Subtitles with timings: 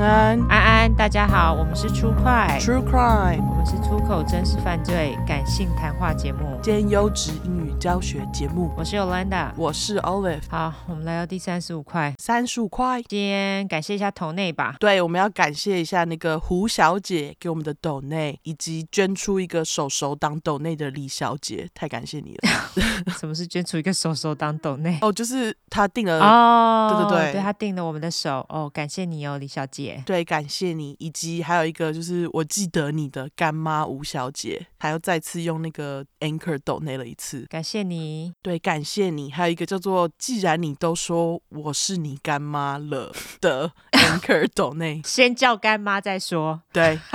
[0.00, 8.70] 安安，大家好，我们是出快 True Crime，我们是出口真实犯罪感性谈话节目兼优质英语教学节目。
[8.76, 10.42] 我是 Yolanda，我是 Olive。
[10.48, 13.02] 好，我们来到第三十五块，三十五块。
[13.02, 14.76] 今天感谢一下头内吧。
[14.78, 22.50] 对，我们要感谢一下那个胡小姐给我们的斗内，以及捐出一个手手当斗内的李小姐，太感谢你了。
[23.18, 24.98] 什么是捐出一个手手当斗内？
[25.02, 30.02] 哦，就是她订了哦，对对对，对她订了我们的手哦，感谢你哦，李小姐。
[30.06, 38.32] 对，感谢你，以及还有一个就是我记得你的干妈吴小姐，还要再次用那个 Anchor 斗内了一次，感谢你。
[38.42, 39.30] 对，感谢你。
[39.30, 46.62] 还有一个叫做既然你都说我是你干妈了的 Anchor 斗内， 先叫干妈再说。
[46.72, 46.98] 对。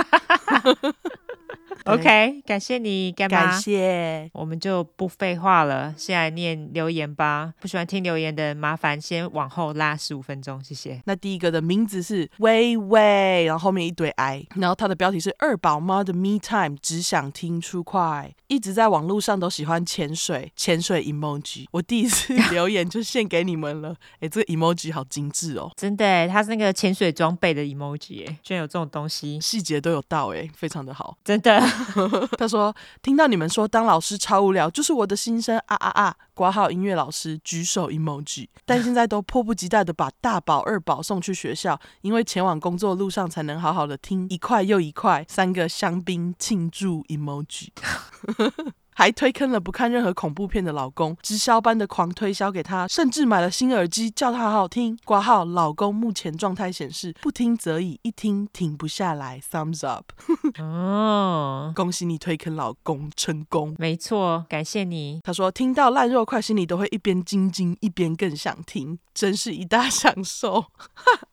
[1.86, 3.46] OK，感谢你，干妈。
[3.46, 7.54] 感谢，我们就不废话了，先来念留言吧。
[7.60, 11.02] 不喜欢听留言的，麻烦先往后拉十五分钟，谢谢。
[11.06, 21.66] 那第一个的名字是微微，然后后面一堆 I，然后它的标题是二宝妈的 Me Time，只想听出快，一直在网络上都喜欢潜水，潜水 emoji。
[21.72, 31.63] 我第一次留言就献给你们了， 哎，这个 emoji 好精致哦，真的，它是那个潜水装备的 emoji，哎，居然有这种东西，细节都有到，哎，非常的好，真的。
[32.38, 36.16] 他说：“听到你们说当老师超无聊，就是我的心声啊啊啊！
[36.34, 47.70] 挂号音乐老师举手 emoji，但现在都迫不及待的把大宝、二宝送去学校，因为前往工作路上才能好好的听一块又一块三个香槟庆祝 emoji。”
[48.96, 54.98] 还推坑了不看任何恐怖片的老公，直销般的狂推销给他，甚至买了新耳机叫他好好听。
[55.04, 59.42] 挂号老公目前状态显示不听则已，一听停不下来。
[59.52, 60.12] Thumbs up！
[60.60, 63.76] 哦，恭喜你推坑老公成功。
[63.80, 65.20] 没错，感谢你。
[65.24, 70.66] 他说听到烂肉块心里都会一边惊惊一边更想听，真是一大享受。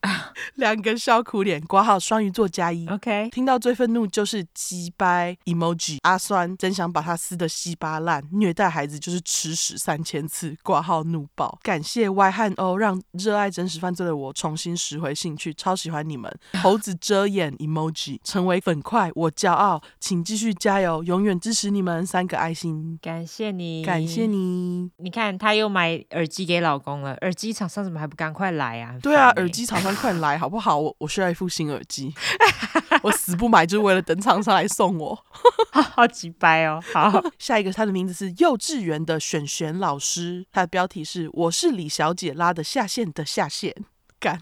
[0.54, 2.86] 两个笑苦脸，挂号双鱼座加一。
[2.88, 7.49] OK，听到最愤怒就是鸡掰 emoji，阿酸真想把他撕的。
[7.50, 11.58] 稀巴烂，虐待孩子就是吃屎三千次，挂号怒爆。
[11.62, 16.34] 感谢 Y 和 O，让热爱真实犯罪的我重新拾回兴趣，超喜欢你们。
[16.62, 22.06] 猴子遮眼 emoji，成为粉块，我骄傲，请继续加油，永远支持你们。
[22.06, 24.90] 三个爱心，感谢你，感谢你。
[24.96, 28.96] 你看，他又买耳机给老公了，耳机厂商怎么还不赶快来啊？
[29.02, 30.78] 对啊，耳机厂商快来好不好？
[30.78, 32.14] 我我需要一副新耳机，
[33.02, 35.18] 我死不买，就是为了等厂商来送我。
[35.72, 37.22] 好几掰哦，好。
[37.40, 43.74] 下一个，他的名字是幼稚园的璇璇老师，他的标题是“我是李小姐拉的下线的下线”，
[44.20, 44.38] 干，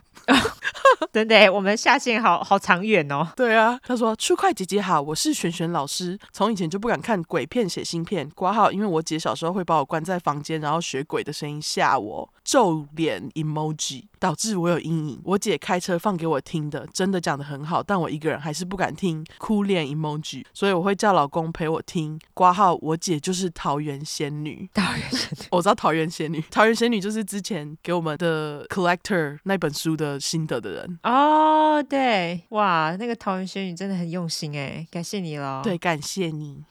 [1.12, 3.28] 真的，我们下线好好长远哦。
[3.36, 15.20] 对啊，他说：“初快姐姐好，我是璇璇老师，从以前就不敢看鬼片、写新片，挂号，因为我姐小时候会把我关在房间，然后学鬼的声音吓我，皱脸 emoji。”导致我有阴影。
[15.22, 20.44] 我姐开车放给我听的，真的讲得很好，但我一个人还是不敢听，哭脸 emoji。
[20.53, 22.19] 所以我会叫老公陪我听。
[22.34, 24.69] 挂号，我姐就是桃园仙女。
[24.75, 26.44] 桃园仙女，我知道桃园仙女。
[26.50, 30.98] 桃园仙女就是之前给我们的 Collector 那本书的心得的人。
[31.04, 35.62] 哦，对，哇，那个桃园仙女真的很用心哎，感谢你了。
[35.62, 36.65] 对，感谢你。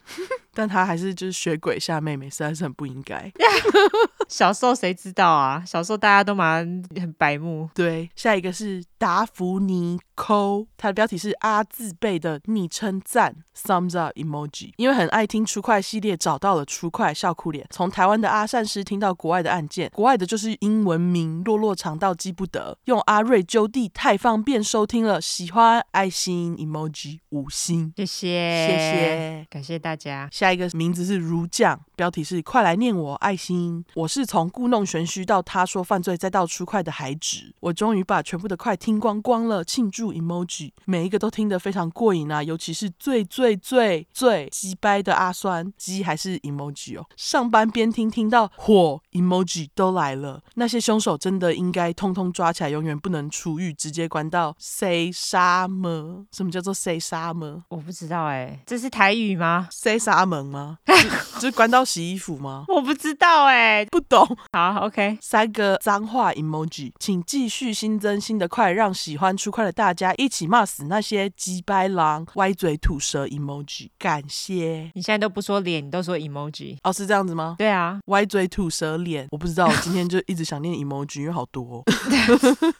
[0.57, 3.31] 但他还是就是学鬼吓妹妹，实在是很不应该。
[4.27, 5.63] 小时候谁知道啊？
[5.63, 7.69] 小时候大家都蛮很白目。
[7.75, 14.71] 对，下一个是达芙妮抠，它的标题是阿字辈的昵称赞 thumbs up emoji。
[14.77, 17.67] 因为很爱听出快系列，找到了出快笑哭脸。
[17.69, 22.77] 从台湾的阿善师听到国外的案件，国外的就是英文名落落长到记不得。
[22.85, 30.27] 用阿瑞揪地太方便收听了，喜欢爱心 emoji 五星，谢谢谢谢，感谢大家。
[30.31, 33.85] 下一个名字是如酱，标题是快来念我爱心。
[33.93, 47.05] 我是从故弄玄虚到他说犯罪再到出快的孩子，我终于把全部的快听光光了，庆祝 emoji，每一个都听得非常过瘾啊，尤其是最最最最鸡掰的阿酸鸡还是 emoji 哦。
[47.17, 56.25] 上班边听听到火 emoji 都来了，那些凶手真的应该通通抓起来，永远不能出狱，直接关到 say 沙门？
[56.31, 57.61] 什么叫做 say 沙门？
[57.67, 60.45] 我不知道哎、欸，这是台语吗？say 沙门？
[60.45, 60.77] 吗？
[60.87, 60.93] 就，
[61.41, 62.63] 就是关到洗衣服吗？
[62.69, 64.25] 我不知道哎、欸，不懂。
[64.53, 73.89] 好，OK，三个脏话 emoji，请继续新增新的快，让喜欢出快的大家一起骂死那些鸡掰狼、歪嘴吐舌 emoji。
[73.97, 74.91] 感谢。
[74.93, 76.77] 你现在都不说脸，你都说 emoji。
[76.83, 77.55] 哦，是这样子吗？
[77.57, 79.65] 对啊，歪嘴吐舌脸，我不知道。
[79.65, 81.83] 我今天就一直想念 emoji，因为好多、 哦。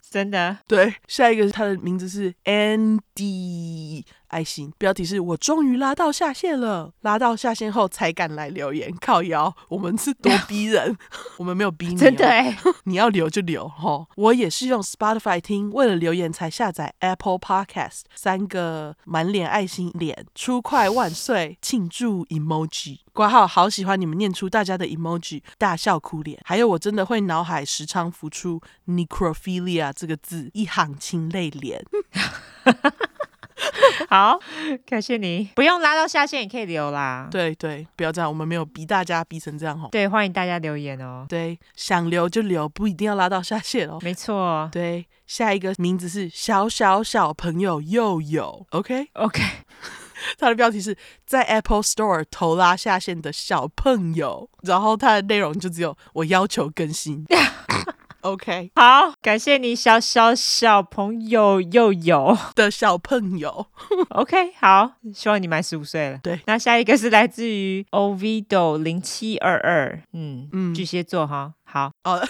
[0.07, 0.55] 真的。
[0.67, 4.03] 对，下一个他的名字是 Andy。
[4.27, 10.97] 爱心，标题是我终于拉到下线了，拉到下线后才敢来留言，靠腰，我们是多逼人，
[11.37, 14.05] 我们没有逼你、哦，真的哎， 你要留就留哈。
[14.15, 31.83] 我也是用 Spotify 听，为了留言才下载 Apple Podcast，三个满脸爱心脸，出快万岁，庆祝 emoji，挂号好喜欢你们念出大家的 emoji，大笑哭脸，还有我真的会脑海时常浮出 necrophilia 这个字，一行清泪脸。
[34.09, 34.39] 好，
[34.85, 37.27] 感谢你，不用拉到下线也可以留啦。
[37.31, 39.89] 对对，不要这样，我们没有逼大家逼成这样吼。
[39.89, 41.25] 对，欢迎大家留言哦。
[41.27, 43.97] 对，想留就留，不一定要拉到下线哦。
[44.01, 44.69] 没错。
[44.71, 49.41] 对，下一个名字是小小小朋友又有，OK OK。
[50.37, 57.25] 他 的标题是在 Apple Store 投拉下线的小朋友，然后他的内容就只有我要求更新。
[58.27, 63.67] OK，好，感谢你，小小小朋友又有 的小朋友。
[64.11, 66.19] OK，好，希望你满十五岁了。
[66.21, 72.21] 对，那下一个是来自于 Ovido 零七二二，嗯嗯，巨蟹座哈，好哦。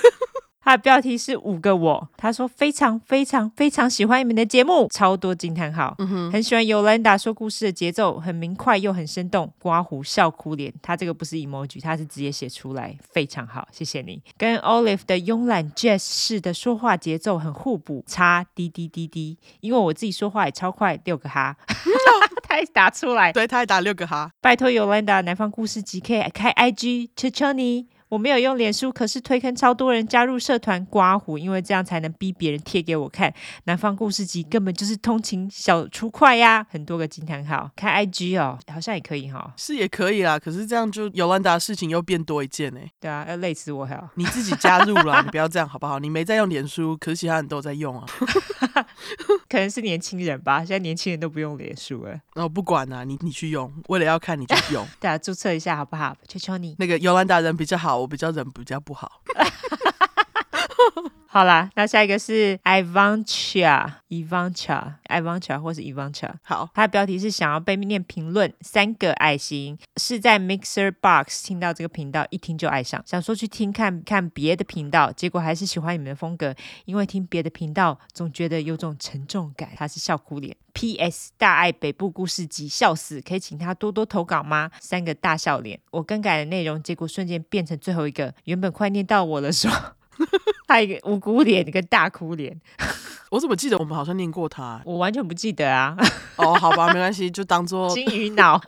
[0.67, 14.21] 他的标题是五个我，他说非常非常非常喜欢你们的节目，超多惊叹号，嗯哼，很喜欢尤兰达说故事的节奏，很明快又很生动，刮胡笑哭脸，他这个不是 emoji，他是直接写出来，非常好，谢谢你。
[14.37, 21.55] 跟 Olive 的慵懒 Jazz 式的说话节奏很互补，差滴滴滴滴，因为我自己说话也超快，六个哈，
[22.43, 27.87] 他也打出来，对，他还打六个哈，拜托尤兰达南方故事集可以开 IG，求求你。
[28.09, 33.33] 我没有用脸书，可是推坑超多人加入社团刮胡，因为这样才能逼别人贴给我看。
[33.65, 37.69] 南方故事集根本就是通勤小出快呀，很多个惊叹号。
[37.75, 40.39] 开 IG 哦，好像也可以哈、哦，是也可以啦。
[40.39, 42.79] 可是这样就尤兰达的事情又变多一件呢。
[42.99, 45.99] 对啊，要累死我还要你自己加入了，你不要这样好不好？
[45.99, 48.05] 你没在用脸书，可是其他人都在用啊。
[49.49, 52.19] 可能是年轻人吧，现在年轻人都不用脸书了。
[52.35, 54.85] 那我、哦、不管啊，你你去用，为了要看你就 用。
[54.99, 56.15] 对啊，注册一下好不好？
[56.27, 56.75] 求求你。
[56.79, 59.21] 那个尤兰达人比较好，我比较人比较不好。
[61.37, 66.31] 好啦，那下一个是 Ivancha，Ivancha，Ivancha 或是 Ivancha。
[66.41, 76.55] 好，它的标题是想要被念评论，三个爱心，是在 Mixer Box 听到这个频道，一听就爱上，想说去听看看别的频道，结果还是喜欢你们的风格，
[76.85, 79.69] 因为听别的频道总觉得有种沉重感。
[79.75, 80.57] 他是笑哭脸。
[80.73, 81.31] P.S.
[81.37, 84.71] 大爱北部故事集，笑死，可以请他多多投稿吗？
[84.79, 89.96] 三个大笑脸，我更改的内容，结果瞬间变成最后一个，原本快念到我了说，说。
[90.67, 92.59] 他一个无辜脸，一个大哭脸。
[93.29, 94.81] 我怎么记得我们好像念过他？
[94.85, 95.95] 我完全不记得啊。
[96.37, 98.61] 哦，好吧，没关系，就当做 金鱼脑。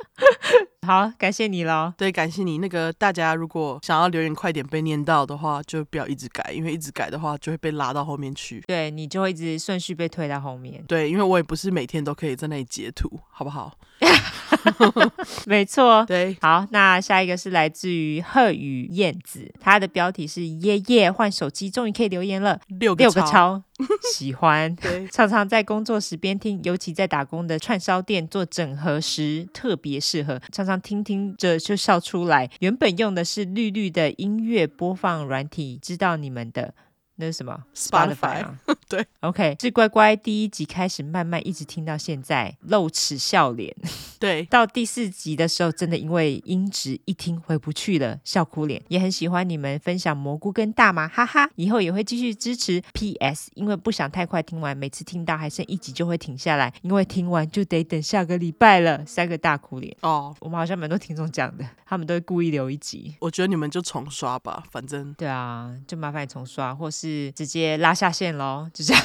[0.85, 1.93] 好，感谢你喽。
[1.97, 2.57] 对，感谢你。
[2.57, 8.61] 那个大家如果想要留言快点被念到的话，就不要一直改，因为一直改的话就会被拉到后面去。
[8.67, 10.83] 对，你就会一直顺序被推到后面。
[10.87, 13.71] 对，因为我也不是每天都可以在那里截图，好不好？
[15.45, 23.61] 没错，对，好，那下一个是来自于贺宇燕子，他的标题是耶耶换手机，终于可以留言了，六个六个超。
[24.13, 32.49] 喜欢，对，常常在工作时边听，尤其在打工的串烧店做整合时特别适合，常常听听着就笑出来。
[32.59, 36.73] 原本用的是绿绿的音乐播放软体，知道你们的。
[37.21, 38.57] 那是什么？Spotify 啊？
[38.87, 43.75] 对，OK，是乖乖第一集开始慢慢一直听到现在，露齿笑脸。
[44.17, 48.81] 对， 到第四集的时候，真的因为音质一听回不去了，笑哭脸。
[48.87, 52.81] 也很喜欢你们分享蘑菇跟大麻，哈哈，以后也会继续支持。
[52.93, 59.05] PS，因为不想太快听完，每次听到还剩一集就会停下来，因为听完就得等下个礼拜了。
[59.05, 63.13] 三个大哭脸哦，我们好像蛮多听众讲的，他们都会故意留一集。
[63.19, 67.08] 我觉得你们就重刷吧，反正对啊，就麻烦你重刷，或是。
[67.09, 69.03] 是直接拉下线喽，就这样，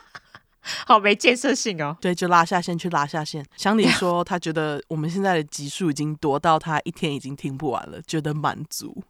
[0.86, 1.96] 好没建设性哦。
[2.00, 3.44] 对，就拉下线去拉下线。
[3.56, 9.04] 想你说他觉得我们现在的集数已经多到他一天已经听不完了，觉得满足。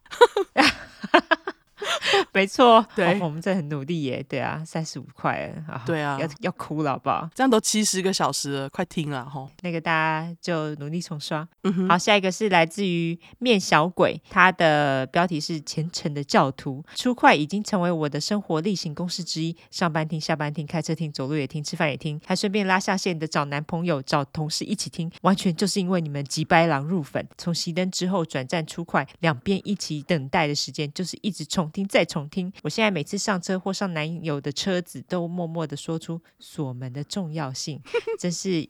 [2.33, 5.51] 没错，对、哦，我们这很努力耶，对啊，三十五块，
[5.85, 7.29] 对啊，要要哭了好不好？
[7.33, 9.49] 这样都七十个小时了，快听了吼。
[9.61, 11.47] 那个大家就努力重刷。
[11.63, 32.51] 嗯哼，好，下一个是来自于面小鬼，他的标题是虔诚的教徒，出快已经成为我的生活例行公事之一，上班听，下班听，开车听，走路也听，吃饭也听，还顺便拉下线的找男朋友、找同事一起听，完全就是因为你们急白狼入粉，从熄灯之后转战出快，两边一起等待的时间就是一直重听再重听。
[32.63, 37.79] 我现在每次上车或上男友的车子，都默默的说出锁门的重要性，
[38.17, 38.67] 真是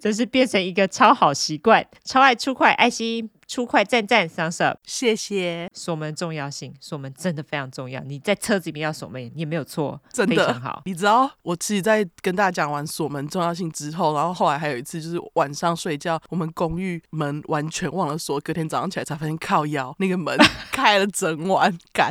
[0.00, 3.30] 这是变成一个超好习惯，超爱出快爱心。
[3.48, 5.68] 出快赞赞，thumbs up，谢谢。
[5.74, 8.00] 锁门重要性，锁门真的非常重要。
[8.04, 10.80] 你在车子里面要锁门，也没有错，真的非常好。
[10.86, 20.34] 你知道，我自己，在跟大家讲完锁门重要性之后，然后后来还有一次，就是晚上睡觉，我们公寓门完全忘了锁，隔天早上起来才发现靠腰那个门
[20.72, 22.10] 开了整晚，干。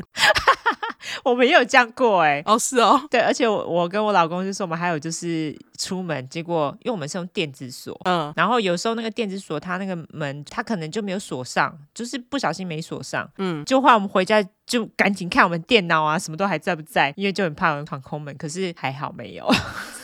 [1.24, 19.48] 我们也有这样过哎、欸，哦是哦，对，而且我我跟我老公就说，我们还有就是出门，结果因为我们是用电子锁，嗯，然后有时候那个电子锁它那个门它可能就没有锁上，就是不小心没锁上，嗯，就换我们回家就赶紧看我们电脑啊，什么都还在不在，因为就很怕有人闯空门，可是还好没有，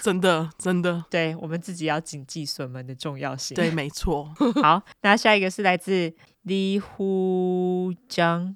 [0.01, 4.31] 真 的真的，对我们自己要谨记锁门的重要性，对，没错。
[4.61, 6.13] 好，那下一个是来自。
[6.43, 8.55] 李虎江，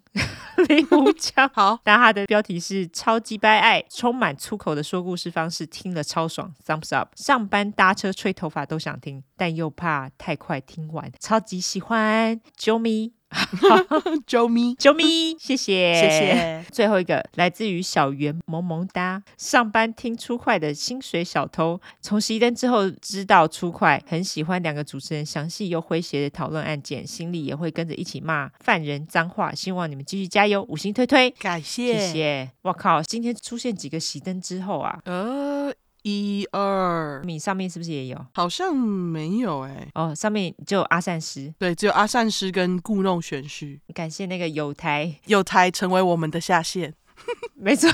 [0.67, 7.09] 李虎江，好，那他的标题是超级掰爱，充满粗口的说故事方式，听了超爽，thumbs up。
[7.15, 13.13] 上班搭车吹头发都想听，但又怕太快听完，超级喜欢，啾咪。
[14.27, 16.65] 啾咪，啾咪，谢谢，谢谢。
[16.71, 29.53] 最后一个来自于小圆萌萌哒，上班听出快的薪水小偷，从熄灯之后知道出快，很喜欢两个主持人详细又诙谐的讨论案件，心里也会跟着一起骂犯人脏话。
[29.53, 32.51] 希望你们继续加油，五星推推，感谢，谢谢。
[32.63, 34.99] 我靠，今天出现几个熄灯之后啊？
[35.05, 35.73] 呃。
[36.03, 38.25] 一二，你上面是不是也有？
[38.33, 39.91] 好像没有哎、欸。
[39.93, 43.79] 哦，上面就有阿善师，对，只有阿善师跟故弄玄虚。
[43.93, 46.93] 感谢那个有台，有台成为我们的下线，
[47.55, 47.89] 没错。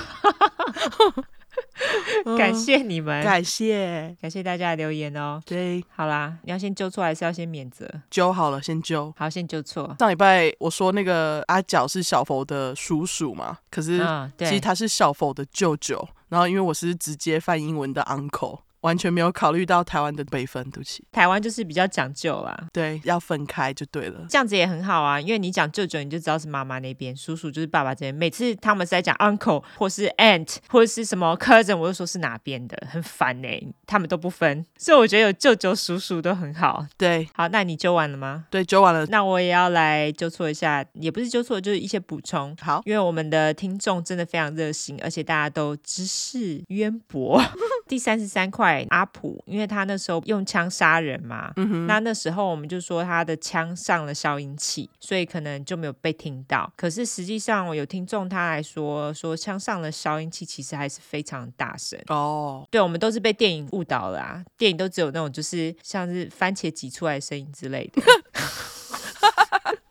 [2.37, 5.41] 感谢你们，感谢感谢大家的留言哦。
[5.45, 7.87] 对，好啦，你要先纠错还是要先免责？
[8.09, 9.13] 纠好了，先纠。
[9.17, 9.95] 好，先纠错。
[9.99, 14.01] 上礼拜我说那个阿角是小佛的叔叔嘛，可是
[14.39, 16.07] 其实他是小佛的舅舅。
[16.29, 18.59] 然后因为我是直接翻英文的 uncle。
[18.87, 21.03] 完全没有考虑到台湾的辈分，对不起。
[21.11, 24.25] 台湾就是比较讲究啦，对，要分开就对了。
[24.29, 28.15] 这样子也很好啊，因为你讲舅舅，你就知道是妈妈那边；叔叔就是爸爸这边。
[28.15, 33.67] 每次他们是在讲 uncle 或是 aunt 或者是什么 cousin，我就说是哪边的，很烦呢、欸。
[33.85, 36.85] 他们都不分，所以我觉得有舅舅、叔叔都很好。
[36.97, 38.45] 对，好，那你揪完了吗？
[38.49, 39.05] 对，揪完了。
[39.07, 42.55] 那我也要来纠错一下，也不是纠错，就是一些补充。
[42.61, 47.41] 好，因为我们的听众真的非常热心，而且大家都知识渊博。
[47.87, 49.43] 第三十三块，阿普。
[49.47, 56.71] 因为他那时候用枪杀人嘛，嗯，那那时候我们就说他的枪上了消音器，所以可能就没有被听到。
[56.75, 62.67] 可是实际上，我有听众他来说，说枪上了消音器，其实还是非常大声哦。
[62.69, 68.01] 对，我们都是被电影误导了啊，电影都只有那种就是像是番茄挤出来的声音之类的。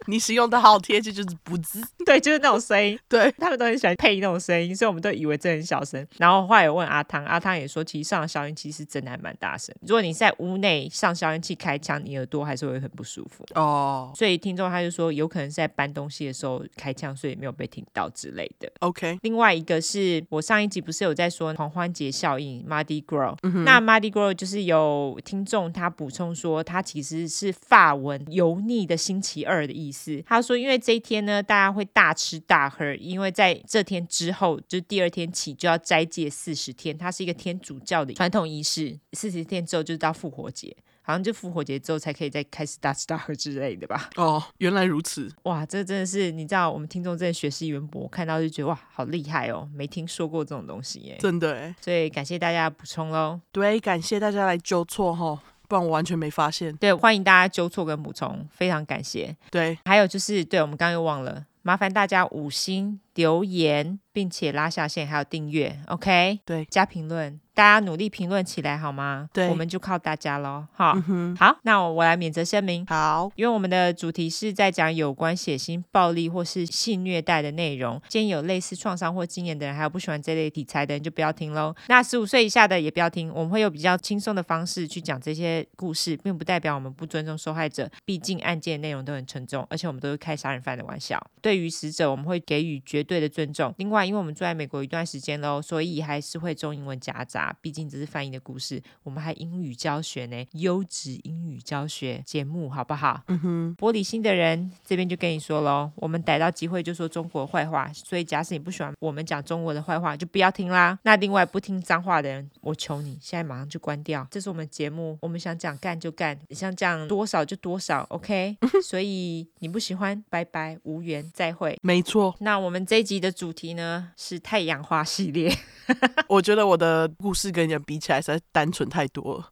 [0.07, 6.07] 你使用的好贴切，就是不滋， 对，就是那种声音，对，他们都很喜欢配那种声音，所以我们都以为这很小声。
[6.19, 9.75] 然后后来有问阿汤，阿汤也说，其实上消音器是真的还蛮大声。
[9.83, 14.13] 如果你在屋内上消音器开枪，你耳朵还是会很不舒服哦。
[14.15, 18.71] 所以听众他就说，有可能是在搬东西的时候开枪，所以没有被听到之类的。
[18.81, 19.19] OK。
[19.23, 29.96] 另外一个是我上一集不是有在说狂欢节效应 Mardi Gras，嗯，那 Mardi Gras 就是有听众他补充说，它其实是法文油腻的星期二的意思。
[30.27, 38.99] 他说，因为这一天呢，大家会大吃大喝，因为在这天之后，就第二天起就要斋戒四十天，它是一个天主教的传统仪式。
[39.13, 44.11] 四十天之后就是到复活节，好像就复活节之后才可以再开始大吃大喝之类的吧？
[44.17, 55.43] 哦，原来如此，哇，这真的是你知道，我们听众真的学识渊博，看到就觉得哇，好厉害哦，没听说过这种东西耶，真的哎，所以感谢大家补充喽，对，感谢大家来纠错哈。
[55.69, 56.75] 不然我完全没发现。
[56.77, 59.35] 对，欢迎大家纠错跟补充，非常感谢。
[59.51, 66.39] 对，还有就是，对，我们刚刚又忘了，麻烦大家五星留言，并且拉下线，还有订阅，OK？
[66.45, 67.41] 对，加评论。
[67.53, 69.31] 大家努力评论起来好吗？
[69.33, 70.67] 对，我们就靠大家喽。
[70.75, 72.85] 好，嗯、好，那我来免责声明。
[72.85, 81.75] 好，因为我们的主题是在讲有关血腥、暴力或是性虐待的内容，建议有类似创伤或经验的人，还有不喜欢这类题材的人就不要听喽。
[81.89, 87.91] 那十五岁以下的也不要听，我们会有比较轻松的方式去讲这些故事，并不代表我们不尊重受害者。
[88.05, 91.19] 毕竟案件内容都很沉重，而且我们都是开杀人犯的玩笑。
[91.41, 93.73] 对于死者，我们会给予绝对的尊重。
[93.79, 97.57] 另外，因为我们住在美国一段时间喽，所以还是会中英文夹杂。
[97.63, 103.23] 毕竟这是翻译的故事，我们还英语教学呢，优质英语教学节目，好不好？
[103.29, 110.99] 嗯哼，玻璃心的人这边就跟你说喽，我们逮到机会就说中国坏话，所以假使你不喜欢我们讲中国的坏话，就不要听啦。
[111.05, 114.27] 那另外不听脏话的人，我求你现在马上就关掉。
[114.31, 118.57] 这是我们节目，我们想讲干就干，你想讲多少就多少，OK？
[118.83, 121.79] 所以你不喜欢，拜拜，无缘，再会。
[121.83, 122.35] 没错。
[122.41, 125.55] 那我们这这一集的主题呢是太阳花系列。
[126.29, 129.51] 我觉得我的故事跟你比起来实在单纯太多了。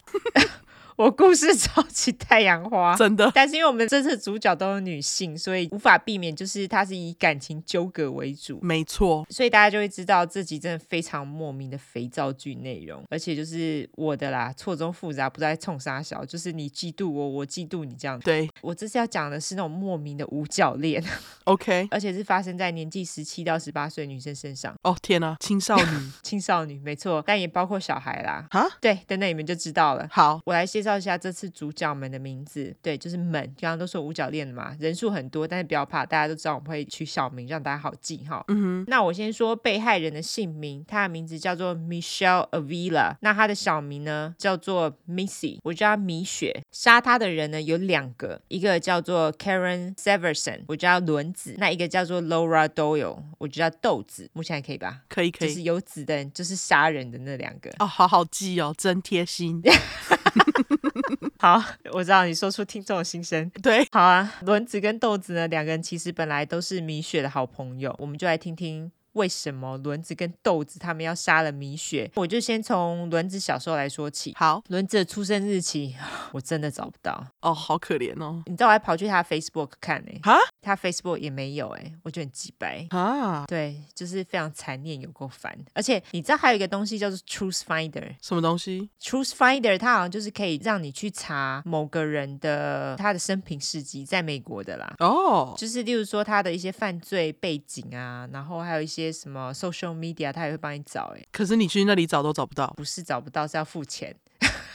[0.96, 3.30] 我故事超级太阳花，真的。
[3.34, 8.58] 但是因为我们这次主角都是女性，所以无法避免，就是它是以感情纠葛为主。
[8.62, 18.18] 没错，所以大家就会知道这集真的非常莫名的肥皂剧内容，而且就是我的啦，错综复杂，不在冲杀小，就是你嫉妒我，我嫉妒你这样。
[18.20, 21.02] 对，我这次要讲的是那种莫名的五角恋，
[21.44, 24.74] OK，而且是发生在年纪十七到十八岁女生身上。
[24.82, 28.46] 哦天呐，青少女， 青少女，没错，但也包括小孩啦。
[28.50, 30.06] 哈，对，等等你们就知道了。
[30.10, 32.72] 好，我来介绍一下这次主角们的名字。
[32.80, 38.44] 对，就是们，刚刚都说五角恋的嘛，人数很多，但是不要怕，大家都知道我们会取小名，让大家好记哈。
[38.48, 46.62] 嗯哼，那我先说被害人的姓名，他的名字叫做 Michelle Avila，那他的小名呢叫做 Missy，我叫他米雪。
[46.70, 54.28] 杀他的人呢有两个，一个叫做 Karen Severson，我叫轮子，那一个叫做 Laura Doyle，我就叫豆子。
[54.34, 55.02] 目前还可以吧？
[55.08, 57.70] 可以，可以，就是有子的人，就是杀人的那两个。
[57.78, 59.62] 哦，好好记哦，真贴心。
[61.38, 61.62] 好，
[61.92, 63.50] 我知道你说出听众的心声。
[63.62, 68.90] 对，好啊，轮子跟豆子呢，两个人其实本来都是米雪的好朋友，我们就来听听。
[69.14, 72.10] 为什么轮子跟豆子他们要杀了米雪？
[72.14, 74.32] 我就先从轮子小时候来说起。
[74.36, 75.96] 好，轮子的出生日期
[76.32, 78.42] 我真的找不到哦，好可怜哦。
[78.46, 80.20] 你知道我还跑去他 Facebook 看呢、欸？
[80.22, 83.44] 哈，他 Facebook 也没有哎、欸，我觉得很鸡白啊。
[83.46, 85.56] 对，就是非常残念，有够烦。
[85.72, 94.92] 而且你知道还有一个东西叫做 Truth Finder，什么东西？Truth Finder 它好像就是可以让你去查某个人的他的生平事迹，在美国的啦。
[94.98, 99.03] 哦，就是例如说他的一些犯罪背景啊，然后还有一些。
[99.12, 104.14] 什么 social media，他也会帮你找哎，可是你去那里找都找不到，不是找不到，是要付钱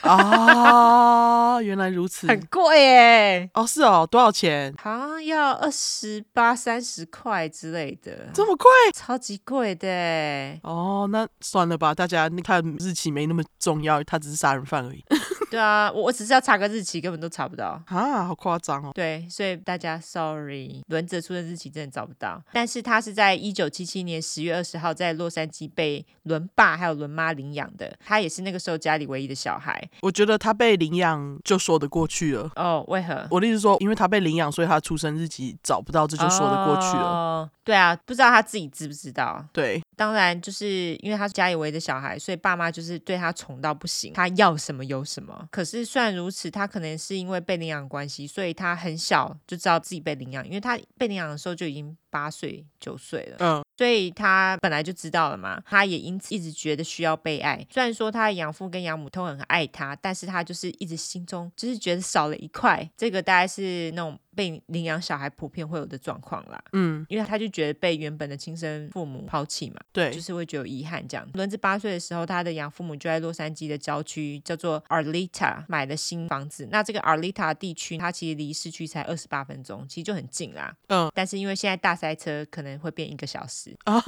[0.02, 1.62] 啊！
[1.62, 3.50] 原来如此，很贵耶！
[3.54, 4.74] 哦，是哦，多少钱？
[4.78, 11.08] 好像要二十八、三十块之类的，这么贵，超级贵的哦。
[11.12, 15.04] 那算了吧，大家看日期没那么重要，他只是杀人犯而已。
[15.50, 18.92] 对啊，我我只是要查个日期，根本都查不到啊，好夸张哦。
[18.94, 22.42] 对，所以大家 sorry，轮子出生日期真的找不到。
[22.54, 29.82] 但是他是在一九七七年十月二十号在洛杉矶被轮爸还有轮妈领养的，他也是那个时候家里唯一的小孩。
[30.02, 32.50] 我觉得他被领养就说得过去了。
[32.56, 33.28] 哦，为何？
[33.32, 37.04] 我的意思说，因为他被领养，所以他出生日期找不到，这就说得过去了。
[37.04, 39.44] 哦，对啊，不知道他自己知不知道？
[39.52, 45.46] 对，当然就是因为他是家里唯一的小孩，所以爸妈就是对他宠到不行，他要什么有什么。
[45.52, 53.38] 可是虽然如此，他可能是因为被领养关系，所以他很小就知道自己被领养，因为他被领养的时候就已经八岁九岁了。
[53.40, 53.64] 嗯。
[53.78, 57.66] 所以他本来就知道了嘛，他也因此一直觉得需要被爱。
[57.72, 62.90] 虽然说他的养父跟养母都很爱他，但是他就是一直心中就是觉得少了一块。
[62.98, 66.62] 这个大概是那种被领养小孩普遍会有的状况啦。
[66.74, 71.26] 嗯，因为他就觉得被原本的亲生父母抛弃嘛，对，就是会觉得有遗憾这样。
[71.36, 76.68] 轮子八岁的时候，他的养父母就在洛杉矶的郊区叫做 Arleta 买了新房子。
[76.70, 80.76] 那这个 Arleta 地区，它其实离市区才二十八分钟，其实就很近啦。
[80.88, 83.78] 嗯，但是因为现在大塞车，可能会变一个小时。
[83.84, 84.02] 啊，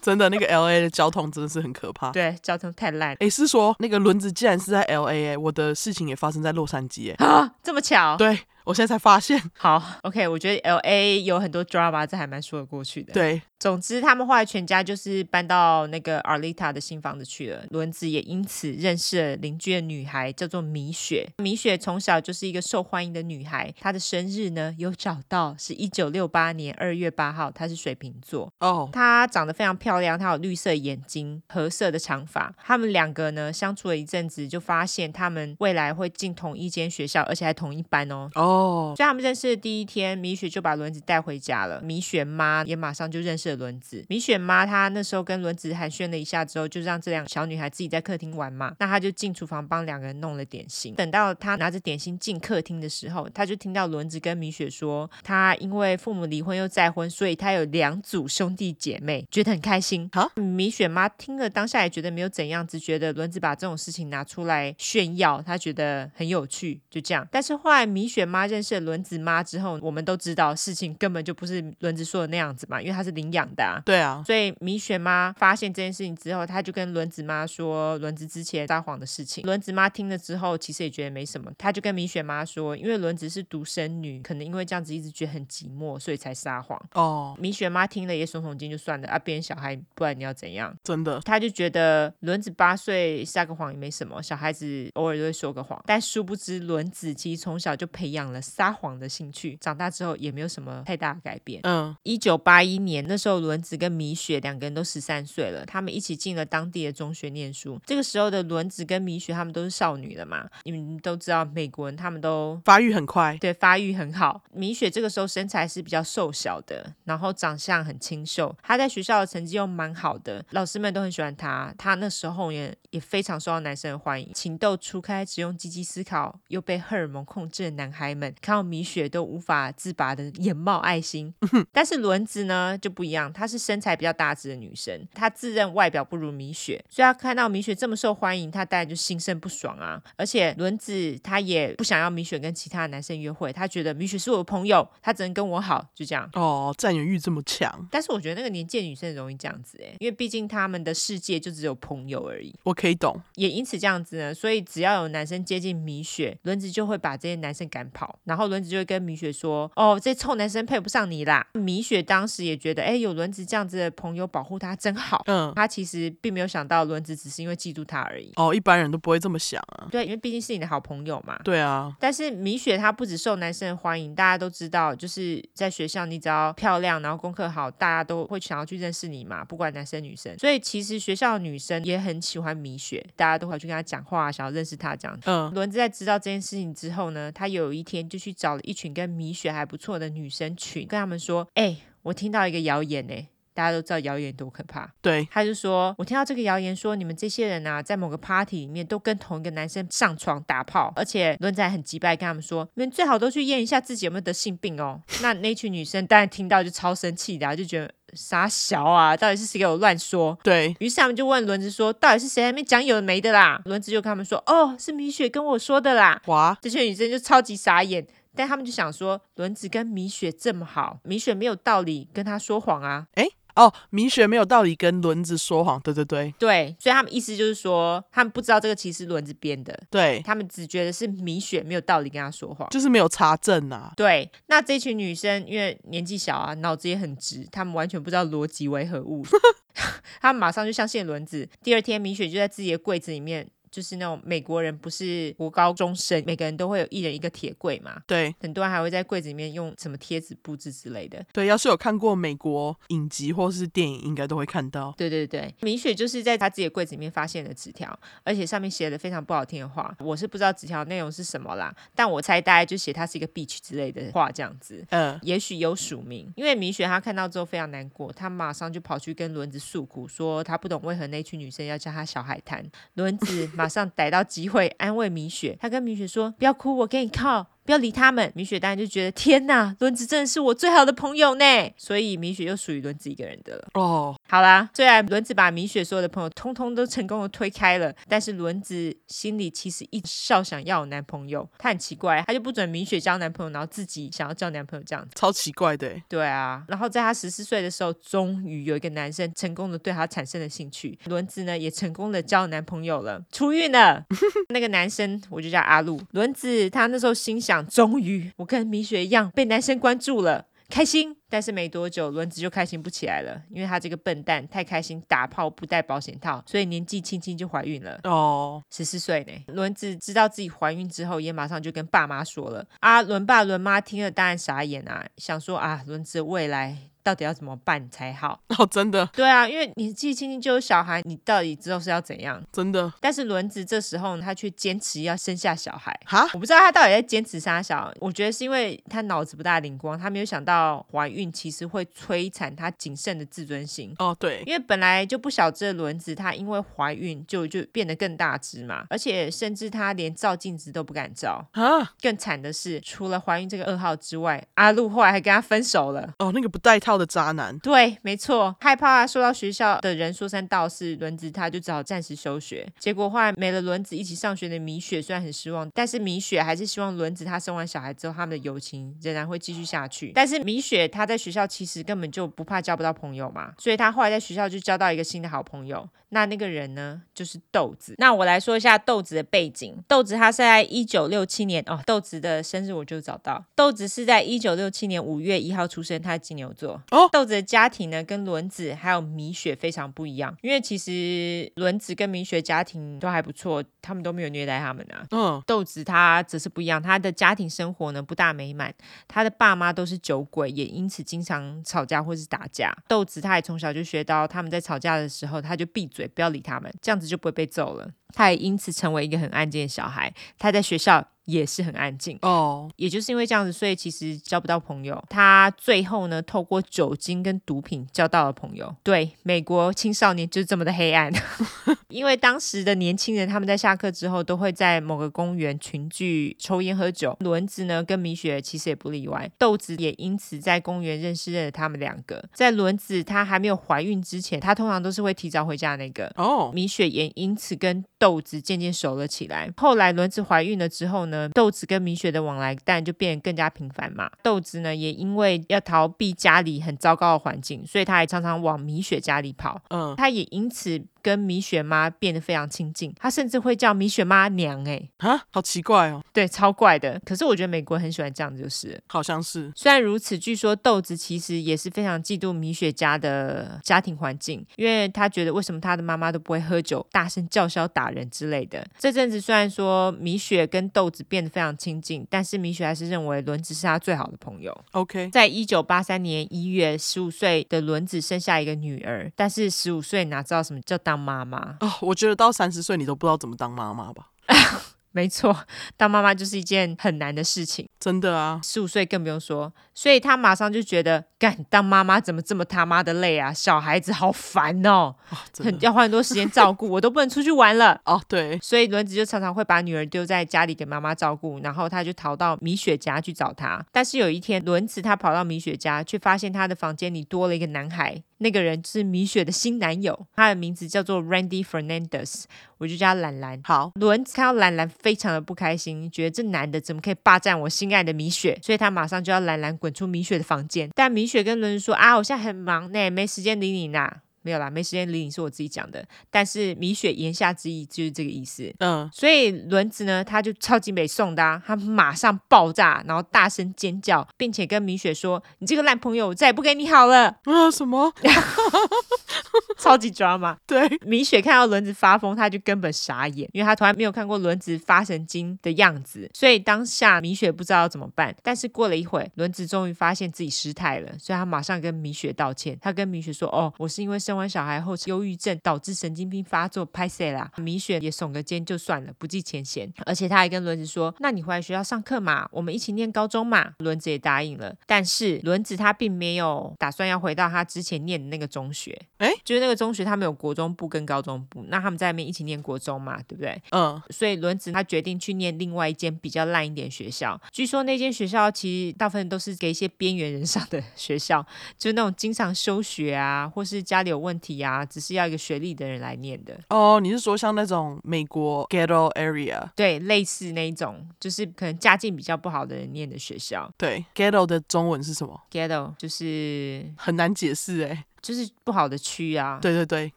[0.00, 2.10] 真的，那个 L A 的交通真的是很可怕。
[2.10, 3.14] 对，交通太烂。
[3.20, 8.16] 哎，是说那个轮子既然是在 L A，哎，我的事情也发生在洛杉矶，哎，啊，这么巧？
[8.16, 8.38] 对。
[8.68, 13.14] 我现在才发现， 好，OK，我觉得 LA 有很多 drama，这还蛮说得过去的。
[13.14, 17.64] 对，总之他们后来全家就是搬到那个 Arleta 的新房子去了。
[17.70, 21.26] 轮子也因此认识了邻居的女孩，叫做米雪。
[21.38, 28.52] 米雪从小就是一个受欢迎的女孩，她的生日呢有找到，是一九六八年二月八号，她是水瓶座。
[28.60, 28.92] 哦，oh.
[28.92, 32.54] 她长得非常漂亮，她有绿色眼睛，褐色的长发。
[32.62, 38.30] 他们两个呢相处了一阵子，就发现他们未来会进同一间学校，而且还同一班哦。
[38.34, 38.42] 哦。
[38.42, 38.57] Oh.
[38.58, 41.80] 哦，所以他们认识的第一天，米雪就把轮子带回家了。
[41.80, 44.04] 米雪妈也马上就认识了轮子。
[44.08, 48.74] 米雪妈她那时候跟轮子寒暄了一下之后，就让这两个小女孩自己在客厅玩嘛。
[48.78, 50.94] 那她就进厨房帮两个人弄了点心。
[50.94, 60.08] 等到她拿着点心进客厅的时候，她就听到轮子跟米雪说，她因为父母离婚又再婚，所以她有两组兄弟姐妹，觉得很开心。
[60.12, 67.26] 好，米雪妈听了当下也觉得没有怎样，只觉得轮子把这种事情拿出来炫耀，她觉得很有趣，就这样。
[67.30, 73.80] 但是后来米雪妈认识了轮子妈之后，我们都知道事情根本就不是轮子说的那样子嘛，因为他是领养的啊。
[73.84, 79.44] 对啊，所以米雪妈发现这件事情之后，她就跟轮子妈说轮子之前撒谎的事情。
[79.44, 86.80] 轮子妈听了之后，其实也觉得没什么，她就跟米雪妈说，因为轮子是独生女，可能因为这样子一直觉得很寂寞，所以才撒谎。
[86.94, 90.74] 哦，米雪妈听了也耸耸肩，就算了啊，别人小孩，不然你要怎样？
[90.82, 95.82] 真的，她就觉得轮子八岁撒个谎也没什么，小孩子偶尔都会说个谎。
[95.86, 101.60] 但殊不知轮子其实从小就培养养了撒谎的兴趣，长大之后也没有什么太大的改变。
[101.64, 107.80] 嗯，一九八一年那时候，轮子跟米雪两个人都十三岁了，他们一起进了当地的中学念书。
[107.86, 114.42] 这个时候的轮子跟米雪他们都是少女了嘛，你们都知道美国人他们都发育很快，对，发育很好。
[114.52, 121.74] 米雪这个时候身材是比较瘦小的，然后长相很清秀，她在学校的成绩又蛮好的，老师们都很喜欢她。
[121.78, 131.32] 她那时候也也非常受到男生的欢迎，情窦初开，只用积极思考，又被荷尔蒙控制的男孩们看到米雪都无法自拔的眼冒爱心。
[131.72, 140.02] 但是轮子呢就不一样，她是身材比较大只的女生，她自认外表不如米雪，所以她看到米雪这么受欢迎，她当然就心生不爽啊。
[140.16, 146.28] 而且轮子她也不想要米雪跟其他的男生约会，她觉得米雪是我的朋友，她只能跟我好，就这样。
[146.32, 147.88] 哦，占有欲这么强。
[147.90, 152.54] 但是我觉得那个年纪的女生容易这样子哎，因为毕竟他们的世界就只有朋友而已。
[152.64, 165.22] 我可以懂，也因此这样子呢，所以只要有男生接近米雪，轮子就会把这些男生赶跑，然后轮子就会跟米雪说：“哦，这臭男生配不上你啦。”米雪当时也觉得，哎，有轮子这样子的朋友保护她真好。
[165.26, 168.32] 嗯，她其实并没有想到轮子只是因为嫉妒她而已。
[168.36, 169.88] 哦，一般人都不会这么想啊。
[169.90, 171.38] 对，因为毕竟是你的好朋友嘛。
[171.44, 171.94] 对啊。
[171.98, 180.36] 但是米雪她不只受男生的欢迎，大家都知道，就是在学校你只要漂亮，然后功课好，大家都会想要去认识你嘛，不管男生女生。
[180.38, 185.30] 所以其实学校的女生也很喜欢米雪，大家都会去跟她讲话，想要认识她这样子。
[185.30, 185.52] 嗯。
[185.54, 193.14] 轮子在知道这件事情之后呢，他有一天就去找了一群跟米雪还不错的女生群，跟他们说：“哎、我听到一个谣言呢、”
[193.58, 210.38] 大家都知道谣言多可怕，对，他就说：“我听到这个谣言说，你们这些人啊，在某个 party 里面都跟同一个男生上床打炮，而且轮子很急败，跟他们说，你们最好都去验一下自己有没有得性病哦。”那那群女生当然听到就超生气的，就觉得傻小啊，到底是谁给我乱说？
[210.44, 223.28] 对，于是他们就问轮子说：“到底是谁还没讲有的没的啦？”轮子就跟他们说：“哦，是米雪跟我说的啦。”哇，这群女生就超级傻眼，但他们就想说，轮子跟米雪这么好，米雪没有道理跟他说谎啊，诶。
[223.58, 233.92] 哦，米雪没有道理跟轮子说谎，对对对，对，所以他们意思就是说，他们不知道这个其实轮子编的，对，他们只觉得是米雪没有道理跟他说谎，就是没有查证啊。
[233.96, 239.24] 对，那这群女生因为年纪小啊，脑子也很直，他们完全不知道逻辑为何物，
[240.22, 241.48] 他们马上就相信轮子。
[241.62, 243.48] 第二天，米雪就在自己的柜子里面。
[243.78, 248.02] 就是那种美国人不是国高中生，每个人都会有一人一个铁柜嘛。
[248.08, 251.24] 对，很多人还会在柜子里面用什么贴纸布置之类的。
[251.32, 254.92] 对，要是有看过美国影集或是电影，应该都会看到。
[254.98, 259.96] 对对对，米雪就是在他自己的柜子里面发现了纸条，而且上面写的非常不好听的话。
[260.00, 264.84] 我是不知道纸条内容是什么啦，但我猜大概就写他是一个 bitch 之类的话这样子。
[264.90, 272.68] 嗯，也许有署名，因为米雪她看到之后非常难过，她马上就跑去跟轮子诉苦，说她不懂为何那群女生要叫她小海滩。
[272.94, 273.48] 轮子。
[273.54, 281.44] 马上逮到机会安慰米雪，他跟米雪说：“不要哭，我给你靠。”不要理他们，米雪当然就觉得天哪，轮子真的是我最好的朋友呢，
[281.76, 283.68] 所以米雪又属于轮子一个人的了。
[283.74, 291.46] 哦，好啦，虽然轮子把米雪所有的朋友通通都成功的推开了，但是轮子心里其实一直少想要有男朋友。
[291.58, 295.94] 他很奇怪，他就不准米雪交男朋友，然后自己想要交男朋友这样子，超奇怪的。
[296.08, 304.06] 对啊，然后在他十四岁的时候，终于有一个男生成功的对他产生了兴趣，轮子呢也成功的交男朋友了，出狱了。
[304.48, 307.57] 那个男生我就叫阿路，轮子他那时候心想。
[307.66, 311.17] 终于，我跟米雪一样被男生关注了，开心。
[311.28, 318.00] 但是没多久，轮子就开心不起来了，因为他这个笨蛋太开心打炮不带保险套，所以年纪轻轻就怀孕了。
[318.04, 319.32] 哦，十四岁呢。
[319.54, 322.66] 轮子知道自己怀孕之后，也马上就跟爸妈说了。
[322.80, 326.76] 啊，轮爸轮妈听了当然傻眼啊，想说啊，轮子未来。
[327.00, 328.38] 到底要怎么办才好？
[328.58, 332.42] 哦，真的，对啊，因为你自己轻轻就有小孩，你到底之后是要怎样？
[332.52, 332.92] 真的。
[333.00, 335.98] 但是轮子这时候他却坚持要生下小孩。
[336.04, 337.94] 哈，我不知道他到底在坚持啥小孩。
[338.00, 343.94] 我觉得是因为他脑子不大灵光，他没有想到怀孕其实会摧残他仅剩的自尊心。
[343.98, 351.44] 哦，对，因为本来就不小只的轮子，他因为怀孕就就变得更大只嘛，而且甚至他连照镜子都不敢照。
[351.52, 356.14] 啊，更惨的是，除了怀孕这个噩耗之外，阿路后来还跟他分手了。
[356.18, 362.66] 哦，那个不带套的渣男，对，没错，害怕受到学校的人说三道四，轮子他就只好暂时休学。
[362.78, 370.12] 结果后来没了轮子一起上学的米雪虽然很失望，但是米雪还是希望轮子她生完小孩之后，他们的友情仍然会继续下去。
[370.14, 375.88] 但是米雪她在学校其实根本就不怕交不到朋友嘛，所以他后来在学校就交到一个新的好朋友。
[376.10, 377.94] 那那个人呢，就是豆子。
[377.98, 379.76] 那我来说一下豆子的背景。
[379.86, 383.44] 豆子他是在一九六七年哦，豆子的生日我就找到。
[383.54, 386.82] 豆子是在一九六七年五月一号出生，他是金牛座。
[386.92, 395.06] 哦，豆子的家庭呢，跟轮子还有米雪非常不一样，因为其实轮子跟米雪家庭都还不错，他们都没有虐待他们啊。
[395.10, 398.74] 嗯，豆子他则是不一样，他的家庭生活呢不大美满，
[399.06, 402.76] 他的爸妈都是酒鬼，也因此经常吵架或是打架。
[402.88, 406.06] 豆子他也从小就学到，他们在吵架的时候，他就闭嘴。
[406.08, 407.88] 不要理他们，这样子就不会被揍了。
[408.14, 410.12] 他也因此成为一个很安静的小孩。
[410.38, 412.72] 他在学校也是很安静哦，oh.
[412.76, 415.02] 也就是因为这样子，所以其实交不到朋友。
[415.10, 418.74] 他最后呢，透过酒精跟毒品交到了朋友。
[418.82, 421.12] 对，美国青少年就是这么的黑暗。
[421.88, 427.14] 因为当时的年轻人，他们在下课之后都会在某个公园群聚抽烟喝酒。
[427.20, 429.30] 轮子呢，跟米雪其实也不例外。
[429.36, 432.22] 豆子也因此在公园认识了他们两个。
[432.32, 436.06] 在轮子她还没有怀孕之前，她通常都是会提早回家的那个。
[436.16, 436.54] 哦，oh.
[436.54, 439.50] 米雪也因此跟豆子渐渐熟了起来。
[439.56, 444.10] 后来轮子怀孕了之后呢，豆子跟米雪的往来当然就变得更加频繁嘛。
[444.22, 449.58] 豆子呢，也因为要逃避家里很糟糕的环境，所以他还常常往米雪家里跑。
[449.70, 450.84] 嗯，他也因此。
[451.08, 457.00] 跟米雪妈变得非常亲近，他甚至会叫米雪妈娘哎，啊，好奇怪哦，对，超怪的。
[457.02, 459.50] 可是我觉得美国人很喜欢这样子，就是好像是。
[459.56, 468.62] 虽然如此，据说豆子其实也是非常嫉妒米雪家的家庭环境，因为他觉得为什么他的妈妈都不会喝酒、大声叫嚣打人之类的。
[468.78, 474.54] 这阵子虽然说米雪跟豆子变得非常亲近，但是米雪还是认为轮子是他最好的朋友。
[474.72, 484.08] OK，在一九八三年一月，十五岁的轮子生下一个女儿，但是十五岁哪知道什么叫当妈妈哦，我觉得到三十岁你都不知道怎么当妈妈吧。
[484.90, 485.36] 没错，
[485.76, 488.40] 当妈妈就是一件很难的事情，真的啊。
[488.42, 493.32] 十五岁更不用说，所以他马上就觉得，干当妈妈怎么这么他妈的累啊？
[493.32, 497.78] 小孩子好烦哦，哦很要花很多时间照顾，我都不能出去玩了。
[497.84, 503.64] 哦，对，所以轮子就常常会把女儿丢在家里给妈妈照顾，然后他就逃到米雪家去找她。
[503.70, 508.02] 但是有一天，轮子他跑到米雪家，却发现他的房间里多了一个男孩。
[508.18, 512.24] 那个人是米雪的新男友，他的名字叫做 Randy Fernandez，
[512.58, 513.40] 我就叫他兰兰。
[513.44, 520.68] 好，伦子看到兰兰非常的不开心，觉得这男的怎么可以霸占我心爱的米雪，所以他马上就要兰兰滚出米雪的房间。
[520.74, 523.88] 但米雪跟伦子说啊，我现在很忙呢，没时间理你呢。
[524.22, 525.84] 没有啦，没时间理你，是我自己讲的。
[526.10, 528.52] 但是米雪言下之意就是这个意思。
[528.58, 537.92] 嗯，所以轮子呢，他就超级美送的、啊，他马上爆炸，然后大声尖叫，并且跟米雪说：“你这个烂朋友，我再也不跟你好了。”啊，什么？
[539.58, 540.36] 超级抓嘛。
[540.46, 546.08] 对，米雪看到轮子发疯，他就根本傻眼，因为他从来没有看过轮子发神经的样子。
[546.14, 548.14] 所以当下米雪不知道要怎么办。
[548.22, 552.56] 但是过了一会，轮子终于发现自己失态了，所以他马上跟米雪道歉。
[552.60, 559.70] 他跟米雪说：“哦，我是因为生完小孩后忧郁症导致神经病发作，拍谢啦。”米雪也耸个肩就算了，不计前嫌。
[559.84, 564.54] 而且他还跟轮子说：“那你回来学校上课嘛，我们一起念高中嘛。”轮子也答应了。
[564.66, 573.40] 但是轮子他并没有打算要回到他之前念的那个中学，哎，就是那个中学他们有国中部跟高中部，那他们在那边一起念国中嘛，对不对？
[573.50, 573.80] 嗯。
[573.90, 577.20] 所以轮子他决定去念另外一间比较烂一点学校。
[577.30, 581.24] 据说那间学校其实大部分都是给一些边缘人上的 学校，
[581.58, 584.38] 就是那种经常休学啊，或是家里有问题。
[584.40, 586.78] 啊，只是要一个学历的人来念的哦。
[586.80, 589.48] 你是说像那种美国 ghetto area？
[589.56, 593.50] 对，类似那一种，就是可能家境比较不好的人念的学校。
[593.56, 597.84] 对，ghetto 的中文是什么？ghetto 就是很难解释哎。
[598.00, 599.92] 就是不好的区啊，对对对，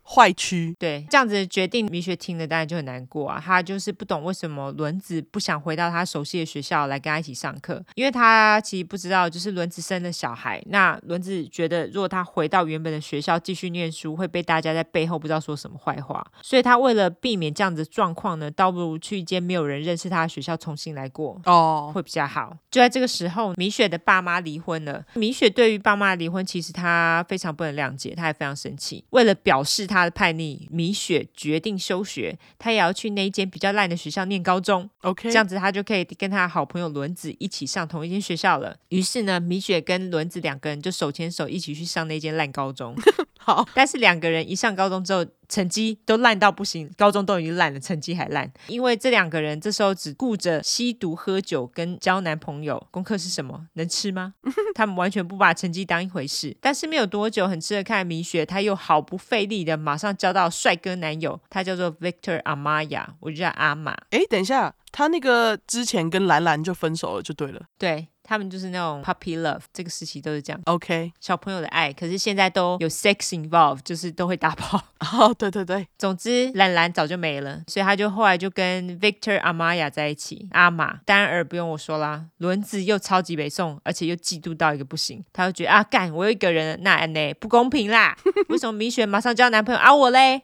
[0.04, 3.42] 坏区，对，这样子的决定，米雪听了当然就很难过啊。
[3.44, 22.58] 他就是不懂为什么轮子不想回到他熟悉的学校来跟他一起上课，因为他其实不知道，就是轮子生了小孩，那轮子觉得如果他回到原本的学校继续念书，会被大家在背后不知道说什么坏话，所以他为了避免这样子的状况呢，倒不如去一间没有人认识他的学校重新来过哦，会比较好。
[22.72, 25.04] 就在这个时候，米雪的爸妈离婚了。
[25.14, 27.91] 米雪对于爸妈的离婚，其实他非常不能谅。
[28.16, 34.90] 他也非常生气，为了表示他的叛逆，米雪决定休学，他也要去那一间比较烂的学校念高中。
[35.02, 38.76] OK，这样子他就可以跟他好朋友轮子一起上同一间学校了。
[38.90, 42.96] 于是呢，米雪跟轮子两个人就手牵手一起去上那间烂高中。
[43.38, 48.50] 好，但是两个人一上高中之后，成绩都烂到不行，高中都已经烂了，成绩还烂。
[48.68, 53.68] 因为这两个人这时候只顾着吸毒、喝酒跟交男朋友，功课是什么？
[53.74, 54.36] 能吃吗？
[54.74, 56.56] 他们完全不把成绩当一回事。
[56.62, 63.92] 但是没有多久，很吃得开米雪，她又毫不费力的马上交到帅哥男友，他叫做 Victor Amaya，我就叫阿玛。
[64.12, 67.62] 哎，等一下，他那个之前跟兰兰就分手了，就对了。
[67.78, 68.08] 对。
[68.32, 70.62] 他们就是那种 puppy love，这个时期都是这样。
[70.64, 74.82] OK，小朋友的爱，可是现在都有 sex involved，就是都会打炮。
[75.20, 75.86] 哦，对对对。
[75.98, 80.48] 总之，兰兰早就没了，所以他就后来就跟 Victor Amaya 在一起。
[80.52, 88.16] 阿玛，当然不用我说啦，轮子又超级北宋，而且又嫉妒到一个不行，他就觉得啊，干，我有一个人，那安呢不公平啦，
[88.48, 90.44] 为什么米雪马上交男朋友，而、啊、我嘞？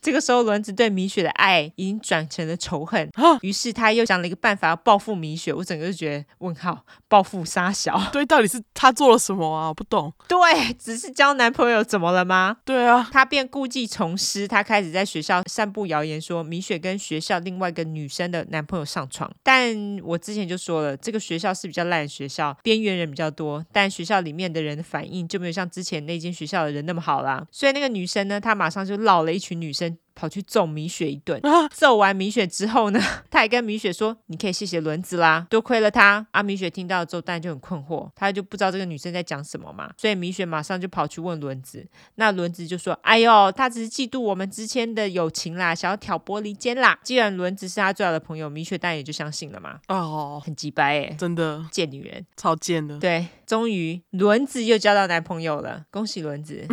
[0.00, 3.10] 这个时候，轮子对米雪的爱已经转成了仇恨，
[3.42, 5.52] 于是他又想了一个办法要报复米雪。
[5.52, 8.00] 我整个就觉得问号，报复杀小。
[8.12, 9.68] 对，到底是他做了什么啊？
[9.68, 10.12] 我不懂。
[10.28, 10.38] 对，
[10.74, 12.58] 只是交男朋友怎么了吗？
[12.64, 19.28] 对啊，他便故技重施，他开始在学校散布谣言，说米雪跟学校另外一个女生的男朋友上床。
[19.42, 27.44] 但我之前就说了，这个学校是比较烂的学校，边缘人比较多，但学校里面的人的反应就没有像之前那间学校的人那么好啦。
[27.50, 29.87] 所以那个女生呢，她马上就绕了一群女生。
[30.14, 31.40] 跑去揍米雪一顿，
[31.72, 32.98] 揍完米雪之后呢，
[33.30, 49.78] 他还跟米雪说：“你可以谢谢轮子啦，多亏了他。”啊，米雪听到之后，当然就很困惑，他就不知道这个女生在讲什么嘛，所以米雪马上就跑去问轮子，那轮子就说：“哎呦，他只是嫉妒我们之间的友情啦，想要挑拨离间啦。”既然轮子是他最好的朋友，米雪当然也就相信了嘛。
[49.86, 52.98] 哦，很鸡掰哎，真的贱女人，超贱的。
[52.98, 56.66] 对，终于轮子又交到男朋友了，恭喜轮子。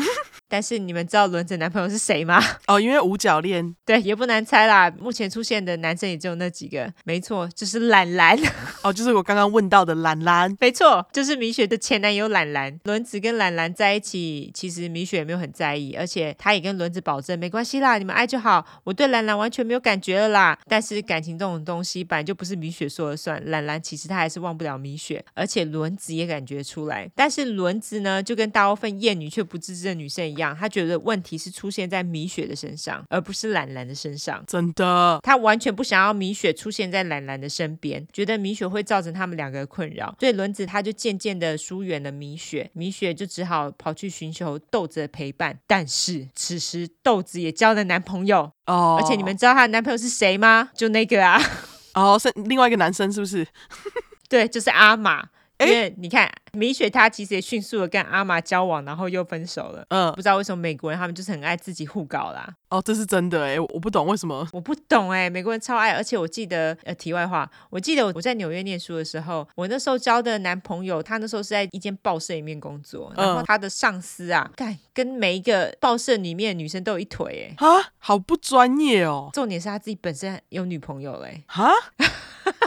[0.47, 2.41] 但是你们知道轮子男朋友是谁吗？
[2.67, 4.91] 哦，因为五角恋， 对，也不难猜啦。
[4.99, 8.37] 目前出现的男生也只有那几个，没错，就是懒兰。
[8.83, 12.79] 哦，就是我刚刚问到的懒兰，没错，就是米雪的前男友懒兰。
[12.83, 20.57] 轮子跟懒兰在一起，其实米雪也没有很在意，而且他也跟轮子保证，没关系啦，你们爱就好，我对懒兰完全没有感觉了啦。
[20.67, 23.41] 但是感情这种东西，本来就不是米雪说了算。
[23.49, 27.09] 懒兰其实他还是忘不了米雪，而且轮子也感觉出来。
[27.15, 30.34] 但是轮子呢，就跟大部分厌女却不自知的女生一样。
[30.35, 34.43] 他觉得问题是出现在米雪的身上，而不是兰兰的身上。
[34.47, 42.69] 真的，他完全不想要米雪出现在兰兰的身边，觉得米雪会造成他们两个的困扰，所以轮子他就渐渐的疏远了米雪。
[42.73, 45.57] 米雪就只好跑去寻求豆子的陪伴。
[45.67, 50.69] 但是此时豆子也交了男朋友哦，而且你们知道她的男朋友是谁吗？
[50.75, 51.39] 就那个啊，
[51.93, 53.45] 哦，是另外一个男生，是不是？
[54.27, 55.29] 对，就是阿玛。
[55.59, 59.85] 因为你看，米雪她其实也迅速的跟阿玛交往，然后又分手了。
[59.89, 62.55] 嗯，不知道为什么美国人他们就是很爱自己互搞啦。
[62.69, 64.45] 哦，这是真的哎，我不懂为什么。
[64.51, 79.29] 我不懂哎，美国人超爱，而且我记得呃，题外话，我记得我我在纽约念书的时候，我那时候交的男朋友，他那时候是在一间报社里面工作，然后他的上司啊，干跟每一个报社里面的女生都有一腿哎，啊，好不专业哦。
[79.31, 81.71] 重点是他自己本身有女朋友嘞，哈。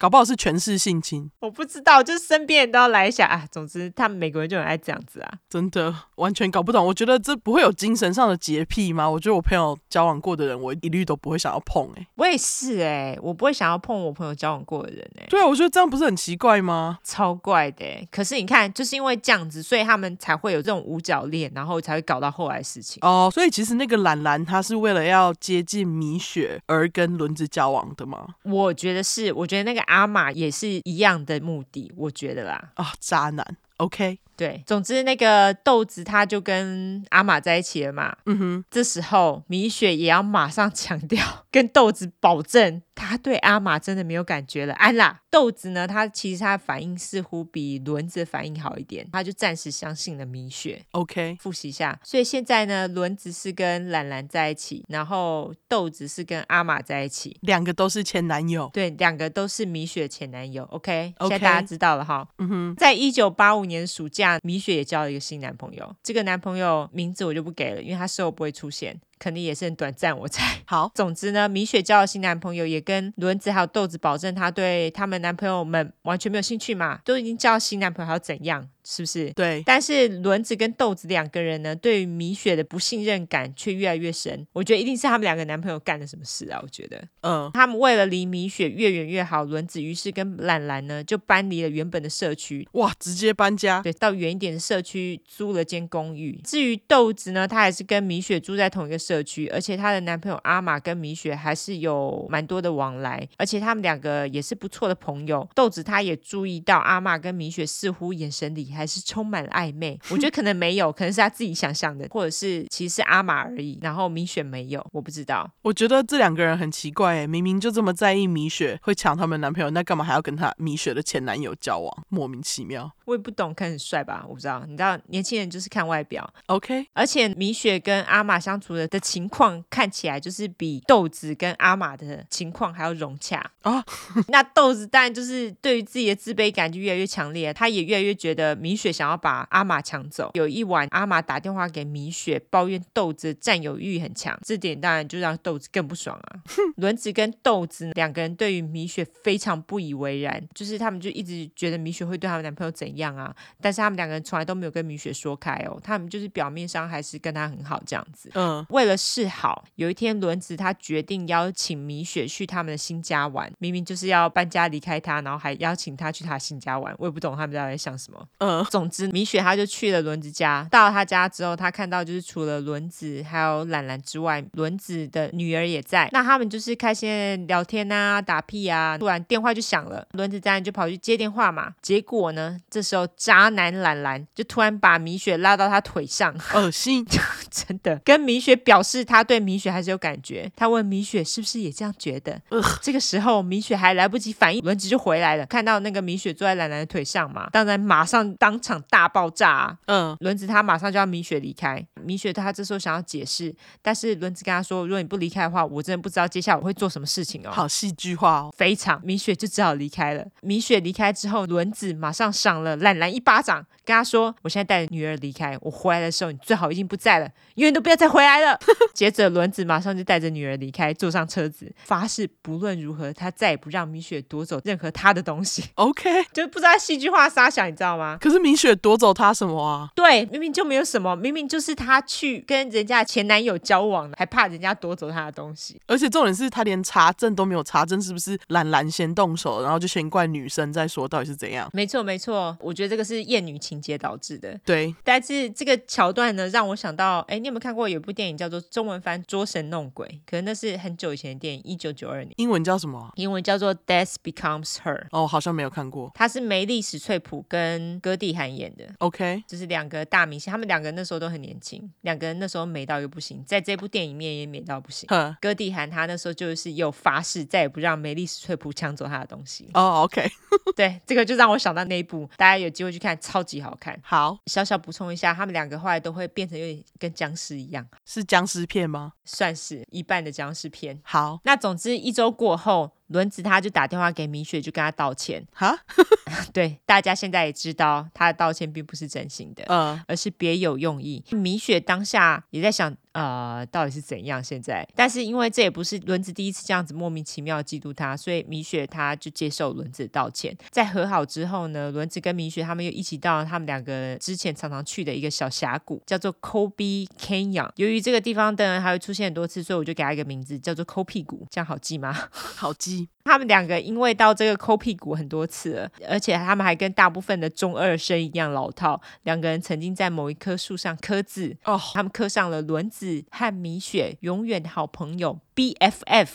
[0.00, 3.46] 搞不好是权势性侵，我不知道，就是身边人都要来一下啊。
[3.52, 6.86] 总之，他们美国人就很爱这样子啊，真的完全搞不懂。
[6.86, 9.06] 我觉得这不会有精神上的洁癖吗？
[9.10, 12.00] 我觉得我朋友交往过的人，我一律都不会想要碰、欸。
[12.00, 15.26] 哎，我也是哎、欸，我不会想要碰我朋友交往过的人哎、欸。
[15.28, 16.98] 对啊，我觉得这样不是很奇怪吗？
[17.04, 18.08] 超怪的、欸。
[18.10, 22.98] 可是你看，就是因为这样子，所以他们才会有这种五角恋，然后才会搞到后来的事情。
[23.02, 28.26] 哦，所以其实那个兰兰她是为了要接近米雪而跟轮子交往的吗？
[28.44, 30.80] 我觉得是，我觉得那个阿玛也是。
[30.84, 32.72] 一样的目的，我觉得啦。
[32.76, 34.18] 哦，渣男，OK。
[34.40, 38.16] 对，总之那个豆子他就跟阿玛在一起了嘛。
[38.24, 41.22] 嗯哼，这时候米雪也要马上强调，
[41.52, 44.72] 跟豆子保证，他对阿玛真的没有感觉了。
[44.76, 50.86] 安啦，豆子呢，他其实他的反应似乎比轮子反应好一点，他就暂时相信了米雪。
[50.92, 58.70] OK，复习一下，所以现在呢，轮子是跟兰兰在一起，然后豆子是跟阿玛在一起，两个都是前男友。
[58.72, 60.64] 对，两个都是米雪前男友。
[60.70, 61.28] OK，, okay.
[61.28, 62.26] 现在大家知道了哈。
[62.38, 64.29] 嗯哼，在一九八五年暑假。
[64.42, 69.00] 米雪也交了一个新男朋友，这个男朋友名字我就不给了，因为他事后不会出现。
[69.20, 70.62] 肯定也是很短暂，我猜。
[70.66, 78.68] 好，总之呢，米雪交了新男朋友，也跟轮子还有豆子保证，她对他们男朋友们完全没有兴趣嘛，都已经交了新男朋友，还要怎样？
[78.82, 79.30] 是不是？
[79.34, 79.62] 对。
[79.66, 84.46] 但是轮子跟豆子两个人呢，对于米雪的不信任感却越来越深。
[84.52, 86.58] 我觉得一定是他们两个男朋友干了什么事啊！
[86.62, 92.66] 我觉得，嗯，他们为了离米雪越远越好，轮子于是跟兰兰呢就搬离了原本的社区。
[92.72, 93.82] 哇，直接搬家？
[93.82, 96.40] 对，到远一点的社区租了间公寓。
[96.42, 99.09] 至于豆子呢，他还是跟米雪住在同一个社区。
[99.10, 105.48] 社区，而且她的男朋友阿玛跟米雪还是有蛮多的往来，而且他们两个也是不错的朋友。
[105.52, 115.50] 豆子他也注意到阿玛跟米雪似乎眼神里还是充满了暧昧，我觉得可能没有，可能是他自己想象的，或者是其实是阿玛而已，然后米雪没有，我不知道。
[115.62, 122.04] 我觉得这两个人很奇怪，哎，明明就这么在意米雪会抢他们男朋友，那干嘛还要跟她米雪的前男友交往？
[122.08, 122.92] 莫名其妙。
[123.06, 124.64] 我也不懂，可能很帅吧，我不知道。
[124.68, 126.32] 你知道，年轻人就是看外表。
[126.46, 133.78] OK，而且米雪跟阿玛相处的的情况看起来就是比豆子跟阿玛的情况还要融洽啊。
[133.78, 133.84] 哦、
[134.28, 140.30] 那豆子当然就是对于自己的自卑感就越来越强烈，他也越来越觉得米雪想要把阿玛抢走。
[140.34, 146.40] 有一晚，阿玛打电话给米雪，抱怨豆子占有欲很强，这点当然就让豆子更不爽啊。
[146.76, 158.30] 轮子跟豆子两个人对于米雪非常不以为然，就是他们就一直觉得米雪会对他们男朋友怎样啊，但是他们两个人从来都没有跟米雪说开哦，他们就是表面上还是跟他很好这样子。
[158.34, 168.26] 嗯，为了示好，有一天轮子他决定邀请米雪去他们的新家玩，明明就是要搬家离开他，然后还邀请他去他新家玩，我也不懂他们到底在想什么。
[168.38, 187.04] 嗯，总之米雪他就去了轮子家，到了他家之后，他看到就是除了轮子还有兰兰之外，轮子的女儿也在，那他们就是开心聊天啊，打屁啊，突然电话就响了，轮子当然就跑去接电话嘛，结果呢，这时候渣男兰兰就突然把米雪拉到他腿上，恶心，
[187.50, 217.26] 真的跟米雪表示他对米雪还是有感觉，他问米雪是不是也这样觉得，呃、这个时候米雪还来不及反应，轮子就回来了，看到那个米雪坐在兰兰的腿上嘛，当然马上当场大爆炸、啊，嗯，轮子他马上就要米雪离开，米雪他这时候想要解释，但是轮子跟他说，如果你不离开的话，我真的不知道接下来我会做什么事情哦，好戏剧化哦，非常，米雪就只好离开了，米雪离开之后，轮子马上赏了兰兰一巴掌，跟他说，我现在带着女儿离开，我回来的时候你最好已经不在了，
[217.56, 218.56] 永远都不要再回来了。
[218.94, 225.64] 接着轮子马上就带着女儿离开，坐上车子，发誓不论如何，他再也不让米雪夺走任何他的东西。
[225.74, 228.16] OK， 就不知道戏剧化杀想，你知道吗？
[228.20, 229.90] 可是米雪夺走他什么啊？
[229.96, 235.80] 对，明明就没有什么，明明就是他去跟人家前男友交往了，还怕人家夺走他的东西。
[235.86, 241.68] 而且重点是他连查证都没有查证，是不是兰兰先动手，然后就先怪女生再说到底是怎样？
[241.72, 244.58] 没错没错，我觉得这个是厌女情节导致的。
[244.64, 250.06] 对，但是这个桥段呢，让我想到，哎，你有没有看过有部电影叫做中文翻《捉神弄鬼》？
[250.30, 252.32] 可能那是很久以前的电影，一九九二年。
[252.36, 253.10] 英文叫什么？
[253.16, 255.04] 英文叫做《Death Becomes Her》。
[255.10, 256.10] 哦，好像没有看过。
[256.14, 258.84] 它是梅丽史翠普跟戈蒂涵演的。
[258.98, 265.06] OK，就是两个大明星，他们两个那时候都很年轻，两个人那时候美到又不行，在这部电影里面也美到不行。
[265.08, 269.68] 呵歌地涵他那时候就是有发誓再也不让梅丽史翠普抢走他的东西。
[269.74, 270.28] 哦、oh，OK，
[270.76, 273.98] 对，这个就让我想到那一部，大家有机会去看，超级好看。
[274.02, 279.12] 好，小小补充一下，他们两个后来都会变成有点跟僵尸一样，是僵尸片吗？
[279.24, 281.00] 算是一半的僵尸片。
[281.02, 282.92] 好，那总之一周过后。
[283.10, 285.44] 轮子他就打电话给米雪，就跟他道歉。
[285.52, 285.76] 哈，
[286.52, 291.22] 对，大家现在也知道，他的道歉并不是真心的，嗯，而是别有用意。
[291.30, 294.42] 米雪当下也在想，呃，到底是怎样？
[294.42, 300.56] 现在，但是因为这也不是轮子第一次这样子莫名其妙嫉妒他，所以米雪他就接受轮子的道歉。
[300.70, 307.70] 在和好之后呢，轮子跟米雪他们又一起到了他们两个之前常常去的一个小峡谷，叫做 Kobe Canyon。
[307.74, 312.16] 由于这个地方的人还会出现很多次，所以我就给他一个名字，叫做抠屁股，这样好记吗？
[312.30, 312.99] 好记。
[313.24, 319.00] 他们两个因为到这个抠屁股很多次了，而且他们还跟大部分的中二生一样老套。
[319.22, 321.82] 两个人曾经在某一棵树上刻字，哦，oh.
[321.94, 326.28] 他们刻上了轮子和米雪永远的好朋友 BFF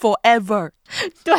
[0.00, 0.70] forever，
[1.24, 1.34] 对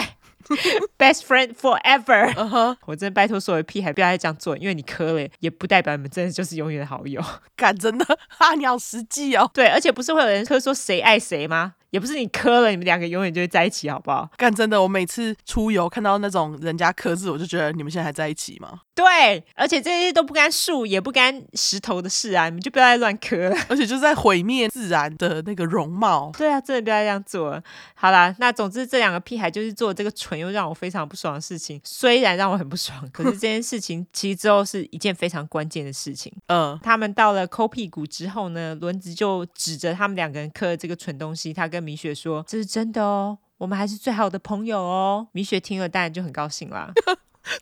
[0.97, 2.33] ，best friend forever。
[2.35, 2.77] Uh huh.
[2.85, 7.23] 我真的拜托所有屁孩不要再这样做，因为你磕了也不代表你们真的就是永远的好友。
[7.55, 9.49] 敢真的，哈， 你好实际哦。
[9.53, 11.75] 对，而且不是会有人刻说谁爱谁吗？
[11.91, 14.29] 也不是你磕了，你们两个永远就会在一起，好不好？
[14.37, 18.81] 干真的，我每次出游看到那种人家刻字，我就觉得你们现在还在一起吗？
[18.93, 23.55] 对，而且这些都不干树，也不干石头的事啊，你们就不要再乱磕了。
[23.69, 26.31] 而且就是在毁灭自然的那个容貌。
[26.37, 27.61] 对啊，真的不要这样做。
[27.95, 36.31] 好啦，那总之这两个屁孩就是做这个蠢又让我非常不爽的事情，虽然让我很不爽，可是这件事情其实之后是一件非常关键的事情。
[36.47, 46.91] 嗯，他们到了抠屁股之后呢，轮子就指着他们两个人磕这个蠢东西，他跟米雪说：“这是真的哦，我们还是最好的朋友哦。”米雪听了当然就很高兴啦。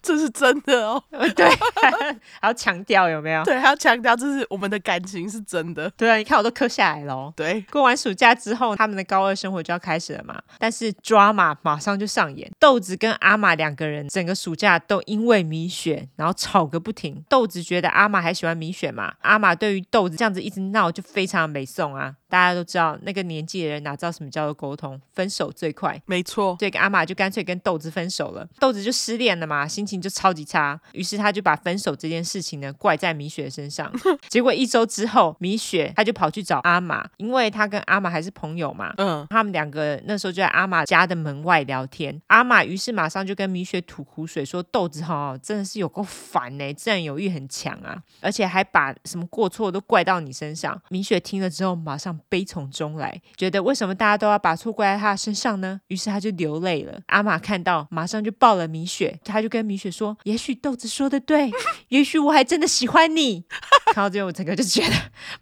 [0.02, 1.02] 这是真的哦，
[1.34, 1.48] 对，
[2.42, 3.42] 还要强调有没有？
[3.46, 5.90] 对，还要强调这是我们的感情是真的。
[5.96, 7.32] 对啊，你看我都刻下来了。
[7.38, 10.42] 对，过完暑假之后，他们的高二生活就要开始了嘛。
[10.60, 17.24] 但是 drama 马上就上演，豆子跟阿玛两个人整个暑假都因为米雪，然后吵个不停。
[17.30, 22.14] 豆子觉得阿玛还喜欢米雪嘛，阿玛对于豆子这样子一直闹就非常美送啊。
[22.30, 25.00] 大家都知道，那个年纪的人哪知道什么叫做沟通？
[25.14, 26.56] 分手最快，没错。
[26.60, 29.68] 所以阿玛就干脆跟豆子分手了，豆子就失恋了嘛。
[29.68, 33.92] 心情就超级差，于是他就把分手这件事情呢怪在米雪身上。
[34.30, 38.94] 结果一周之后，米雪他就跑去找阿玛，因为他跟阿玛还是朋友嘛。
[38.98, 42.22] 嗯，他们两个那时候就在阿玛家的门外聊天。
[42.28, 50.80] 阿玛于是马上就跟米雪吐苦水，说豆子哈真的是有够烦呢，占有欲很强啊，而且还把什么过错都怪到你身上。
[50.90, 55.80] 米雪听了之后，马上上悲从中来，觉得为什么大家都要把错怪在他的身上呢？
[55.88, 57.00] 于是他就流泪了。
[57.08, 61.52] 阿玛看到，马上就抱了米雪，他就跟米雪说：“也许豆子说的对，
[61.90, 63.46] 也许我还真的喜欢你。”
[63.94, 64.96] 看到最后，我整个就觉得，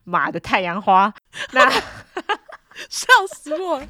[0.04, 1.14] 妈的太阳花，
[1.52, 1.72] 那。
[2.90, 3.88] 笑死我了，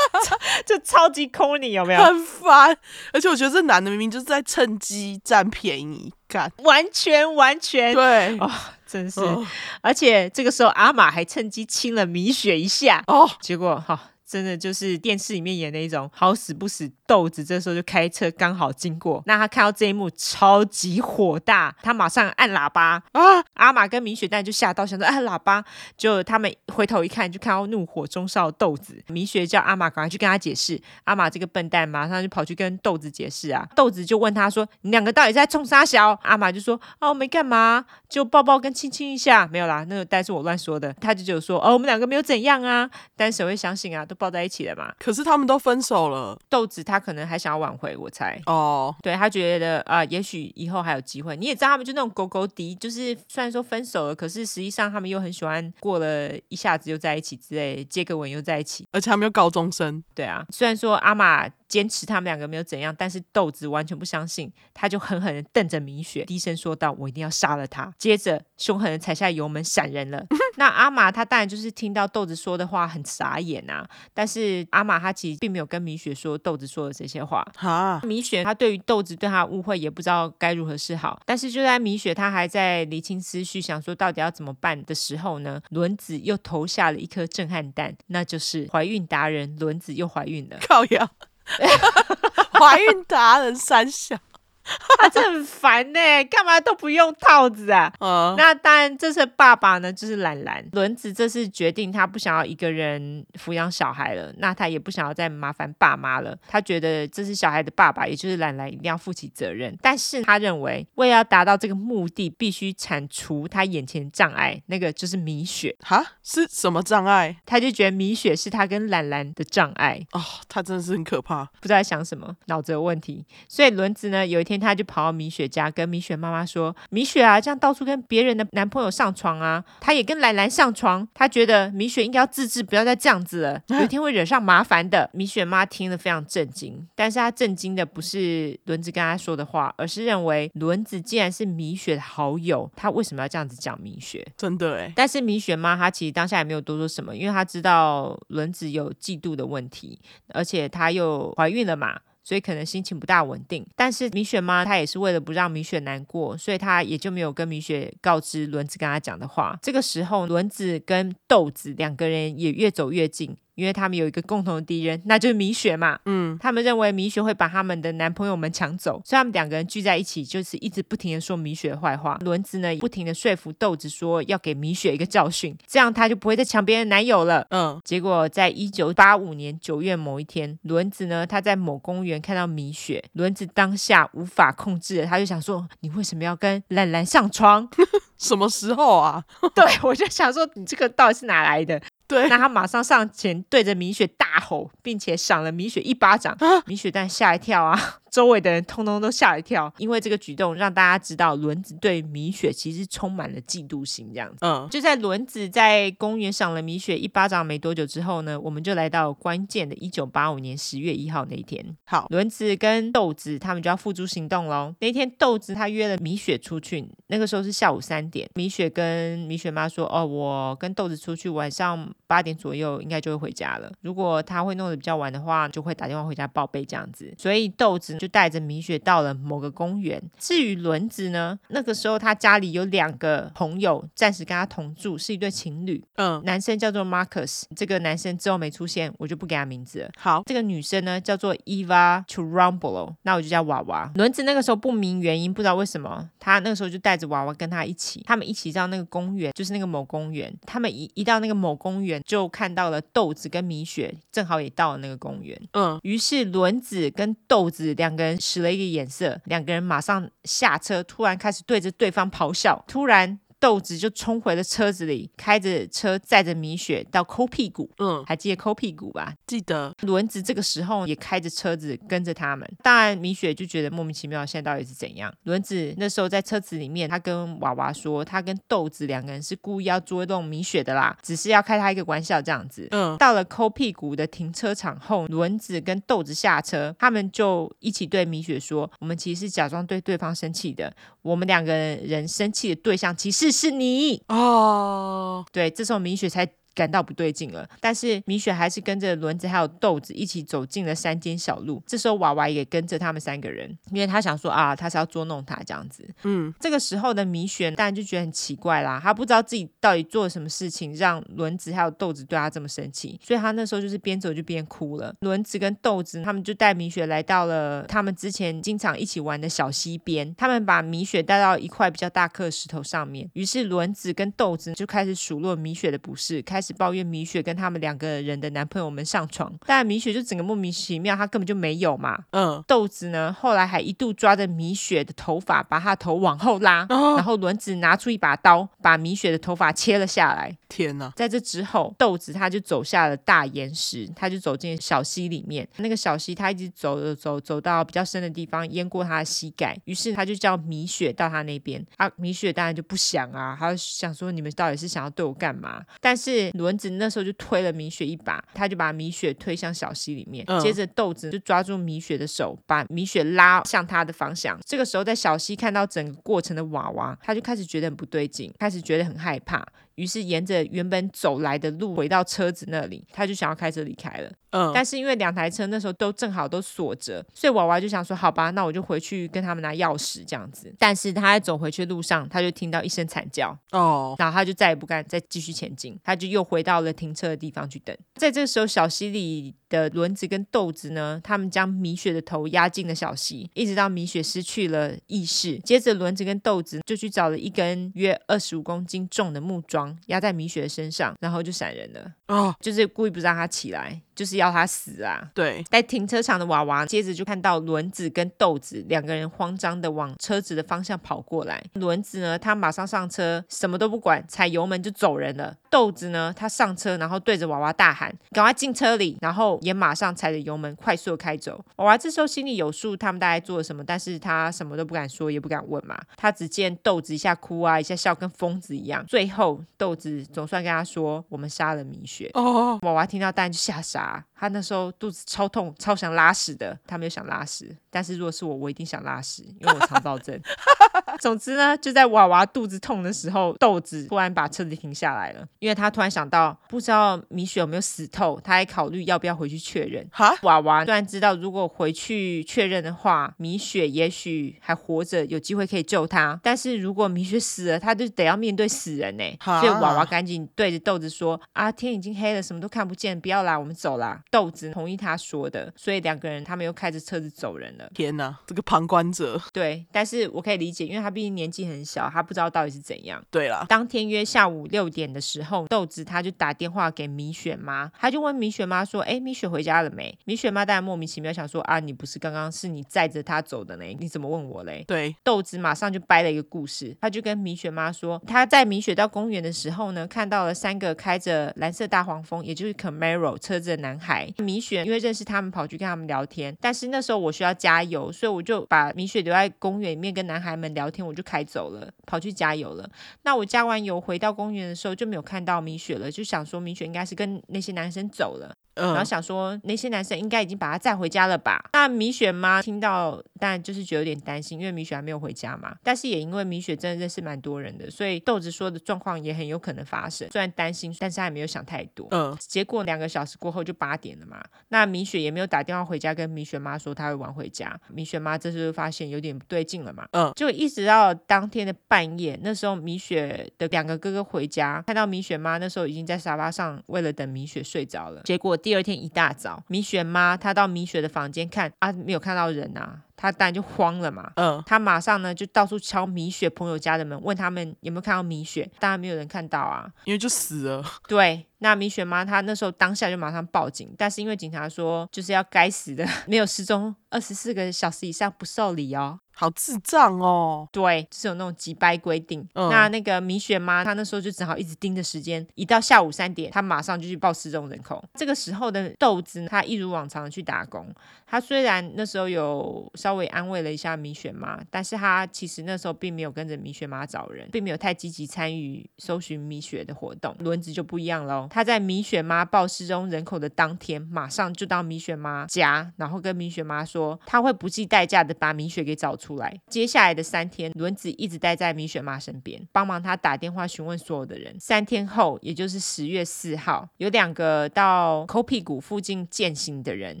[0.66, 2.04] 这超级抠你有没有？
[2.04, 2.76] 很烦，
[3.10, 8.50] 而且我觉得这男的明明就是在趁机占便宜，干完全完全对哦，
[8.94, 9.44] 真是，哦、
[9.80, 13.02] 而且这个时候阿玛还趁机亲了米雪一下。
[13.08, 13.94] 哦，结果哈。
[13.94, 23.22] 哦真的就是电视里面演的一种好死不死，豆子这时候就开车刚好经过，那他看到这一幕超级火大，他马上按喇叭啊！
[23.52, 25.64] 阿玛跟米雪蛋就吓到，想说按喇叭，
[25.96, 29.00] 就他们回头一看，就看到怒火中烧的豆子。
[29.06, 44.04] 米雪叫阿玛赶快去跟他解释，阿玛这个笨蛋马上就跑去跟豆子解释啊，豆子就问他说：“你两个到底在冲啥小？”阿玛就说：“哦，没干嘛，就抱抱跟亲亲一下，没有啦，那个但是我乱说的。”他就就说：“哦，我们两个没有怎样啊。”但谁会相信啊？
[44.04, 44.94] 都抱在一起了嘛。
[44.98, 48.40] 可是他们都分手了，豆子他可能还想要挽回，我猜。
[48.46, 49.02] 哦，oh.
[49.02, 51.36] 对他觉得啊、呃，也许以后还有机会。
[51.36, 60.02] 你也知道他们就那种狗狗敌，就是虽然说分手了，可是实际上他们又很喜欢，过了一下子又在一起之类，接个吻又在一起，而且他们又高中生。
[60.14, 61.50] 对啊，虽然说阿玛。
[61.66, 67.92] 坚持他们两个没有怎样，但是豆子完全不相信，他就狠狠的瞪着米雪，低声说道：“我一定要杀了他。
[67.98, 70.24] ”接着凶狠的踩下油门闪人了。
[70.54, 77.46] 那阿玛他当然就是听到豆子说的话很傻眼啊，但是阿玛他其实并没有跟米雪说豆子说的这些话。
[77.56, 81.20] 哈，米雪她对于豆子对他误会也不知道该如何是好。
[81.24, 90.58] 但是就在米雪她还在理清思绪，想说到底要怎么办的时候呢，轮子又投下了一颗震撼弹，那就是怀孕达人轮子又怀孕了。
[90.60, 91.10] 靠腰。
[92.58, 94.16] 怀孕达人三小。
[94.98, 97.92] 他真的很烦呢，干嘛都不用套子啊？
[98.00, 100.64] 嗯，那当然，这是爸爸呢，就是懒兰。
[100.72, 106.34] 轮子这次决定，他不想要一个人抚养小孩了，那他也不想要再麻烦爸妈了。
[106.48, 109.76] 他觉得这是小孩的爸爸，也就是懒兰，一定要负起责任。
[109.82, 115.76] 但是他认为，为了要达到这个目的，必须铲除他眼前的障碍，那个就是米雪。
[115.80, 117.36] 哈，是什么障碍？
[117.44, 120.00] 他就觉得米雪是他跟懒兰的障碍。
[120.12, 123.26] 哦，他真的是很可怕，不知道在想什么，脑子有问题。
[123.46, 124.53] 所以轮子呢，有一天。
[124.58, 131.06] 他就跑到米雪家，跟米雪妈妈说：“米雪啊，这样到处跟别人的男朋友上床啊，他也跟兰兰上床。
[131.14, 144.26] 他觉得米雪应该要自制，不要再这样子了，有一天会惹上麻烦的。”米雪妈听了非常震惊，但是她震惊的不是轮子跟她说的话，而是认为轮子竟然是米雪的好友，他为什么要这样子讲米雪？
[144.36, 144.92] 真的哎。
[144.96, 152.00] 但是米雪妈她其实当下也没有多说什么，因为她知道轮子有嫉妒的问题，而且她又怀孕了嘛。
[152.24, 159.58] 所以可能心情不大稳定，但是米雪妈她也是为了不让米雪难过，所以她也就没有跟米雪告知轮子跟她讲的话。
[159.60, 163.36] 这个时候，轮子跟豆子两个人也越走越近。
[163.54, 165.98] 因为他们有一个共同的敌人，那就是米雪嘛。
[166.06, 172.18] 嗯，他们认为米雪会把他们的男朋友们抢走，所以他们两个人聚在一起，就是一直不停的说米雪的坏话。
[172.22, 177.46] 轮子呢，不停的说服豆子说要给米雪一个教训，这样他就不会再抢别人男友了。
[177.50, 187.68] 嗯，结果在一九八五年九月某一天，轮子呢，他在某公园看到米雪，轮子当下无法控制了，他就想说：你为什么要跟兰兰上床？
[188.16, 189.22] 什么时候啊？
[189.54, 191.80] 对，我就想说，你这个到底是哪来的？
[192.06, 196.34] 对，那他马上上前对着米雪大吼，并且赏了米雪一巴掌。
[196.40, 197.78] 啊、米雪蛋吓一跳啊！
[198.14, 204.08] 周围的人通通都吓一跳，因为这个举动让大家知道轮子对米雪其实充满了嫉妒心。
[204.14, 211.76] 这样子，嗯，就在轮子在公园赏了米雪一巴掌没多久之后呢，我们就来到关键的一九八五年十月一号那一天。
[211.86, 214.72] 好，轮子跟豆子他们就要付诸行动喽。
[214.78, 218.28] 那天豆子他约了米雪出去，那个时候是下午三点。
[218.34, 223.72] 米雪跟米雪妈说：“哦，我跟豆子出去，晚上八点左右应该就会回家了。
[223.80, 227.94] 如果他会弄得比较晚的话，就会打电话回家报备这样子。”所以豆子。
[227.94, 230.02] 就带着米雪到了某个公园。
[230.18, 235.82] 至于轮子呢，那个时候他家里有两个朋友暂时跟他同住，是一对情侣。
[235.94, 239.90] 嗯，男生叫做 Marcus，这个男生之后没出现，我就不给他名字了。
[239.96, 243.90] 好，这个女生呢叫做 Eva Churumbolo，那我就叫娃娃。
[243.94, 250.34] 轮子那个时候不明原因，不知道为什么，他那个时候就带着娃娃跟他一起，他们一起到那个公园，就是那个某公园。
[250.46, 255.40] 他们一一到那个某公园，就看到了豆子跟米雪，正好也到了那个公园。
[255.52, 257.84] 嗯，于是轮子跟豆子两。
[257.84, 262.64] 两个人使了一个眼色，两个人马上下车，突然开始对着对方咆哮。
[262.66, 267.68] 突然，豆子就冲回了车子里，开着车载着米雪到抠屁股。
[267.76, 269.14] 嗯，还记得抠屁股吧？
[269.26, 269.70] 记得。
[269.82, 272.50] 轮子这个时候也开着车子跟着他们。
[272.62, 275.12] 当然，米雪就觉得莫名其妙，现在到底是怎样？
[275.24, 282.66] 轮子那时候在车子里面，他跟娃娃说，他跟豆子两个人是故意要捉弄米雪的啦，只是要开他一个玩笑这样子。
[282.70, 296.26] 嗯，到了抠屁股的停车场后，轮子跟豆子下车，他们就一起对米雪说：“我们其实是假装对对方生气的，我们两个人生气的对象其实是你。”哦，对，这时候明雪才。
[296.54, 301.62] 感到不对劲了，但是米雪还是跟着轮子还有豆子一起走进了山间小路。
[301.66, 305.88] 这时候娃娃也跟着他们三个人，因为他想说啊，他是要捉弄他这样子。
[306.04, 314.94] 嗯，这个时候的米雪当然就觉得很奇怪啦，他不知道自己到底做了什么事情让轮子还有豆子对他这么生气，所以他那时候就是边走就边哭了。
[315.00, 326.44] 轮子跟豆子他们就带米雪来到了他们之前经常一起玩的小溪边，他们把米雪带到一块比较大颗石头上面，于是轮子跟豆子就开始数落米雪的不是，开始。
[326.44, 331.98] 是抱怨米雪跟他们两个人的男朋友们上床，但米雪就整个莫名其妙，她根本就没有嘛。
[332.10, 340.36] 嗯，豆子呢，后来还一度抓着米雪的头发，把她头往后拉，哦、然后轮子拿出一把刀，把米雪的头发切了下来。
[340.54, 340.92] 天哪！
[340.94, 345.48] 在这之后，豆子他就走下了大岩石，他就走进小溪里面。
[345.56, 349.58] 那个小溪他一直走走走，走到比较深的地方，淹过他的膝盖。
[349.64, 351.64] 于是他就叫米雪到他那边。
[351.76, 355.64] 啊，米雪当然就不想啊，他就想说你们到底是想要对我干嘛？
[355.80, 356.30] 但是。
[356.44, 360.24] 轮子那时候就推了米雪一把，他就把米雪推向小溪里面。
[360.28, 364.38] 嗯、接着豆子就抓住米雪的手，把米雪拉向他的方向。
[364.44, 369.46] 这个时候，在小溪看到整个过程的娃娃，他就开始觉得很不对劲，开始觉得很害怕。
[369.76, 374.12] 于是沿着原本走来的路回到车子那里，他就想要开车离开了。
[374.34, 383.36] 嗯，但是因为两台车那时候都正好都锁着，所以娃娃就想说：“好吧，那我就回去跟他们拿钥匙这样子。”但是他在走回去的路上，他就听到一声惨叫。
[383.52, 387.76] 哦，然后他就再也不敢再继续前进，他就又回到了停车的地方去等。
[387.94, 395.38] 在这个时候，小溪里的轮子跟豆子呢，他们将米雪的头压进了小溪，一直到米雪失去了意识。
[395.38, 399.78] 接着，轮子跟豆子就去找了一根约二十五公斤重的木桩。
[399.86, 401.92] 压在米雪的身上，然后就闪人了。
[402.08, 403.80] 哦，就是故意不让他起来。
[403.94, 405.10] 就是要他死啊！
[405.14, 411.42] 对，在停车场的娃娃接着就看到轮子跟豆子两个人慌张的往车子的方向跑过来。
[411.54, 415.36] 轮子呢，他马上上车，什么都不管，踩油门就走人了。
[415.48, 421.44] 豆子呢，他上车，然后对着娃娃大喊：“赶快进车里！”然后也马上踩着油门快速的开走。
[421.56, 425.80] 娃娃这时候心里有数，他们大概做了什么，但是他什么都不敢说，也不敢问嘛。
[425.96, 428.84] 他只见豆子一下哭啊，一下笑，跟疯子一样。
[428.86, 433.83] 最后豆子总算跟他说：“我们杀了米雪。”哦，娃娃听到当然就吓傻。
[433.84, 434.02] yeah.
[434.24, 436.58] 他那时候肚子超痛，超想拉屎的。
[436.66, 440.18] 他没有想拉屎，但是如果是我，我一定想拉屎，因为我肠道症。
[441.00, 449.86] 总之呢，就在娃娃肚子痛的时候，豆子突然把车子停下来了，因为他突然想到，不知道米雪有没有死透，他还考虑要不要回去确认。
[449.92, 456.18] 哈，娃娃突然知道，如果回去确认的话，米雪也许还活着，有机会可以救他。
[456.22, 459.04] 但是如果米雪死了，他就得要面对死人呢。
[459.20, 467.68] 哈所以娃娃赶紧对着豆子说：“啊，天已经黑了，什么都看不见，不要啦，我们走啦。”豆子同意他说的，所以两个人他们又开着车子走人了。
[467.74, 469.20] 天哪，这个旁观者。
[469.32, 473.04] 对，但是我可以理解，因为他毕竟年纪很小，他不知道到底是怎样。
[473.10, 483.64] 对了啦，当天约下午六点的时候，豆子他就打电话给米雪妈，他就问米雪妈说：“哎，米雪回家了没？”米雪妈当然莫名其妙想说：“啊，你不是刚刚是你载着他走的呢？
[483.80, 494.03] 你怎么问我嘞？”对，豆子马上就掰了一个故事，他就跟米雪妈说：“他在米雪到公园的时候呢，看到了三个开着蓝色大黄蜂，也就是 Camaro 车子的男孩。
[494.18, 502.68] 米雪因为认识他们，跑去跟他们聊天，但是那时候我需要加油，所以我就把米雪留在公园里面跟男孩们聊天，我就开走了，跑去加油了。
[503.02, 508.34] 那我加完油回到公园的时候就没有看到米雪了，就想说米雪应该是跟那些男生走了。
[508.54, 511.50] 然后想说那些男生应该已经把他载回家了吧？
[511.52, 515.56] 那米雪妈听到，但就是觉得有点担心，因为米雪还没有回家嘛。
[515.62, 520.08] 但是也因为米雪真的认识蛮多人的，所以豆子说的状况也很有可能发生。
[520.10, 521.88] 虽然担心，但是他也没有想太多。
[521.90, 522.16] 嗯。
[522.20, 524.22] 结果两个小时过后就八点了嘛。
[524.48, 527.58] 那米雪也没有打电话回家跟米雪妈说她会晚回家。
[527.68, 529.86] 米雪妈这时候发现有点不对劲了嘛。
[529.92, 530.12] 嗯。
[530.14, 538.00] 就一直到当天的半夜，那时候米雪的两个哥哥回家，看到米雪妈那时候已经在沙发上为了等米雪睡着了。
[538.04, 538.38] 结果。
[538.44, 544.10] 第二天一大早，米雪妈她到米雪的房间看啊，没有看到人啊，她当然就慌了嘛。
[544.16, 548.50] 嗯，他马上呢就到处敲米雪朋友家的门，问他们有没有看到米雪。
[548.58, 550.64] 当然没有人看到啊，因为就死了。
[550.88, 559.00] 对，那米雪妈她那时候当下就马上报警，但是因为警察说就是要该死的 没有失踪二十四个小时以上不受理哦。
[559.16, 560.48] 好智障哦！
[560.50, 562.28] 对，就是有那种急掰规定。
[562.34, 567.80] 嗯、那那个米雪妈，她那时候就只好一直盯着时间，一到下午三点，她马上就去报失踪人口。
[567.94, 570.68] 这个时候的豆子，她一如往常的去打工。
[571.06, 580.14] 她虽然那时候有稍稍微安慰了一下米雪妈，但是她其实那时候并没有跟着米雪妈找人，并没有太积极参与搜寻米雪的活动。
[580.20, 589.40] 轮子就不一样喽，她在米雪妈报失踪人口的当天，马上就到米雪妈家，然后跟米雪妈说，她会不计代价的把米雪给找出来。
[589.48, 594.32] 接下来的三天，轮子一直待在米雪妈身边，帮忙她打电话询问所有的人。
[594.38, 600.00] 三天后，也就是十月四号，有两个到抠屁股附近健行的人，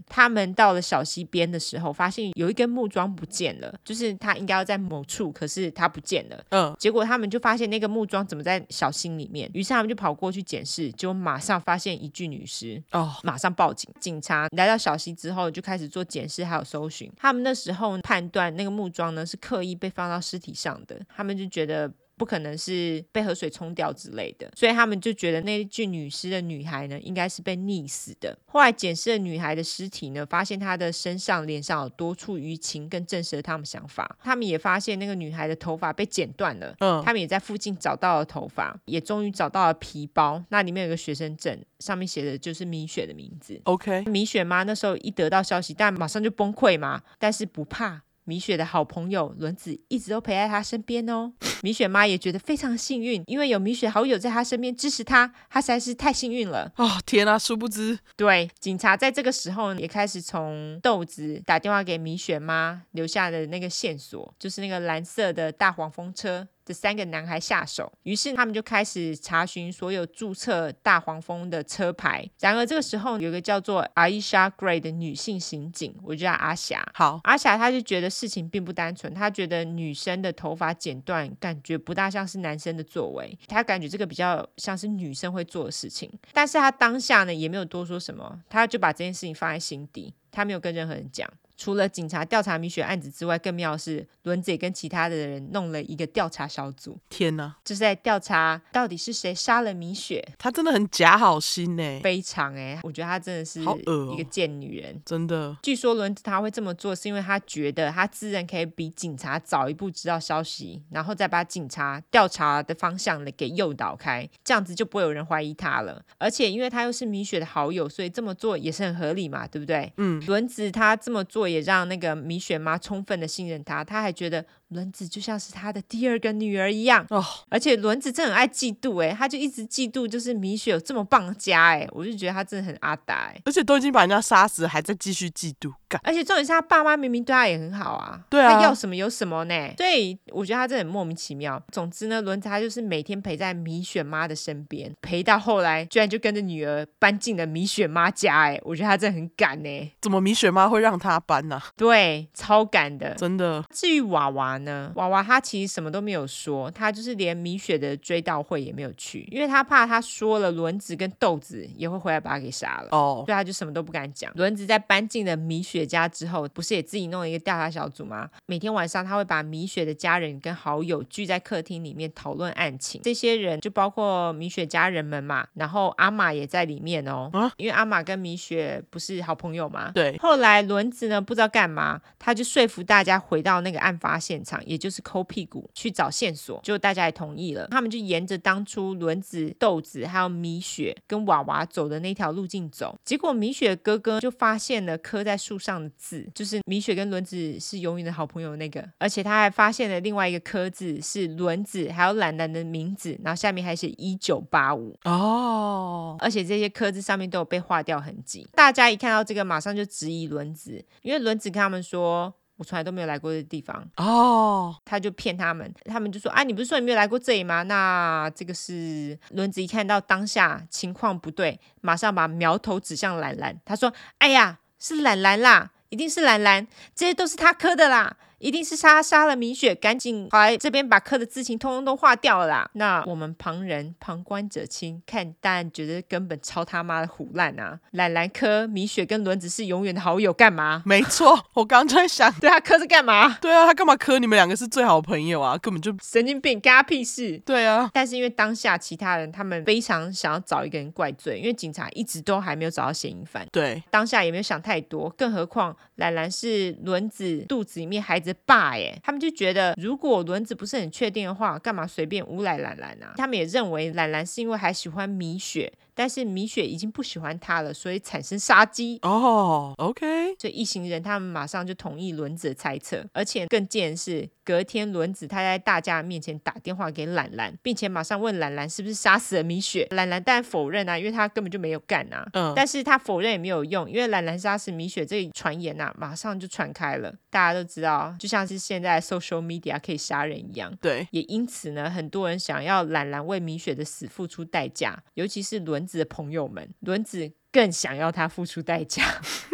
[0.06, 6.44] 他们到了小溪边的时候，发现有一根木桩不见了，就是他应该要在某处，可是他不见了。
[6.48, 12.82] 嗯，结果他们就发现那个木桩怎么在小溪里面，于是他们就跑过去检视，结果马上发现一具女尸。
[12.90, 13.88] 哦，马上报警。
[14.00, 17.10] 警察来到小溪之后，就开始做检视还有搜寻。
[17.16, 21.90] 他们那时候判断那个木桩呢是刻意被放到尸体上的，他们就觉得。
[22.16, 28.36] 不可能是被河水冲掉之类的，所以他们就觉得那一具女尸的女孩呢，应该是被溺死的。
[28.46, 34.16] 后来检视了女孩的尸体呢，发现她的身上、脸上有多处淤青，更证实了他们想法。
[34.22, 43.60] 他们也发现那个女孩的头发被剪断了，嗯，他们也在附近找到了头发，也终于找到了皮包，那里面有个学生证，上面写的就是米雪的名字。
[43.64, 48.02] OK，米雪妈那时候一得到消息，但马上就崩溃嘛，但是不怕。
[48.24, 51.32] 米雪的好朋友轮子一直都陪在她身边哦。
[51.62, 56.72] 米雪妈也觉得非常幸运，因为有米雪好友在她身边支持她，她实在是太幸运了。
[56.76, 66.46] 哦，天啊，殊不知，对，警察在这个时候也开始从豆子打电话给米雪妈留下的那个线索，就是那个蓝色的大黄蜂车。
[66.64, 72.28] 这三个男孩下手，于是他们就开始查询所有注册大黄蜂的车牌。
[72.40, 76.82] 然而这个时候，有个叫做阿伊莎·格雷的女性刑警，我就叫阿霞。
[76.94, 86.10] 好，阿霞她就觉得事情并不单纯，她觉得女生的头发剪断，感觉不大像是男生的作为，她感觉这个比较像是女生会做的事情。
[86.32, 91.30] 但是她当下呢，也没有多说什么，她就把这件事情放在心底，她没有跟任何人讲。
[91.56, 96.98] 除了警察调查米雪案子之外，更妙的是轮子也跟其他的人弄了一个调查小组。
[97.08, 100.26] 天哪，就是在调查到底是谁杀了米雪。
[100.38, 105.56] 他真的很假好心呢，非常哎，我觉得他真的是一个贱女人，真的。
[105.62, 116.02] 据说轮子他会这么做，是因为他觉得他自认可以比警察早一步知道消息，然后再把警察调查的方向给诱导开，这样子就不会有人怀疑他了。
[116.18, 119.92] 而且因为他又是米雪的好友，所以这么做也是很合理嘛，对不对？
[119.98, 121.43] 嗯，轮子他这么做。
[121.48, 127.24] 也让那个米雪妈充分的信任他，他还觉得轮子就像是他的第二个女儿一样哦。
[127.48, 133.40] 而且轮子真的很爱嫉妒哎，他就一直嫉妒，就是米雪有这么棒的家哎，我就觉得他真的很阿达哎。
[133.46, 136.00] 而且都已经把人家杀死，还在继续嫉妒干。
[136.04, 139.54] 而且重点是他爸妈明明对他也很好啊，对啊，他要什么有什么呢？
[139.78, 141.62] 所以我觉得他真的很莫名其妙。
[141.70, 149.90] 总之呢，轮子他就是每天陪在米雪妈的身边，陪到后来居然就跟着女儿搬进了米雪妈家哎，我觉得他真的很敢哎。
[150.00, 151.60] 怎么米雪妈会让他搬呢？
[151.76, 153.64] 对，超敢的，真的。
[153.70, 154.63] 至于娃娃呢？
[154.94, 162.88] 娃娃他其实什么都没有说，他就是连米雪的追悼会也没有去，因为他怕他说了，轮子跟豆子也会回来把他给杀了。
[162.90, 164.32] 哦，所以他就什么都不敢讲。
[164.34, 168.28] 轮子在搬进了米雪家之后，不是也自己弄了一个调查小组吗？
[168.46, 173.00] 每天晚上他会把米雪的家人跟好友聚在客厅里面讨论案情。
[173.02, 177.30] 这些人就包括米雪家人们嘛，然后阿玛也在里面哦。
[177.32, 179.90] 啊，因为阿玛跟米雪不是好朋友嘛。
[179.94, 180.16] 对。
[180.18, 181.20] 后来轮子呢？
[181.24, 187.66] 不知道干嘛，他就说服大家回到那个案发现场，也就是抠屁股去找线索，就大家也同意了。
[187.72, 192.96] 他们就沿着当初轮子、豆子还有米雪跟娃娃走的那条路径走。
[193.04, 208.46] 结果米雪哥哥就发现了刻在树上的字，就是米雪跟轮子是永远的好朋友那个，而且他还发现了另外一个刻字是轮子还有懒懒的名字，然后下面还写一九八五哦，而且这些刻字上面都有被划掉痕迹。
[208.52, 211.24] 大家一看到这个，马上就质疑轮子，因为。
[211.24, 223.58] 轮子跟他们说：“我从来都没有来过的地方。”哦，他就骗他们，他们就说：“啊，你不是说你没有来过这里吗？”那这个是轮子一看到当下情况不对，马上把苗头指向兰兰。
[223.64, 232.68] 他说：“哎呀，是兰兰啦，一定是兰兰，这些都是他磕的啦。”一定是他杀了米雪，赶紧跑来这边把刻的字情通通都划掉了啦。
[232.74, 237.80] 那我们旁人旁观者清，看但觉得根本超他妈的胡烂啊！
[237.92, 240.82] 兰兰刻米雪跟轮子是永远的好友，干嘛？
[240.84, 243.38] 没错，我刚刚就在想， 对啊，磕是干嘛？
[243.40, 245.56] 对啊，他干嘛磕你们两个是最好朋友啊？
[245.56, 247.38] 根本就神经病，干他屁事。
[247.46, 253.48] 对啊，但是因为当下其他人他们非常想要找一个人怪罪，因为警察一直都还没有找到嫌疑犯。
[253.50, 263.14] 对，当下也没有想太多，更何况兰兰是轮子肚子里面孩子的爸耶，他们就觉得如果轮子不是很确定的话，干嘛随便诬赖兰兰啊？
[263.16, 265.72] 他们也认为兰兰是因为还喜欢米雪。
[265.94, 268.98] 但是米雪已经不喜欢他了，所以产生杀机。
[269.02, 270.34] 哦、oh，OK。
[270.38, 279.86] 所以一行人他们马上就同意轮子的猜测，而且更贱的是，隔天轮子他在大家面前打电话给兰兰，并且马上问兰兰是不是杀死了米雪。
[279.90, 282.26] 兰兰当然否认啊，因为他根本就没有干啊。
[282.32, 282.52] 嗯。
[282.56, 290.72] 但是他否认也没有用，因为兰兰杀死米雪这一传言呐、啊，马上就传开了，大家都知道，就像是现在 social media 可以杀人一样。
[290.80, 291.06] 对。
[291.12, 297.32] 也因此呢，很多人想要兰兰为米雪的死付出代价，尤其是轮子的朋友们，轮子。
[297.54, 299.04] 更想要他付出代价，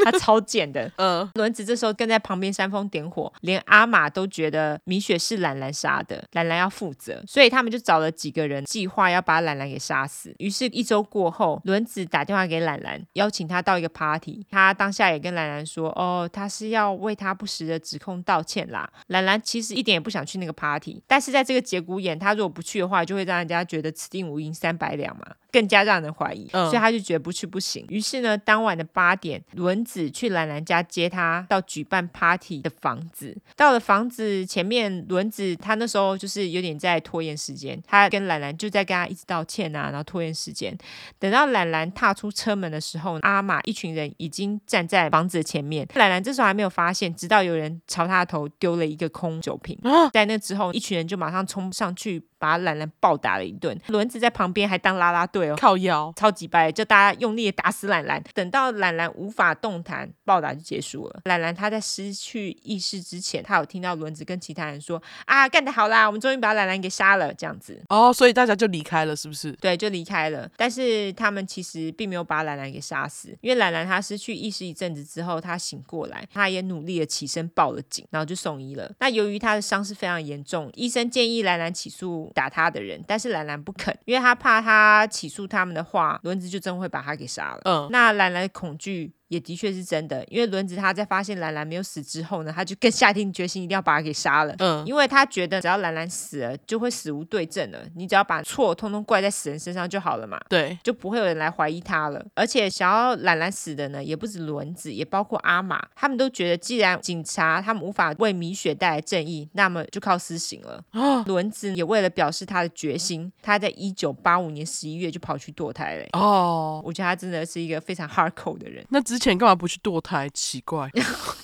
[0.03, 0.91] 他超贱的。
[0.97, 10.35] 嗯， 轮子这时候跟在旁边煽风点火，连阿玛都觉得米雪是兰兰杀的，兰兰要负责，所以他们就找了几个人计划要把兰兰给杀死。
[10.39, 14.47] 于是，一周过后，轮子打电话给兰兰，邀请他到一个 party。
[14.51, 26.49] 他当下也跟兰兰说：“哦，他是要为他不实的指控道歉啦。”兰兰其实一点也不想去那个 party，但是在这个节骨眼，他如果不去的话，就会让人家觉得此地无银三百两嘛，更加让人怀疑。
[26.55, 27.85] 嗯，所以他就觉得不去不行。
[27.91, 33.37] 于是呢，当晚的八点，轮子去兰兰家接她到举办 party 的房子。
[33.57, 40.77] 到了房子前面，轮子他那时候就是有点在拖延时间，他跟兰兰就在跟他一直道歉啊，然后拖延时间。
[41.19, 45.85] 等到兰兰踏出车门的时候，阿玛一群人已经站在房子的前面。
[45.97, 49.77] 兰兰这时候还没有发现，直到有人朝他的头丢了一个空酒瓶。
[50.13, 52.23] 在那之后，一群人就马上冲上去。
[52.41, 58.21] 把兰兰暴打了一顿，轮子在旁边还当啦啦队哦，靠腰，超级掰，就大家用力的打死兰兰。
[58.33, 61.21] 等到兰兰无法动弹，暴打就结束了。
[61.27, 69.53] 兰兰他在失去意识之前，他有听到轮子跟其他人说：“啊，干得好啦，我们终于把兰兰给杀了。”这样子哦，所以大家就离开了，是不是？
[69.53, 70.51] 对，就离开了。
[70.57, 78.91] 但是他们其实并没有把兰兰给杀死，因为兰兰他失去意识一阵子之后，他醒过来，他也努力的起身报了警，然后就送医了。
[78.99, 82.30] 那由于他的伤势非常严重，医生建议兰兰起诉。
[82.35, 87.61] 打他的人，但是兰兰不肯，因为他怕他起诉他们的话，轮子就真会把他给杀了。
[87.65, 89.13] 嗯，那兰兰恐惧。
[89.31, 94.53] 也的确是真的，因为轮子他在发现兰兰没有死之后呢，他就更下定决心一定要把他给杀了。
[94.59, 97.79] 嗯，因为他觉得只要兰兰死了，就会死无对证了。
[97.95, 100.37] 你只要把错通通怪在死人身上就好了嘛。
[100.49, 102.21] 对，就不会有人来怀疑他了。
[102.35, 110.83] 而且想要兰兰死的呢，也不止轮子，也包括阿玛，他们都觉得既然警察他们无法为米雪带来正义，那么就靠私刑了。
[110.93, 116.07] 哦，轮子也为了表示他的决心，他在一九八五年十一月就跑去堕胎了。
[116.15, 118.85] 哦，我觉得他真的是一个非常 hardcore 的人。
[118.89, 120.29] 那之前干嘛不去堕胎？
[120.31, 120.91] 奇怪，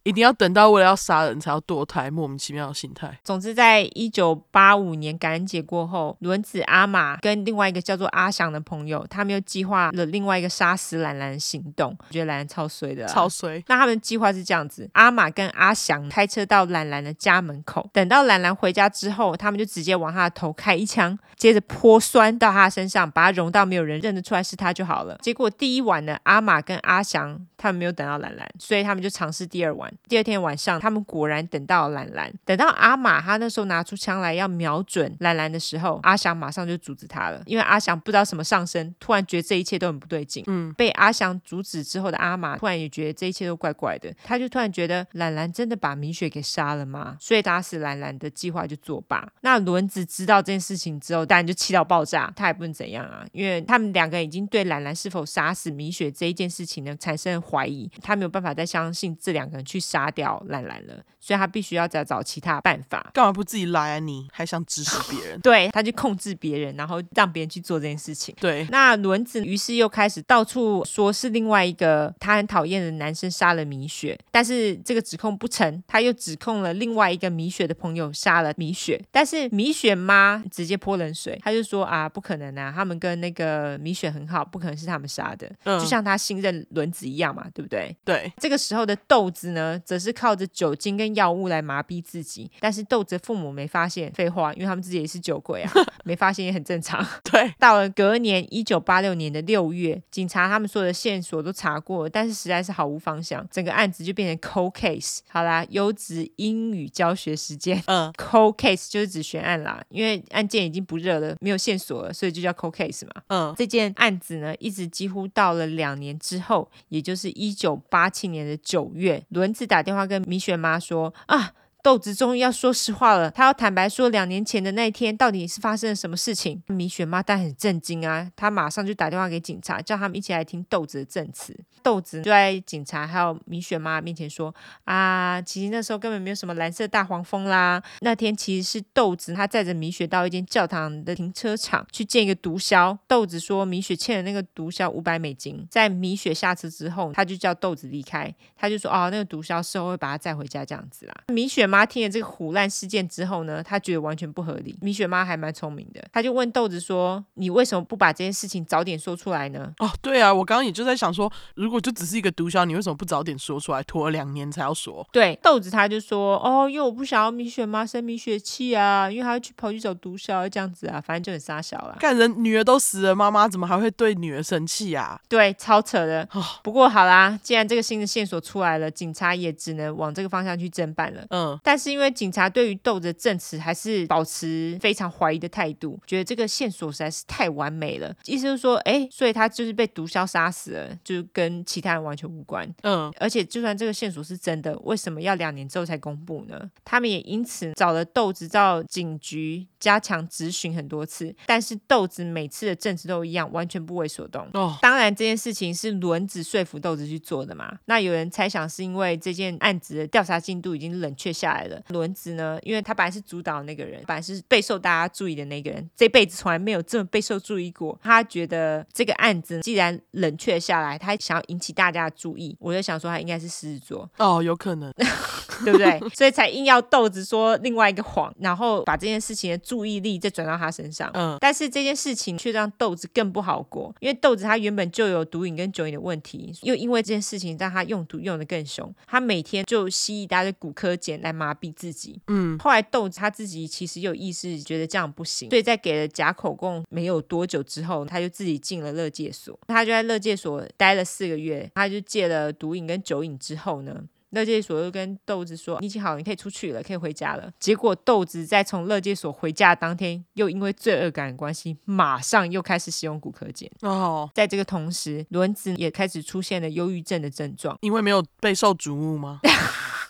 [0.03, 3.17] 一定要等到为了要杀人才要堕胎，莫名其妙的心态。
[3.23, 11.95] 总之，在一九八五年感恩节过后，轮子阿玛跟另外一个叫做阿翔的朋友，他们又计划了另外一个杀死兰兰的行动。
[12.09, 13.63] 我觉得兰兰超衰的，超衰。
[13.67, 25.19] 那他们计划是这样子：阿玛跟阿翔开车到兰兰的家门口，等到兰兰回家之后，他们就直接往他的头开一枪，接着泼酸到他身上，把他融到没有人认得出来是他就好了。
[25.21, 28.07] 结果第一晚呢，阿玛跟阿翔他们没有等。
[28.07, 29.93] 到兰兰，所以他们就尝试第二晚。
[30.07, 32.33] 第二天晚上，他们果然等到兰兰。
[32.45, 37.43] 等到阿玛他那时候拿出枪来要瞄准兰兰的时候，阿翔马上就阻止他了。
[37.47, 40.45] 因为阿翔不知道什么上身，突然觉得这一切都很不对劲。
[40.47, 44.15] 嗯，被阿翔阻止之后的阿玛突然也觉得这一切都怪怪的。
[44.23, 47.17] 他就突然觉得兰兰真的把米雪给杀了吗？
[47.19, 49.29] 所以打死兰兰的计划就作罢。
[49.41, 52.33] 那轮子知道这件事情之后，当然就气到爆炸。
[52.37, 57.91] 他也不能怎样啊，因为他们两个已经对兰兰是否杀死米雪这一件事情呢产生了怀疑。
[58.03, 63.11] 他没有办法再相信这两个人去杀掉兰兰了，所以他必须要再找其他办法。
[63.15, 63.99] 干嘛不自己来啊？
[63.99, 65.41] 你还想指使别人？
[65.43, 68.35] 对，他去控制别人，然后让别人去做这件事情。
[68.41, 87.95] 对，那轮子于是又开始到处说是另外一个他很讨厌的男生杀了米雪，但是这个指控不成，他又指控了另外一个米雪的朋友杀了米雪，但是米雪妈直接泼冷水，他就说啊，不可能啊，他们跟那个米雪很好，不可能是他们杀的，嗯，就像他信任轮子一样嘛，对不对？
[88.05, 92.51] 对，这个时候的豆子呢，则是靠着酒精跟药物来麻痹自己。
[92.61, 95.73] 但是豆子父母没发现，废话，因为他们自己也是酒鬼啊，
[96.05, 97.07] 没发现也很正常。
[97.31, 105.19] 对，到了隔年一九八六年的六月，警察他们所有的线索都查过了，但是实在是毫无方向，整个案子就变成 cold case。
[105.29, 113.23] 好啦，优质英语教学时间，嗯，cold case 就是指悬案啦，因为案件已经不热了，没有线索了，所以就叫 cold case 嘛。
[113.29, 121.53] 嗯，这件案子呢，一直几乎到了两年之后，也就是一九八七年的九月，轮子打电话跟米雪妈说啊。
[121.87, 126.61] 豆子终于要说实话了，他要坦白说两年前的那一天到底是发生了什么事情。
[126.67, 131.57] 米雪妈当然很震惊啊，她马上就打电话给警察，叫他们一起来听豆子的证词。
[131.85, 142.99] 豆子就在警察还有米雪妈面前说：“啊，其实那时候根本没有什么蓝色大黄蜂啦，那天其实是豆子他载着米雪到一间教堂的停车场去见一个毒枭。
[143.07, 151.15] 豆子说米雪欠了那个毒枭五百美金，在米雪下车之后，他就叫豆子离开，他就说哦，那个毒枭事后会把他载回家这样子啦。
[151.29, 154.79] 米雪妈听了这个虎烂事件之后呢，她觉得完全不合理。
[154.81, 159.73] 米雪妈还蛮聪明的，她就问豆子说：你为什么不把这件事情早点说出来呢？
[159.81, 163.83] 哦，对啊，我刚刚也就在想说，如果就只是一个毒枭，你为什么不早点说出来？
[163.83, 165.07] 拖了两年才要说。
[165.13, 171.97] 对，豆子他就说：“哦，因为我不想要米雪妈生米雪气啊，因为她要去跑去找毒枭这样子啊，反正就很傻小了。
[172.01, 175.21] 看人女儿都死了，妈妈怎么还会对女儿生气啊？
[175.29, 176.29] 对，超扯的。
[176.33, 181.25] 哦、不过好啦，既然这个新的线索出来了，警察也只能往这个方向去侦办了。
[181.31, 188.15] 嗯，但是因为警察对于豆子的证词还是保持非常怀疑的态度，觉得这个线索实在是太完美了。
[188.25, 192.07] 意思就是说，哎，所以他就是被毒枭杀死了，就跟其他人。
[192.07, 196.71] 完全无关，嗯，而且就算这个线索是真的，为什么要两年之后才公布呢？
[196.85, 204.49] 他们也因此找了豆子到警局加强质询很多次，但是豆子每次的证词都一样，完全不为所动。
[204.53, 207.77] 哦，当然这件事情是轮子说服豆子去做的嘛。
[207.87, 211.83] 那有人猜想是因为这件案子的调查进度已经冷却下来了。
[211.89, 217.99] 轮子呢，因为他本来是主导那个人，本来是备受大家注意的那个人，这辈子从来没有这么备受注意过。
[218.03, 221.97] 他觉得这个案子既然冷却下来，他想要引起大家。
[221.97, 224.93] 的注意，我就想说他应该是狮子座哦，有可能，
[225.65, 225.99] 对不对？
[226.15, 231.11] 所以才硬要豆子说另外一个谎，然后把这件事情的注意力再转到他身上。
[231.15, 242.21] 嗯，但是这件事情却让豆子更不好过，因为豆子他原本就有毒瘾跟酒瘾的问题，又因为这件事情让他用毒用的更凶，他每天就吸一大堆骨科碱来麻痹自己。
[242.29, 251.87] 嗯，后来豆子他自己其实有意识觉得这样不行，所以在给了假口供没有多久之后，他就自己进了乐戒所，他就在乐戒所待了四个月，他。
[251.87, 263.71] 就戒了毒瘾跟酒瘾之后呢，乐戒所又跟豆子说：“你已经好了，你可以出去了，可以回家了。”结果豆子在从乐戒所回家的当天，又因为罪恶感的关系，马上又开始使用骨科碱。
[263.83, 269.39] 哦，在这个同时，轮子也开始出现了忧郁症的症状，因为没有备受瞩目吗？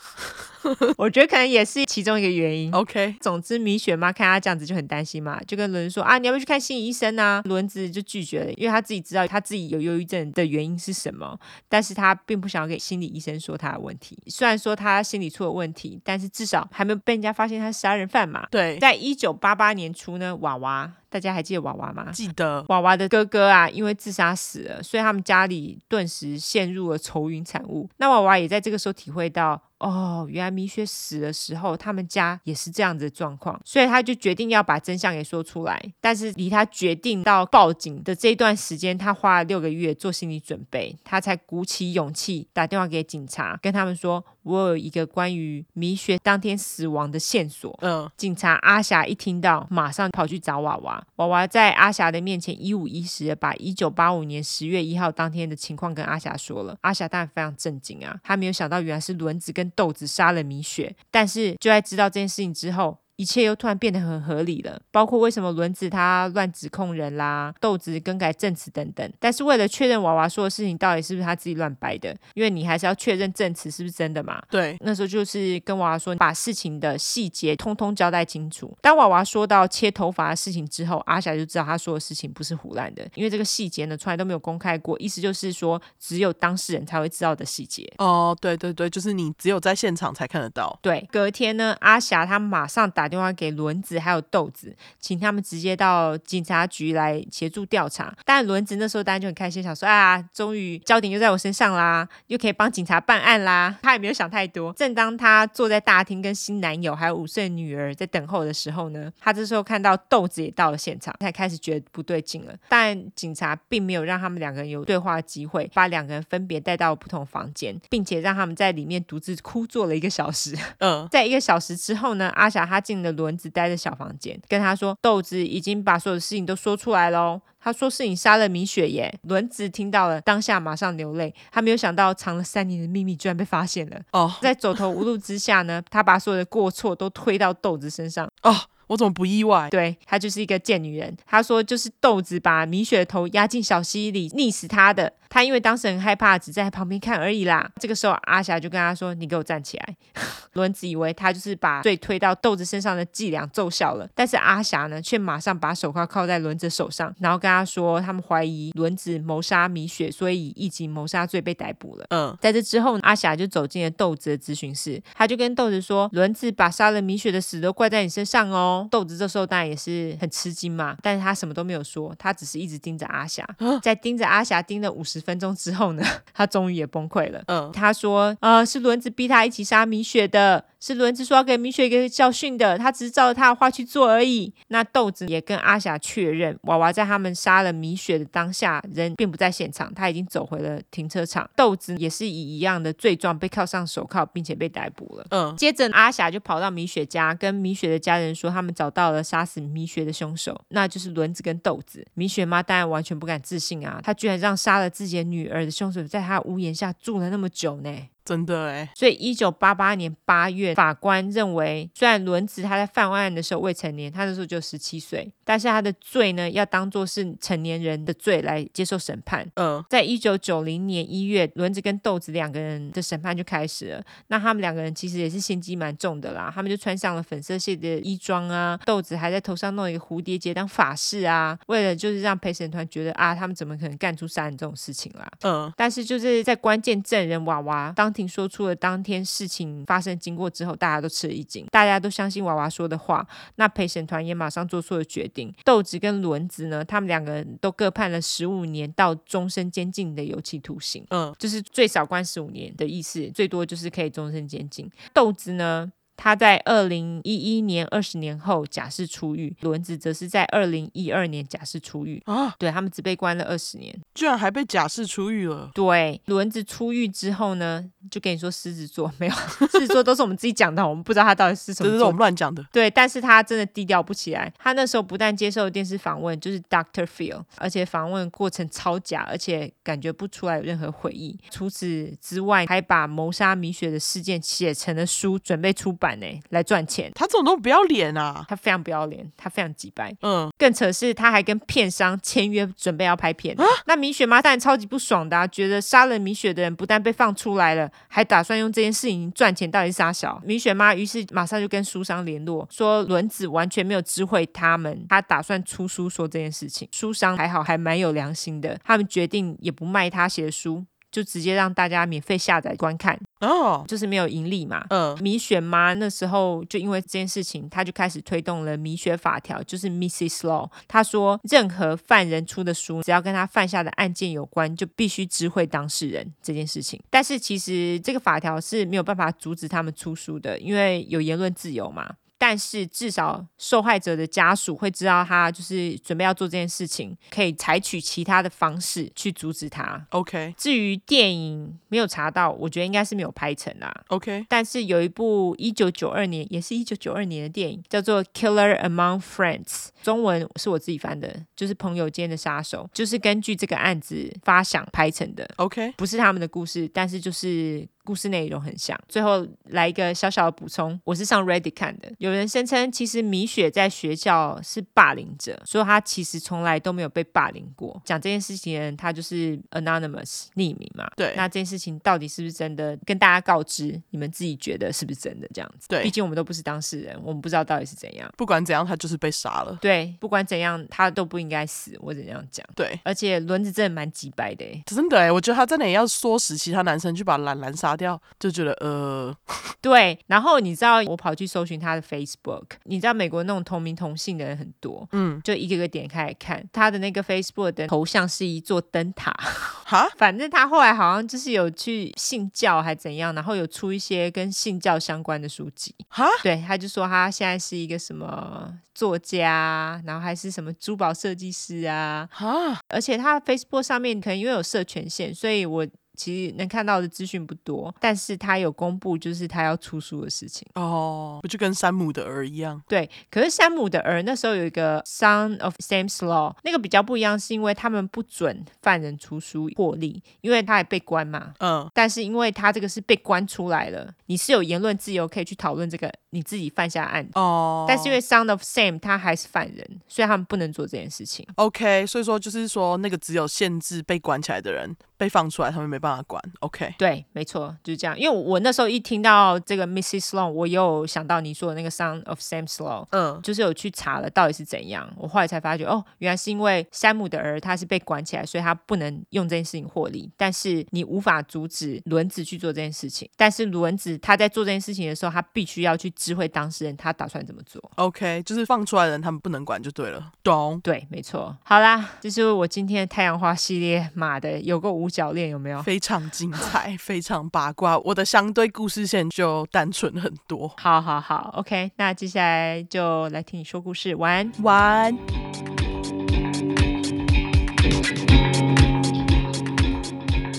[0.99, 2.73] 我觉得可能也是其中一个原因。
[2.73, 7.43] OK，总之米雪妈看他这样子就很担心嘛，就跟轮子说啊，你要不要去看心理医生啊？
[7.45, 11.39] 轮子就拒绝了，因为他自己知道他自己有忧郁症的原因是什么，
[11.69, 14.19] 但是他并不想要给心理医生说他的问题。
[14.27, 18.47] 虽然说他心理出了问题，但是至少还没有被人家发现他是杀人犯嘛。
[18.51, 20.93] 对，在一九八八年初呢，娃娃。
[21.09, 22.11] 大家还记得娃娃吗？
[22.13, 22.63] 记得。
[22.69, 27.89] 娃娃的哥哥啊，因为自杀死了，所以他们家里顿时陷入了愁云惨雾。
[27.97, 35.81] 那娃娃也在这个时候体会到，哦，原来米雪死的时候，他们家也是这样子的状况，所以他就决定要把真相给说出来。
[36.01, 44.25] 但是离他决定到报警的这一段时间，他花了六个月做心理准备，他才鼓起勇气打电话给警察，跟他们说。
[44.47, 47.77] 我有一个关于米雪当天死亡的线索。
[47.83, 51.05] 嗯，警察阿霞一听到，马上跑去找娃娃。
[51.17, 56.77] 娃娃在阿霞的面前一五一十的把一九八五年十月一号当天的情况跟阿霞说了。
[56.83, 60.95] 阿霞当然非常震惊啊，他没有想到原来是轮子跟豆子杀了米雪。
[61.11, 62.99] 但是就在知道这件事情之后。
[63.17, 69.11] 一切又突然变得很合理了，包括为什么轮子他乱指控人啦，豆子更改证词等等。
[69.19, 74.43] 但是为了确认娃娃说的事情到底是不是他自己乱掰的，因为你还是要确认证词是不是真的嘛。
[74.51, 78.77] 对，那时候就是跟娃娃说，把事情的细节通通交代清楚。
[78.83, 87.91] 当娃娃说到切头发的事情之后，阿霞就知道他说的事情不是胡乱的，因为这个细节呢从来都没有公开过，意思就是说只有当事人才会知道的细节。
[87.99, 90.79] 哦，对对对，就是你只有在现场才看得到。
[90.83, 98.15] 对，隔天呢，阿霞她马上打电话给轮子还有豆子，请他们直接到警察局来协助调查。
[98.25, 103.77] 但轮子那时候当然就很开心，想说啊，终于焦点又在我身上啦，又可以帮警察办案啦。
[103.83, 104.73] 他也没有想太多。
[104.73, 112.55] 正当他坐在大厅跟新男友还有五岁女儿在等候的时候呢，他这时候看到豆子也到了现场，才开始觉得不对劲了。
[112.69, 120.57] 但警察并没有让他们两个人有对话机会，把两个人分别带到不同房间，并且让他们在里面独自哭坐了一个小时。
[120.79, 123.37] 嗯，在一个小时之后呢，阿霞她进了轮。
[123.37, 131.35] 子待在小房间，跟他说：“豆子已经把所有的事情都说出来喽。”他说：“是你杀了米雪耶。”轮子听到了，当下马上流泪。
[131.53, 134.01] 他没有想到藏了三年的秘密居然被发现了。
[134.13, 138.27] 哦，在走投无路之下呢，他把所有的过错都推到豆子身上。
[138.43, 138.57] 哦。
[138.89, 139.69] 我怎么不意外？
[139.71, 141.17] 对，她就是一个贱女人。
[141.27, 145.13] 她说就是豆子把米雪的头压进小溪里溺死她的。
[145.29, 147.69] 她因为当时很害怕，只在旁边看而已啦。
[147.81, 149.97] 这个时候阿霞就跟她说：“你给我站起来。
[150.55, 162.07] ”轮子以为她就是把罪推到豆子身上的伎俩奏效了，但是阿霞呢，却马上把手铐铐在轮子手上，然后跟她说他们怀疑轮子谋杀米雪，所以以一级谋杀罪被逮捕了。
[162.11, 173.47] 嗯，在这之后，阿霞就走进了豆子的咨询室，她就跟豆子说：“轮子把杀了米雪的死都怪在你身上哦。”豆子这时候当然也是很吃惊嘛，但是他什么都没有说，他只是一直盯着阿霞，
[173.83, 176.03] 在盯着阿霞盯了五十分钟之后呢，
[176.35, 177.43] 他终于也崩溃了。
[177.47, 184.53] 嗯，他说：“呃，是轮子逼他一起杀米雪的。”是轮子说要给米雪一个教训的，他只是照着他的话去做而已。
[184.69, 191.49] 那豆子也跟阿霞确认，娃娃在他们杀了米雪的当下，人并不在现场，他已经走回了停车场。
[191.57, 195.27] 豆子也是以一样的罪状被铐上手铐，并且被逮捕了。
[195.31, 202.05] 嗯，接着阿霞就跑到米雪家，跟米雪的家人说，他们们找到了杀死米雪的凶手，那就是轮子跟豆子。
[202.15, 208.09] 米雪妈当然完全不敢置信啊，她居然让杀了自己的女儿的凶手在她屋檐下住了那么久呢。
[208.27, 219.49] 真的哎，所以一九八八年八月，法官认为，虽然轮子他在犯案的时候未成年，他那时候就十七岁，但是他的罪呢，要当做是成年人的罪来接受审判。
[219.55, 224.03] 嗯，在一九九零年一月，轮子跟豆子两个人的审判就开始了。
[224.27, 235.31] 那他们两个人其实也是心机蛮重的啦，他们就穿上了粉色系的衣装啊，豆子还在头上弄一个蝴蝶结当法式啊，为了就是让陪审团觉得啊，他们怎么可能干出杀人这种事情啦？
[235.43, 238.13] 嗯，但是就是在关键证人娃娃当。
[238.17, 243.27] 听说出了当天事情发生经过之后，大家都吃了一惊，大家都相信娃娃说的话。
[243.57, 251.05] 那陪审团也马上做出了决定，豆子跟轮子呢，他们两个人都各判了十五年到终身监禁的有期徒刑。
[251.11, 254.91] 嗯，就是最少关十五年的意思，最多就是可以终身监禁。
[255.13, 255.93] 豆子呢？
[256.17, 262.55] 他在二零一一年二十年后假释出狱，轮子则是在二零一二年假释出狱啊。
[262.59, 265.71] 对，他们只被关了二十年，居然还被假释出狱了。
[265.75, 269.35] 对，轮子出狱之后呢，就跟你说狮子座没有，
[269.71, 272.65] 狮子座都是我们自己讲的，我们不知道他到底是什么，这是我们乱讲的。
[272.73, 274.53] 对，但是他真的低调不起来。
[274.59, 281.39] 他那时候不但接受电视访问，就是 Doctor Phil，而且访问过程超假，而且感觉不出来有任何悔意。
[281.51, 286.06] 除此之外，还把谋杀米雪的事件写成了书，准备出版。
[286.15, 288.45] 呢，来赚钱，他这种都不要脸啊！
[288.49, 290.15] 他非常不要脸，他非常机掰。
[290.23, 293.59] 嗯，更扯是，他还跟片商签约，准备要拍片。
[293.61, 300.41] 啊、那米雪妈当然超级不爽的、啊，觉得杀了米雪的人不但被放出来了，还打算用这件事情赚钱，到底是啥小？
[300.45, 306.89] 米雪妈于是马上就跟书商联络，说轮子完全没有知会他们，他打算出书说这件事情。
[306.93, 310.85] 书商还好，还蛮有良心的，他们决定也不卖他写的书。
[311.09, 313.87] 就直接让大家免费下载观看哦，oh.
[313.87, 314.85] 就是没有盈利嘛。
[314.91, 320.41] 嗯，米雪妈那时候就因为这件事情，她就开始推动了米雪法条，就是 Mrs.
[320.41, 320.71] Law。
[320.89, 327.01] 她说，任何犯人出的书，只要跟他犯下的案件有关，就必须知会当事人这件事情。
[327.11, 332.15] 但是其实这个法条是没有办法阻止他们出书的，因为有言论自由嘛。
[332.39, 340.07] 但是至少受害者的家属会知道他就是准备要做这件事情，可以采取其他的方式去阻止他。
[340.11, 340.55] OK。
[340.57, 343.93] 至于电影没有查到，我觉得应该是没有拍成啦。
[344.09, 344.45] OK。
[344.49, 349.65] 但是有一部一九九二年，也是一九九二年的电影，叫做《Killer Among Friends》，
[350.03, 355.49] 中文是我自己翻的，就是朋友间的杀手，就是根据这个案子发想拍成的。
[355.57, 355.93] OK。
[355.97, 357.87] 不是他们的故事，但是就是。
[358.07, 358.97] 故事内容很像。
[359.09, 362.11] 最后来一个小小的补充，我是上 Reddit 看的。
[362.19, 368.01] 有人声称，其实米雪在学校是霸凌者，说她其实从来都没有被霸凌过。
[368.05, 371.07] 讲这件事情的人，他就是 anonymous 匿名嘛。
[371.17, 371.35] 对。
[371.37, 372.97] 那这件事情到底是不是真的？
[373.05, 375.49] 跟大家告知，你们自己觉得是不是真的？
[375.53, 375.89] 这样子。
[375.89, 376.05] 对。
[376.05, 378.33] 毕竟我们都不是当事人，我们不知道到底是怎样。
[378.37, 379.77] 不管怎样，他就是被杀了。
[379.81, 380.15] 对。
[380.21, 381.97] 不管怎样，他都不应该死。
[382.01, 382.67] 我只能这样讲。
[382.77, 382.99] 对。
[383.03, 389.35] 而且轮子真的蛮机掰的，真的哎，我觉得他真的也要唆使其他男生去把兰兰杀掉，就觉得呃，
[389.81, 399.33] 对，然后你知道我跑去搜寻他的 Facebook，你知道美国那种同名同姓的人很多，嗯，就一个个点开来看他的那个 Facebook 的头像是一座灯塔，
[399.87, 415.87] 哈，反正他后来好像就是有去信教还怎样，然后有出一些跟信教相关的书籍，哈，对，他就说他现在是一个什么作家，然后还是什么珠宝设计师啊，哈，而且他 Facebook 上面可能因为有设权限，所以我。
[416.17, 420.67] 其实能看到的资讯不多，但是他有公布就是他要出书的事情。
[420.75, 422.83] 哦，不就跟山姆的儿一样？
[422.89, 431.55] 对，可是山姆的儿那时候有一个 Son of Sam's Law，那个比较不一样，是因为他们不准犯人出书获利，因为他也被关嘛。
[431.59, 437.29] 嗯，但是因为他这个是被关出来了，你是有言论自由可以去讨论这个你自己犯下案。
[437.35, 441.47] 哦，但是因为 Son of Sam 他还是犯人，所以他们不能做这件事情。
[441.57, 444.97] OK，所以说就是说那个只有限制被关起来的人。
[445.17, 446.43] 被放出来，他们没办法管。
[446.61, 448.19] OK，对，没错，就是这样。
[448.19, 450.29] 因为我那时候一听到这个 Mrs.
[450.29, 455.09] Sloan，我又想到你说的那个 Son of Sam Sloan，嗯，就是有去查了到底是怎样。
[455.17, 460.31] 我后来才发觉，哦，原来是因为山姆的儿他是被管起来，所以他不能用这件事情获利。
[460.37, 463.29] 但是你无法阻止轮子去做这件事情。
[463.37, 467.83] 但是轮子他在做这件事情的时候，他必须要去知会当事人他打算怎么做。
[467.97, 470.33] OK，就是放出来的人他们不能管就对了。
[470.43, 470.81] 懂？
[470.81, 471.57] 对，没错。
[471.65, 475.81] 好啦，这是我今天的太阳花系列，妈的，有个五角恋有没有？
[475.83, 477.97] 非常精彩， 非常八卦。
[478.01, 480.69] 我的相对故事线就单纯很多。
[480.79, 485.86] 好好好，OK，那接下来就来听你说故事，晚安，晚安。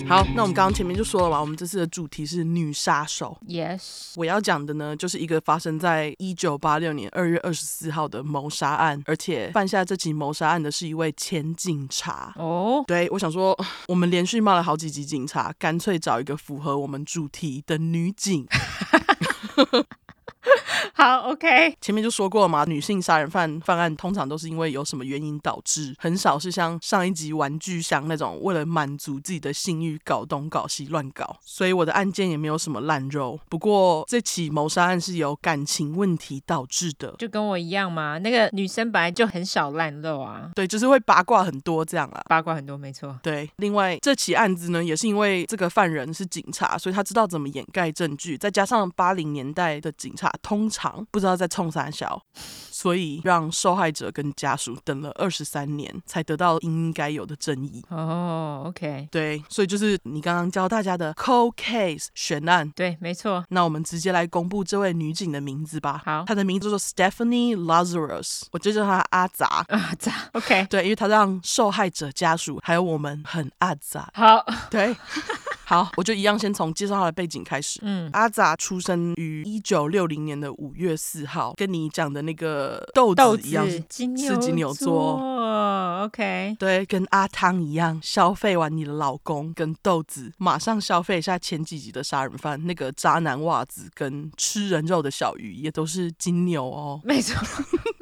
[0.07, 3.37] 好，那我们刚刚前面就说了嘛，我们这次的主题是女杀手。
[3.45, 12.33] Yes，我要讲的呢，就是一个发生在一九八六年二月二十四号的谋杀案，而且犯下这起谋杀案的是一位前警察。
[12.37, 13.53] 哦，对，我想说，
[13.89, 18.47] 我们连续骂了好几集警察，干脆找一个符合我们主题的女警。
[20.93, 21.75] 好，OK。
[21.81, 31.37] 前面就说过了嘛，女性杀人犯犯案通常都是因为有什么原因导致，很少是像上一集玩具箱那种为了满足自己的性欲搞东搞西乱搞。
[31.43, 33.39] 所以我的案件也没有什么烂肉。
[33.49, 38.17] 不过这起谋杀案是由感情问题导致的，就跟我一样嘛。
[38.17, 43.17] 那个女生本来就很少烂肉啊，对，就是会八卦很多这样啊，八卦很多没错。
[43.21, 52.21] 对，另外这起案子呢，也是因为这个犯人是警察，所以他知道怎么掩盖证据，再加上八零年代的警察通常不知道在冲三小，
[52.71, 57.83] 所以让受害者跟家属等了二十三年，才得到应该有的正义。
[57.89, 63.43] 哦、oh，OK，对，所以就是你刚刚教大家的 Cold Case 悬案，对，没错。
[63.49, 66.01] 那我们直接来公布这位女警的名字吧。
[66.05, 69.65] 好，她的名字叫做 Stephanie Lazarus，我就叫她阿杂。
[69.69, 74.09] 阿杂，OK，对，因为她让受害者家属还有我们很阿杂。
[74.13, 74.95] 好，对。
[75.65, 77.81] 好，我就一样先从介绍他的背景开始。
[77.83, 84.13] 嗯，阿杂出生于一九六零年的五月四号，跟你讲的那个豆子一样是金
[84.55, 85.37] 牛座。
[86.03, 97.01] OK，对，跟阿汤一样，消费完你的老公跟豆子，马上消费一下前几集的杀人犯那个渣男袜子跟吃人肉的小鱼，也都是金牛哦。
[97.03, 97.35] 没错，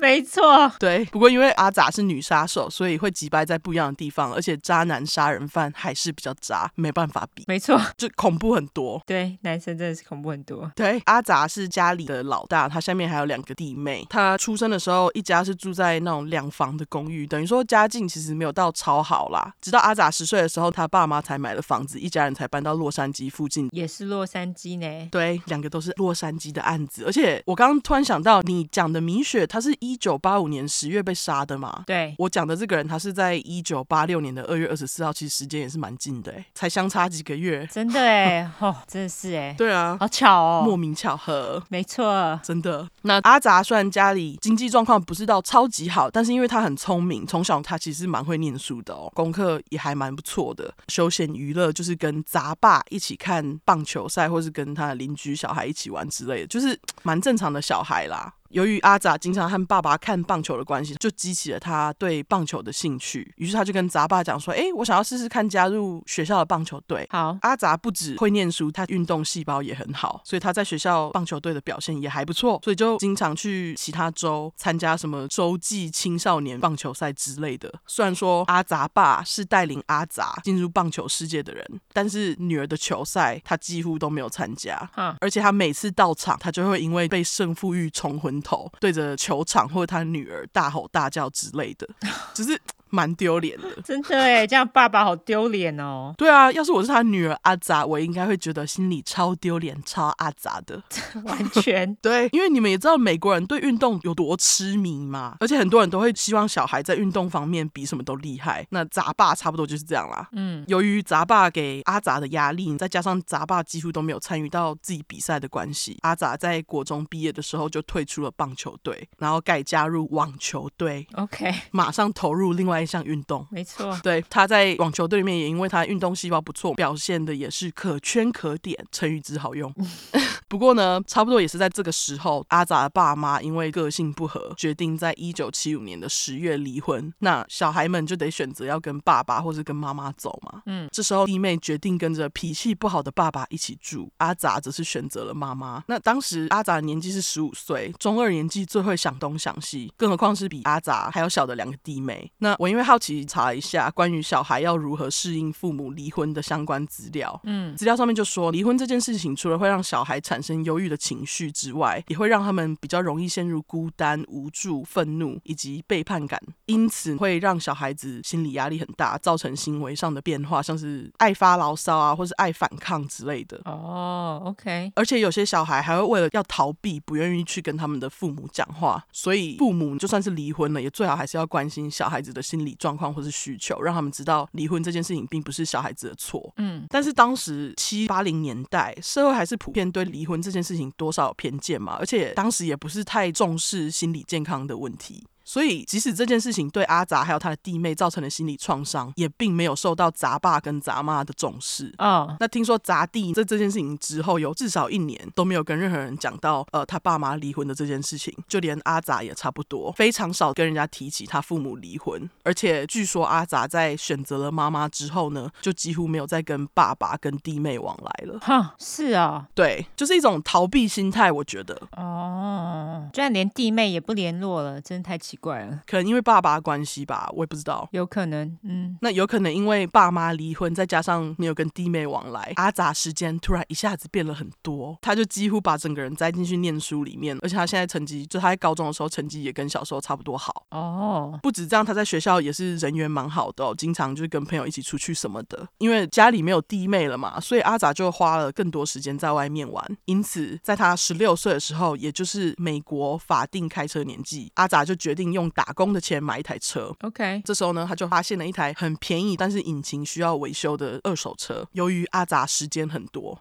[0.05, 0.71] 没错。
[0.77, 7.43] 对，不过因为阿杂是女杀手，所以会击败在不一样的地方，而且渣男杀人犯还是比较渣，没办法比。
[7.47, 9.01] 没错，就恐怖很多。
[9.07, 10.71] 对，男生真的是恐怖很多。
[10.75, 14.05] 对，阿杂是家里的老大，他下面还有两个弟妹。
[14.07, 19.55] 他出生的时候，一家是住在那种两房的公寓，等于说家境其实没有到超好啦。
[19.59, 23.67] 直到阿杂十岁的时候，他爸妈才买了房子，一家人才搬到洛杉矶附近。
[23.71, 25.07] 也是洛杉矶呢？
[25.11, 27.03] 对，两个都是洛杉矶的案子。
[27.07, 31.83] 而且我刚刚突然想到，你讲的米雪，她是一九八五年十月被杀的嘛？
[31.87, 37.65] 对，我讲的这个人，他是在一九八六年的二月二十四号，其实时间也是蛮近的，才相差几个月。
[37.71, 42.85] 真的哎，哦，真的是哎， 对啊，好巧哦，莫名巧合，没错，真的。
[43.03, 50.73] 那阿杂虽然家里经济状况不是到超级好，但是因为他很聪明，从小他其实蛮会念书的哦，功课也还蛮不错的。
[50.89, 58.33] 休闲娱乐就是跟杂爸一起看棒球赛，或是跟他的邻居小孩一起玩之类的，就是 蛮正常的小孩啦。
[58.55, 63.29] 由于阿杂经常和爸爸看棒球的关系，就激起了他对棒球的兴趣。
[63.35, 72.57] 于是他就跟杂爸讲说：“哎，我想要试试看加入学校的棒球队。”好，阿杂不止会念书，他运动细胞也很好，所以他在学校棒球队的表现也还不错。
[72.63, 77.69] 所以就经常去其他州参加什么洲际青少年棒球赛之类的。
[77.85, 84.89] 虽然说阿杂爸是带领阿杂进入棒球世界的人，但是女儿的球赛他几乎都没有参加。
[84.95, 88.41] 嗯，而且他每次到场，他就会因为被胜负欲冲昏。
[88.45, 91.89] 头对着球场或者他女儿大吼大叫之类的，
[92.33, 92.61] 只是。
[92.95, 96.13] 蛮丢脸的，真的哎，这样爸爸好丢脸哦。
[96.17, 100.81] 对啊，要是我是他女儿阿杂，我应该会觉得心里超丢脸、超阿杂的。
[101.25, 108.65] 完全对，因为你们也知道美国人对运动有多痴迷嘛，而且很多人都会希望小孩在运动方面比什么都厉害。
[108.69, 110.29] 那杂爸差不多就是这样啦。
[110.31, 121.05] 嗯，由于杂爸给阿杂的压力，再加上杂爸几乎都没有参与到自己比赛的关系，阿杂在国中毕业的时候就退出了棒球队，然后改加入网球队。
[121.15, 122.84] OK，马上投入另外。
[122.85, 123.45] 爱上运动。
[123.49, 129.73] 没错， 对，他在网球队里面也因为他运动细胞不错，表现的也是可圈可点，成语只好用。
[130.47, 137.11] 不过呢，差不多也是在这个时候，阿杂的爸妈因为个性不合，决定在一九七五年的十月离婚。
[137.19, 140.61] 那小孩们就得选择要跟爸爸或者跟妈妈走嘛。
[140.67, 145.83] 嗯，这时候弟妹决定跟着脾气不好的爸爸一起住，阿杂则是选择了妈妈。
[145.87, 152.31] 那当时阿杂的年纪是十五岁，中二年纪最会想东想西，更何况是比阿杂还要小的两个弟妹。
[152.37, 173.61] 那我因为好奇查一下关于小孩要如何适应父母离婚的相关资料，嗯，资料上面就说，离婚这件事情除了会让小孩产生忧郁的情绪之外，也会让他们比较容易陷入孤单、无助、愤怒以及背叛感，因此会让小孩子心理压力很大，造成行为上的变化，像是爱发牢骚啊，或是爱反抗之类的。
[173.65, 174.91] 哦，OK。
[174.95, 186.53] 而且有些小孩还会为了要逃避，不愿意去跟他们的父母讲话，所以父母就算是离婚了，也最好还是要关心小孩子的心理状况或是需求，让他们知道离婚这件事情并不是小孩子的错。
[186.57, 195.25] 嗯，但是当时七八零年代社会还是普遍对离婚这件事情多少有偏见嘛，而且当时也不是太重视心理健康的问题。
[195.45, 201.93] 所以，即使这件事情对阿杂还有他的弟妹造成了心理创伤，也并没有受到杂爸跟杂妈的重视。
[201.99, 212.27] 哦，那听说杂弟在这件事情之后，有至少一年都没有跟任何人讲到呃他爸妈离婚的这件事情，就连阿杂也差不多，非常少跟人家提起他父母离婚。
[212.43, 218.39] 而且据说阿杂在选择了妈妈之后呢，就几乎没有再跟爸爸跟弟妹往来了。
[218.39, 221.79] 哈，是啊，对，就是一种逃避心态，我觉得。
[221.95, 241.37] 哦，居然连弟妹也不联络了，真的太奇怪了，可能因为爸爸关系吧，我也不知道，有可能，嗯，那有可能因为爸妈离婚，再加上没有跟弟妹往来，阿杂时间突然一下子变了很多，他就几乎把整个人栽进去念书里面，而且他现在成绩，就他在高中的时候成绩也跟小时候差不多好哦。
[241.43, 245.67] 不止这样，他在学校也是人缘蛮好的哦，经常就是跟朋友一起出去什么的。
[245.79, 249.97] 因为家里没有弟妹了嘛，所以阿杂就花了更多时间在外面玩。
[250.05, 255.24] 因此，在他十六岁的时候，也就是美国法定开车年纪，阿杂就决定。
[255.33, 257.41] 用打工的钱买一台车，OK。
[257.45, 261.67] 这时候呢，他就发现了一台很便宜，但是引擎需要维修的二手车。
[261.73, 263.39] 由于阿杂时间很多。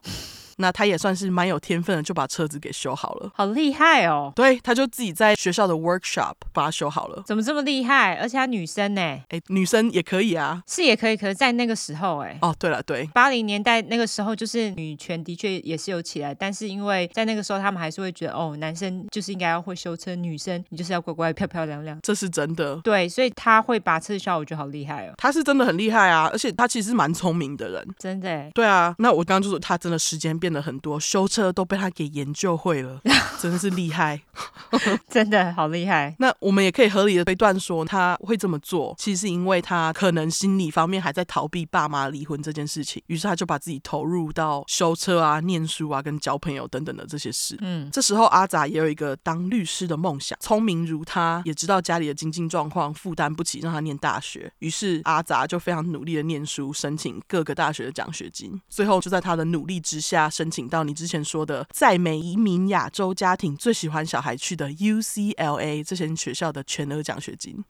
[0.58, 4.32] 那他也算是蛮有天分的，就把车子给修好了，好厉害哦！
[4.36, 7.22] 对，他就自己在学校的 workshop 把它修好了。
[7.26, 8.14] 怎么这么厉害？
[8.16, 9.00] 而且他女生呢？
[9.00, 11.16] 哎，女生也可以啊，是也可以。
[11.16, 21.98] 可是，在那个时候，哎，哦，对了，对，八零年代那个时候，就是女权的确也是有起来，但是因为在那个时候，他们还是会觉得，哦，男生就是应该要会修车，女生你就是要乖乖漂漂亮亮。
[22.02, 22.76] 这是真的。
[22.82, 25.14] 对，所以他会把车修好，我觉得好厉害哦。
[25.16, 28.50] 他是真的很厉害啊，而且他其实蛮聪明的人，真的。
[28.52, 31.24] 对啊，那我刚刚就说他真的时间变得很多，修。
[31.34, 33.00] 车都被他给研究会了，
[33.40, 34.20] 真的是厉害，
[35.10, 36.14] 真的好厉害。
[36.18, 47.56] 那我们也可以合理的推断说，他会这么做，其实是因为他可能心理方面还在逃避爸妈离婚这件事情，于是他就把自己投入到修车啊、念书啊、跟交朋友等等的这些事。
[47.60, 61.24] 嗯，这时候阿杂也有一个当律师的梦想，聪明如他，也知道家里的经济状况负担不起让他念大学，于是阿杂就非常努力的念书，申请各个大学的奖学金，最后就在他的努力之下，申请到你之前。
[61.24, 67.64] 说的，在美移民亚洲家庭最喜欢小孩去的 UCLA 这些学校的全额奖学金，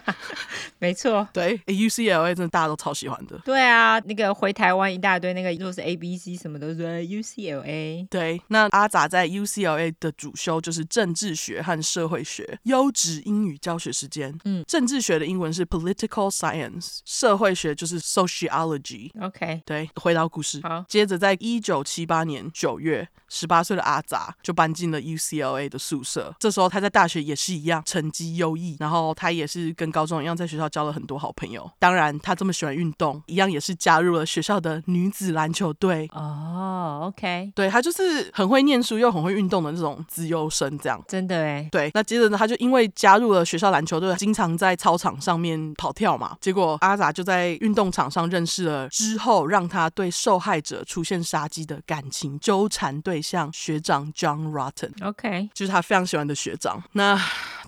[0.78, 3.38] 没错，对，UCLA 真的大家都超喜欢的。
[3.44, 8.06] 对啊，那个回台湾一大堆，那个都是 ABC 什么的，对 UCLA。
[8.08, 14.36] 对，那阿杂在 UCLA 的主修就是政治学和社会学，优质英语教学时间。
[14.44, 19.10] 嗯，政治学的英文是 Political Science，社会学就是 Sociology。
[19.20, 22.66] OK，对，回到故事，好，接着在一九七八年九。
[22.66, 26.34] 九月，十八岁的阿杂就搬进了 UCLA 的宿舍。
[26.40, 28.76] 这时候他在大学也是一样，成绩优异。
[28.80, 31.70] 然后他也是跟高中一样，在学校交了很多好朋友。
[31.78, 36.10] 当然，他这么喜欢运动，一样也是加入了学校的女子篮球队。
[36.12, 41.00] 哦，OK，对，他就是很会念书又很会运动的那种资优生，这样。
[41.06, 41.68] 真的哎。
[41.70, 46.36] 对，那接着呢，他就因为加入了学校篮球队，经常在操场上面跑跳嘛。
[46.40, 56.82] 结果阿杂就在运动场上认识了之后，让他对受害者出现杀机的感情纠缠对象学长 John Rotten，OK，就是他非常喜欢的学长。
[56.92, 57.18] 那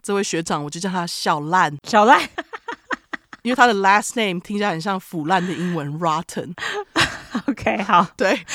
[0.03, 2.21] 这位学长，我就叫他小烂，小烂，
[3.43, 6.55] 因为他的 last name 听起来很像腐烂的英文 Rotten。
[7.47, 8.45] OK，好，对。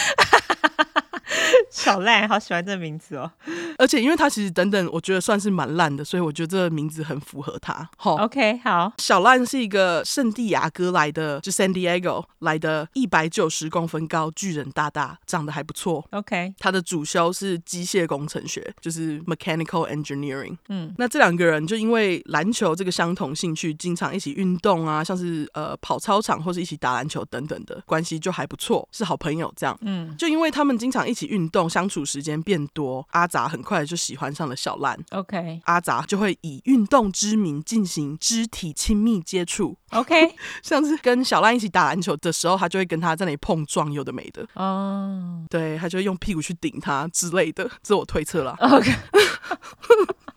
[1.69, 3.31] 小赖，好喜欢这个名字哦！
[3.77, 7.89] 而且因为他其实等等，我觉得算是蛮烂的，所以我觉得这个名字很符合他。
[7.97, 8.91] 好，OK，好。
[8.97, 16.05] 小烂是一个圣地亚哥来的，就 San Diego 来的，一百九十公分高，巨人大大，长得还不错。
[16.11, 20.57] OK，他的主修是机械工程学，就是 Mechanical Engineering。
[20.69, 29.77] 嗯，那这两个人就因为篮球这个相同兴趣，经常一起运动啊，像是呃跑操场或是一起打篮球等等的，关系就还不错，是好朋友这样。
[29.81, 34.99] 嗯，就因为他们经常一起运动，相处时间变多，阿杂很快就喜欢上了小兰。
[35.11, 39.77] OK，阿杂就会以运动之名进行肢体亲密接触。
[39.91, 44.47] OK， 像是跟小兰一起打篮球的时候，他就会跟他在那里碰撞，有的没的。
[44.53, 45.49] 哦，oh.
[45.49, 48.55] 对，他就会用屁股去顶他之类的，这我推测了。
[48.59, 48.91] OK。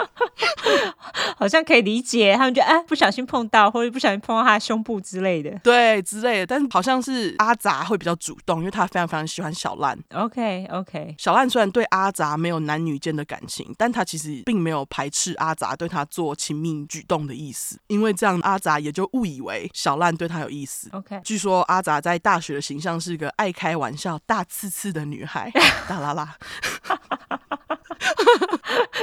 [1.36, 6.46] 好像可以理解，他们就哎不小心碰到，或者不小心碰到他的胸部之类的，对之类的。
[6.46, 9.98] 但是好像是阿杂会比较主动，因为他非常非常喜欢小烂。
[10.14, 20.88] OK OK，小烂虽然对阿杂没有男女间的感情，但他其实并没有排斥阿杂对他做亲密举动的意思，因为这样阿杂也就误以为小烂对他有意思。
[20.92, 25.50] OK，据说阿杂在大学的形象是个爱开玩笑、大刺刺的女孩。
[25.88, 26.36] 大啦啦。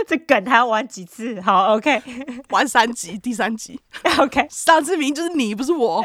[0.08, 1.40] 这梗还要玩几次？
[1.42, 2.02] 好，OK，
[2.50, 3.80] 玩三集，第三集，
[4.20, 6.04] OK，上次明明就是你，不是我。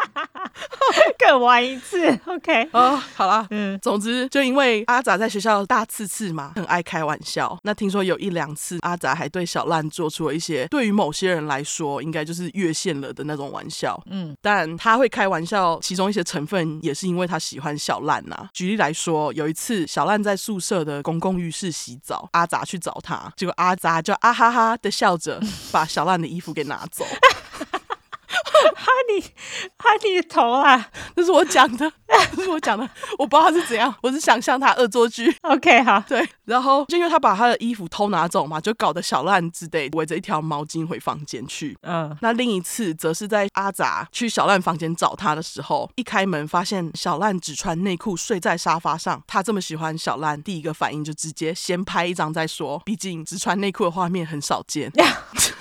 [1.18, 2.68] 各玩一次，OK。
[2.72, 7.56] 哦，好啦，嗯，总之就因为阿杂在学校大刺刺嘛，很爱开玩笑。
[7.62, 14.00] 那听说有一两次，阿杂还对小烂做出了一些对于某些人来说应该就是越线了的那种玩笑。
[14.10, 18.48] 嗯，但他会开玩笑，其中一些成分也是因为他喜欢小烂呐、啊。
[18.52, 25.40] 举例来说，有一次小烂在宿舍的公共浴室洗澡，阿杂去找他，结果阿杂就啊哈哈的笑着
[25.70, 27.04] 把小烂的衣服给拿走。
[28.30, 29.20] 哈你，
[29.76, 30.88] 哈你的头啊！
[31.16, 31.92] 这是我讲的，
[32.36, 32.88] 这是我讲的，
[33.18, 35.34] 我不知道他是怎样，我是想象他恶作剧。
[35.42, 41.76] OK，好，对，然后就因为他把他的衣服偷拿走嘛，就搞得小烂只得围着一条毛巾回房间去。
[41.82, 49.22] 嗯，那另一次则是在阿杂去小烂房间找他的时候，一开门发现小烂只穿内裤睡在沙发上。
[49.26, 54.90] 他这么喜欢小烂，第一个反应就直接先拍一张再说，毕竟只穿内裤的画面很少见。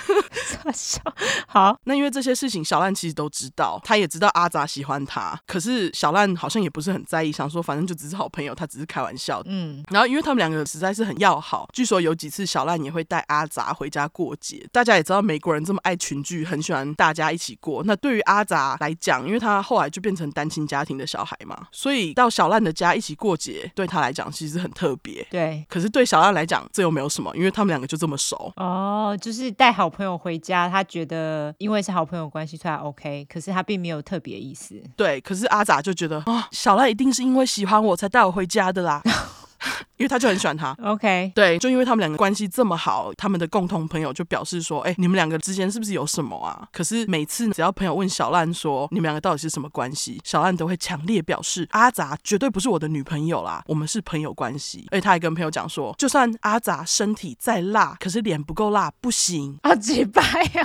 [1.48, 9.41] 好，那因为这些事情，小烂其实都知道，他也知道阿杂喜欢他，可是小烂好像也不是很在意，想说反正就只是好朋友，他只是开玩笑。
[9.45, 14.68] 嗯，然后因为他们两个实在是很要好，据说有几次小烂也会带阿杂回家过节。
[14.72, 17.84] 大家也知道美国人这么爱群聚，很喜欢大家一起过。
[17.86, 25.26] 那对于阿杂来讲，因为他后来就变成单亲家庭的小孩嘛，所以到小烂的家一起过节，对他来讲其实很特别。
[25.30, 28.52] 对，可是对小烂来讲，这又没有什么，因为他们两个就这么熟。
[28.56, 33.26] 哦，就是带好朋友回家，他觉得因为是好朋友关系，所以他 OK。
[33.30, 34.81] 可是他并没有特别意思。
[34.95, 39.01] 对，可是阿杂就觉得啊、哦，小赖一定是因为喜欢我才带我回家的啦。
[39.98, 46.68] 因为他就很喜欢他，OK，对，就因为他们两个关系这么好，他们的共同朋友就表示说，哎，你们两个之间是不是有什么啊？
[46.72, 54.88] 可是每次只要朋友问小烂说，你们两个到底是什么关系，小烂都会强烈表示，阿杂绝对不是我的女朋友啦，我们是朋友关系。
[54.91, 59.60] 而且他还跟朋友讲说，就算阿杂身体再辣，可是脸不够辣不行。
[59.64, 60.23] 好几白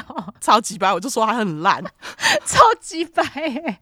[0.09, 1.83] 哦，超级白，我就说他很烂，
[2.47, 3.81] 超级掰哎。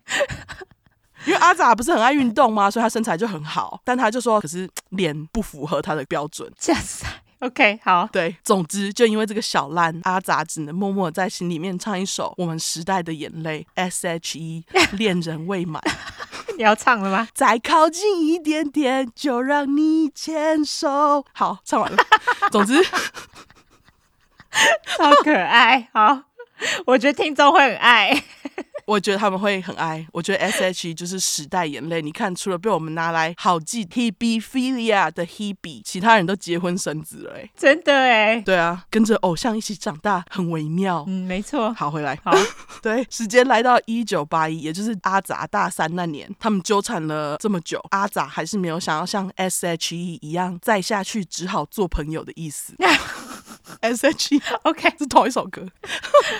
[1.26, 2.70] 因为阿杂不是很爱运动吗？
[2.70, 6.50] 所以他身材就很好，但他就说，可是脸不符合他的标准。
[6.58, 7.04] 这样子
[7.40, 15.82] ，OK，好，对，总之就因为这个小烂，阿杂只能默默在心里面唱一首我们时代的眼泪，S.H.E， 恋人未满。
[16.58, 17.28] 你要唱了吗？
[17.34, 21.24] 再靠近一点点，就让你牵手。
[21.32, 21.98] 好，唱完了。
[22.50, 22.82] 总之，
[24.84, 25.88] 超可爱。
[25.94, 26.22] 好，
[26.86, 28.22] 我觉得听众会很爱。
[28.86, 30.06] 我觉得他们会很爱。
[30.12, 32.02] 我觉得 S.H.E 就是时代眼泪。
[32.02, 37.34] 你看，除了被我们拿来好记 Hebephilia 的 Hebe，其他人都结婚生子了。
[37.36, 38.40] 哎，真的哎。
[38.40, 41.04] 对啊，跟着偶像一起长大，很微妙。
[41.06, 41.72] 嗯，没错。
[41.74, 42.18] 好，回来。
[42.24, 42.32] 好，
[42.82, 52.74] 对，时间来到一九八一，也就是阿杂大三那年，他们纠缠了这么久，阿杂还是没有想要像 S.H.E 一样再下去，只好做朋友的意思。
[53.80, 55.66] S.H.E OK 是同一首歌。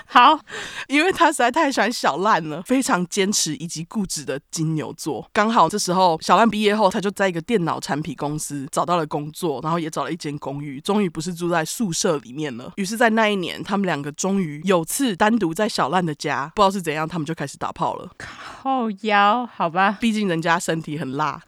[0.06, 0.38] 好，
[0.88, 5.28] 因为他实在太喜欢小烂了，非常坚持以及固执的金牛座。
[5.32, 12.72] 刚好这时候小烂毕业后，他就在一个电脑产品公司找到了工作，然后也找了一间公寓，终于不是住在宿舍里面了。
[12.76, 18.10] 于是，在那一年，他们两个终于有次单独在小烂的家，不知道是怎样，他们就开始打炮了。
[18.16, 21.42] 靠腰，好吧，毕竟人家身体很辣，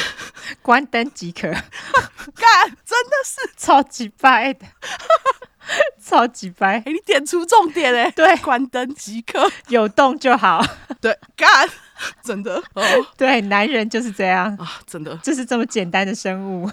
[0.62, 1.50] 关灯即可。
[2.34, 4.66] 干，真的是超级拜的。
[6.04, 10.64] 超级白，你点出重点哎，对，关灯即可，有动就好。
[11.00, 11.68] 对，干，
[12.22, 12.82] 真的哦，
[13.16, 16.70] 对，男人就是这样啊，真的，就是这么简单的生物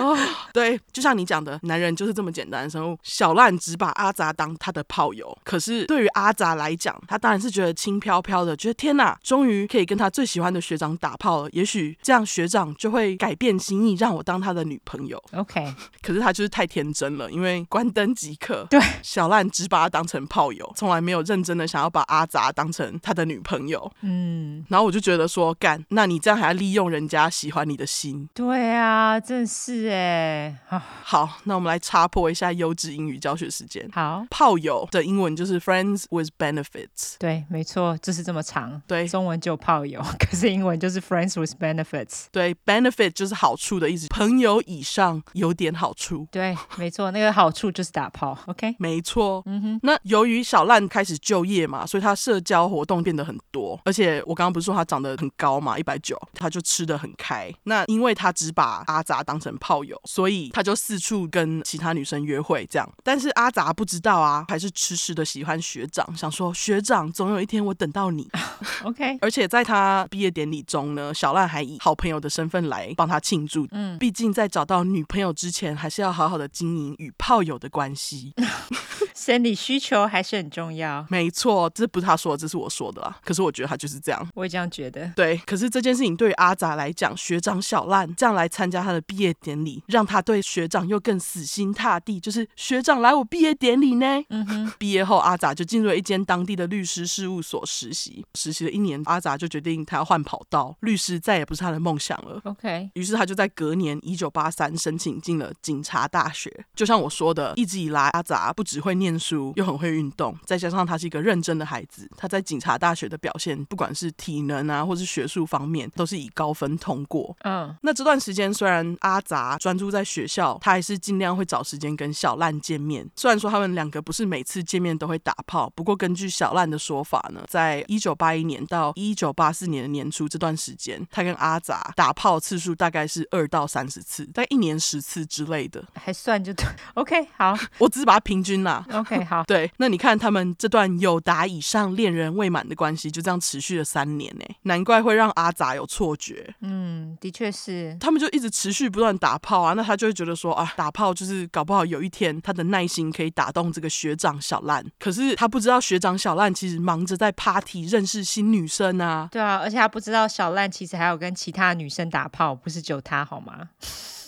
[0.00, 0.16] 哦。
[0.52, 2.98] 对，就像你讲的，男人就是这么简单的生物。
[3.02, 11.48] 小烂只把阿杂当他的炮友，可是对于阿杂来讲，他当然是觉得轻飘飘的，觉得天哪，终于可以跟他最喜欢的学长打炮了。
[11.52, 15.22] 也许这样学长就会改变心意，让我当他的女朋友。
[15.32, 18.66] OK， 可是他就是太天真了，因为关灯即可。
[18.70, 23.90] 对，小烂只把他当成炮友，从来没有认真的想要把阿杂当成他的女朋友。
[24.02, 28.26] 嗯，然后我就觉得说，干，那你这样还要利用人家喜欢你的心？
[28.32, 30.58] 对啊，真是哎。
[31.04, 33.86] 好，那我们来插破一下优质英语教学时间。
[33.92, 37.16] 好，炮友的英文就是 friends with benefits。
[37.18, 38.80] 对，没错，就是这么长。
[38.86, 42.28] 对，中文就炮友， 可是英文就是 friends with benefits。
[42.32, 46.26] 对，benefit 就是好处的意思，朋友以上有点好处。
[46.32, 48.38] 对，没错，那个好处就是打炮。
[48.46, 49.42] OK，没错。
[49.44, 57.52] 嗯哼，那由于小烂开始就业嘛，所以他社交活动变得很多，而且我刚刚不是说他长得很高嘛，一百九，他就吃得很开。
[57.64, 62.88] 那因为他只把阿杂当成炮友，所以他就四处跟其他女生约会这样。
[63.02, 68.30] 但是阿杂不知道啊，还是痴痴的喜欢学长，想说学长总有一天我等到你。
[68.84, 73.66] OK，而且在他毕业典礼中呢，小烂还以好朋友的身份来帮他庆祝。
[73.72, 78.34] 嗯，毕竟在找到女朋友之前，还是要好好的经营与炮友的关系。
[79.14, 81.06] 生理需求还是很重要。
[81.08, 83.18] 没错，这不是他说的，这是我说的啦。
[83.24, 85.10] 可是我觉得他就是这样，我也这样觉得。
[85.14, 92.18] 对，可是这件事情对于阿杂来讲，学长小烂这样来参加他的毕业典礼，让他对学长又更死心塌地。
[92.20, 94.06] 就是学长来我毕业典礼呢。
[94.30, 94.72] 嗯哼。
[94.78, 98.24] 毕业后，阿杂就进入了一间当地的律师事务所实习。
[98.34, 102.40] 实习了一年，阿杂就决定他要换跑道，律师再也不是他的梦想了。
[102.44, 102.90] OK。
[102.94, 106.64] 于是他就在隔年一九八三申请进了警察大学。
[106.74, 117.36] 就像我说的，一直以来阿杂不只会念书，又很会运动，再加上他是一个认真的孩子，他在警察大学的表现，不管是体能啊，或是学术方面，都是以高分通过。
[117.42, 123.08] 嗯，那这段时间虽然阿杂专注在学校，他还是尽量会找时间跟小烂见面。
[123.16, 136.64] 虽然说他们两个不是每次见面都会打炮，不过根据小烂的说法呢，在一九八一年到一九八四年的年初这段时间，他跟阿杂打炮次数大概是二到三十次，在一年十次之类的，还算就对。
[136.94, 138.84] OK，好，我只是把它平均啦。
[138.92, 146.54] OK， 好，对，那你看他们这段有达以上恋人未满的关系，就这样持续了三年呢，难怪会让阿杂有错觉。
[146.60, 159.28] 嗯，的确是，他们就一直持续不断打炮啊，那他就会觉得说啊，打炮就是搞不好有一天他的耐心可以打动这个学长小烂，可是他不知道学长小烂其实忙着在 party 认识新女生啊。
[159.30, 163.68] 对啊，而且他不知道小烂其实还有跟其他女生打炮，不是只有他好吗？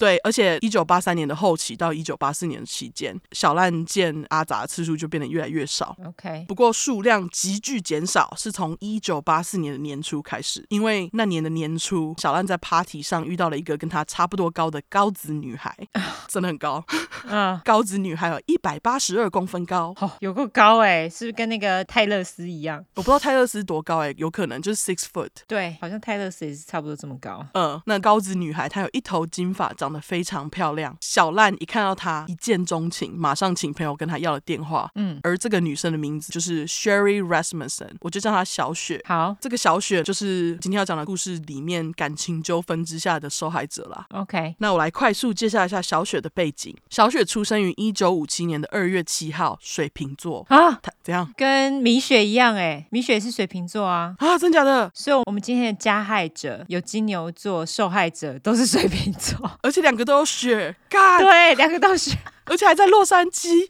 [0.04, 5.96] 对，而且一九八三年的后期到一九八四年的期间，小烂见阿杂的次数就变得越来越少。
[6.04, 15.74] OK，不过数量急剧减少是从一九八四年的年初开始，因为那年的年初，小烂在 party 上遇到了一个跟他差不多高的高子女孩，
[16.28, 16.84] 真的很高。
[17.26, 22.84] 嗯， 高子女孩有一百八十二公分高，哦，有够高哎，是不是跟那个泰勒斯一样？
[22.96, 25.30] 我不知道泰勒斯多高哎，有可能就是 six foot。
[25.46, 27.42] 对，好像泰勒斯也是差不多这么高。
[27.54, 30.94] 嗯，那高子女孩她有一头金发，长得非常漂亮。
[31.00, 34.90] 小烂一看到她一见钟情，马上请朋友跟她要了电话。
[34.96, 39.00] 嗯，而这个女生的名字就是 Sherry Rasmussen，我就叫她小雪。
[39.06, 44.06] 好，这个小雪就是今天要讲的故事里面感情纠纷之下的受害者啦。
[44.10, 46.76] OK，那我来快速介绍一下小雪的背景。
[46.90, 51.32] 小雪出生于一九五七年的二月七号，水瓶座啊，她怎样？
[51.36, 54.90] 跟米雪一样哎，米雪是水瓶座啊啊，真假的？
[54.94, 62.12] 所以我们今天的加害者有金牛座，受害者都是水瓶座， 而且这两个都有雪，干，对，两个都是。
[62.46, 63.68] 而且还在洛杉矶，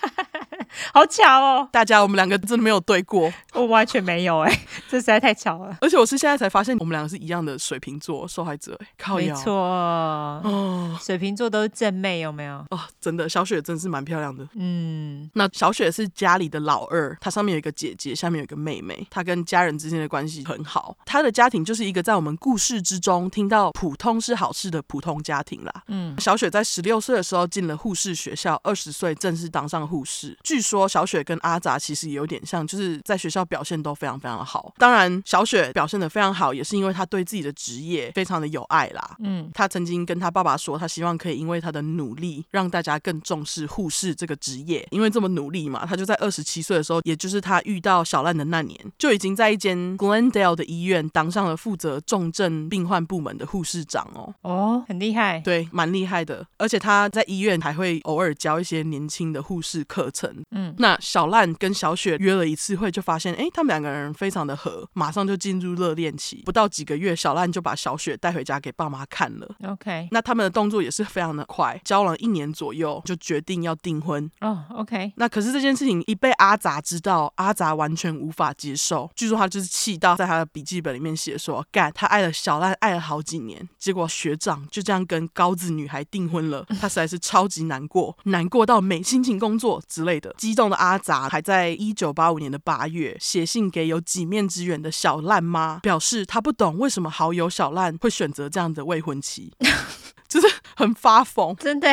[0.92, 1.68] 好巧哦！
[1.72, 5.76] 大家，我们两个真的没有对过，我完全没有哎， 这实在太巧了。
[5.80, 12.64] 而且我是现在才发现，我们两个是一样的水瓶座受害者，靠腰，没错，哦，水瓶座都是正妹，有没有？
[12.70, 14.46] 哦，真的，小雪真是蛮漂亮的。
[14.54, 20.96] 嗯，那小雪是家里的老二，她上面有一个姐姐，下面有一个妹妹，她跟家人之间的关系很好。
[21.04, 25.72] 她的家庭就是一个在我们故事之中听到普通是好事的普通家庭啦。
[25.88, 30.36] 嗯，小雪在十六岁的时候进了护士学校，二十岁正式当上护士。
[30.42, 34.74] 据说小雪跟阿杂其实也有点像，就是在学校表现都非常非常的好。
[34.76, 39.16] 当然，小雪表现的非常好，也是因为她对自己的职业非常的有爱啦。
[39.20, 44.86] 嗯，她曾经跟她爸爸说，她希望可以因为她的努力，让大家更重视护士这个职业。
[44.90, 54.34] 因为这么努力嘛，她就在二十七岁的时候，也就是她遇到小烂的那年，就已经在一间 Glendale 的医院当上了负责重症病患部门的护士长哦。
[54.42, 56.46] 哦，很厉害，对，蛮厉害的。
[56.56, 60.42] 而且她在医院还还会偶尔教一些年轻的护士课程。
[60.52, 66.42] 嗯，那小烂跟小雪约了一次会，就发现哎，他们两个人非常的合，马上就进入热恋期。
[66.46, 69.54] 不到几个月，小烂就把小雪带回家给爸妈看了。
[69.64, 74.30] OK，那他们的动作也是非常的快，交往一年左右就决定要订婚。
[74.40, 79.10] 哦、oh，OK，那可是这件事情一被阿杂知道，阿杂完全无法接受。
[79.14, 90.34] 据说他就是气到在他的笔记本里面写说，干他爱了小烂爱了好几年，结果学长就这样跟高子女孩订婚了，他实在是超级难过，难过到没心情工作之类的。
[90.38, 99.52] 激动的阿杂还在一九八五年的八月写信给有几面之缘的小烂妈，表示他不懂为什么好友小烂会选择这样的未婚妻。
[100.28, 100.46] 就是
[100.76, 101.88] 很发疯，真的，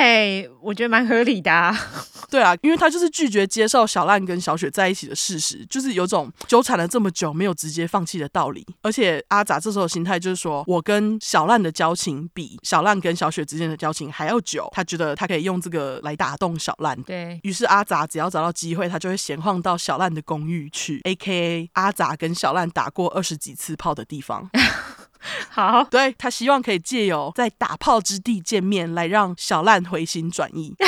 [0.61, 1.75] 我觉得蛮合理的啊。
[2.29, 8.65] 对啊，因为他就是拒绝接受小烂跟小雪在一起的事实，就是有种纠缠了这么久没有直接放弃的道理。
[8.81, 17.01] 而且阿杂这时候心态就是说，我跟小烂的交情比小烂跟小雪之间的交情还要久，他觉得他可以用这个来打动小烂。
[17.03, 24.49] 对，于是阿杂只要找到机会，他就会闲晃到小烂的公寓去，AKA 阿杂跟小烂打过二十几次炮的地方。
[25.49, 30.75] 好，对，他希望可以借由在打炮之地见面，来让小烂回心转意。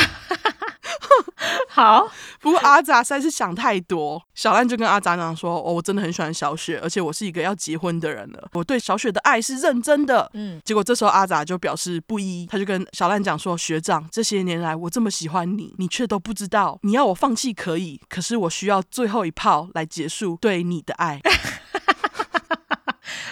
[1.69, 2.09] 好，
[2.41, 4.19] 不过阿杂实在是想太多。
[4.33, 8.49] 小烂就跟阿杂讲说：“哦，我真的很喜欢小雪，而且我是一个要结婚的人了。
[8.53, 16.79] 我对小雪的爱是认真的。”嗯，结果这时候阿杂就表示不依，他就跟小烂讲说：“学长，这些年来我这么喜欢你，你却都不知道。
[16.81, 21.21] 你要我放弃可以，可是我需要最后一炮来结束对你的爱。”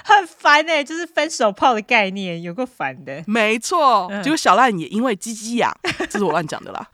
[0.07, 3.23] 很烦哎、欸，就是分手炮的概念，有够烦的。
[3.25, 5.75] 没错，结果小烂也因为鸡鸡痒，
[6.07, 6.87] 这是我乱讲的啦。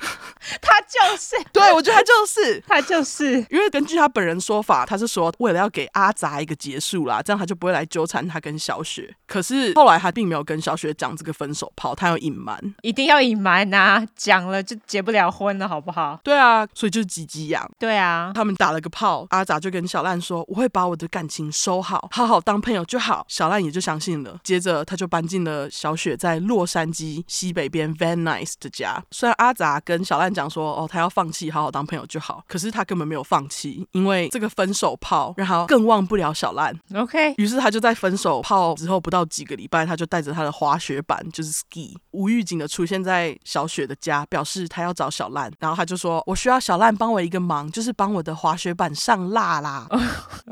[0.62, 9.14] 他就是，对，我觉得他就是，他就是，因为根据他本人说法，他是说为了要给阿杂一个结束啦，这样他就不会来纠缠他跟小雪。
[9.28, 16.20] 可是后来他并没有跟小雪讲这个分手炮，他要隐瞒，一定要隐瞒呐，讲了就结不了婚了，好不好？
[16.24, 17.70] 对啊，所以就是鸡鸡痒。
[17.78, 24.40] 对啊，他们打了个炮，阿杂就跟小烂说：“我会把我的感情收好，好好当朋友就好。”小烂也就相信了。
[24.44, 29.04] 接着他就搬进了小雪在洛杉矶西北边 Van Nuys 的家。
[29.12, 32.44] 虽然阿杂跟小烂讲说，哦，他要放弃，好好当朋友就好。
[32.48, 36.78] 可是他根本没有放弃，因为这个分手炮让他更忘不了小烂。
[36.96, 45.52] OK，于是他就在分手炮之后不到几个礼拜，他就带着他的滑雪板，就是 ski，无预警的出现在小雪的家，表示他要找小烂。
[45.60, 49.88] 然后他就说：“我需要小烂帮我一个忙，就是帮我的滑雪板上蜡啦。
[49.90, 50.02] Oh,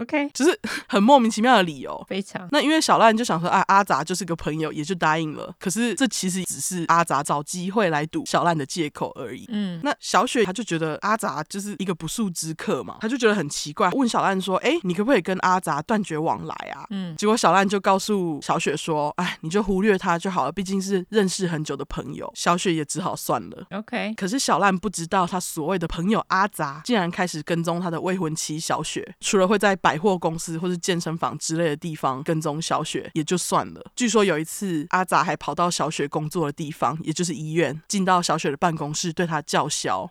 [0.01, 2.38] ”OK，就是 很莫名其妙的理由，非常。
[2.51, 9.45] 那因为小烂就想说：“啊，阿杂就是个朋友，也就答应了。”可是这其实只是阿杂找机会来堵小烂的借口而已。
[9.49, 9.95] 嗯，那。
[9.99, 23.67] 小雪她就觉得阿杂就是一个不速之客嘛，她就觉得很奇怪，问小烂说：“哎，你可不可以跟阿杂断绝往来啊？”嗯，结果小烂就告诉小雪说：“哎，你就忽略他就好了，毕竟是认识很久的朋友。”小雪也只好算了。
[23.71, 40.07] OK，可是小烂不知道，他所谓的朋友阿杂竟然开始跟踪他的未婚妻小雪，除了会在百货公司或是健身房之类的地方跟踪小雪也就算了，据说有一次阿杂还跑到小雪工作的地方，也就是医院，进到小雪的办公室对她叫嚣。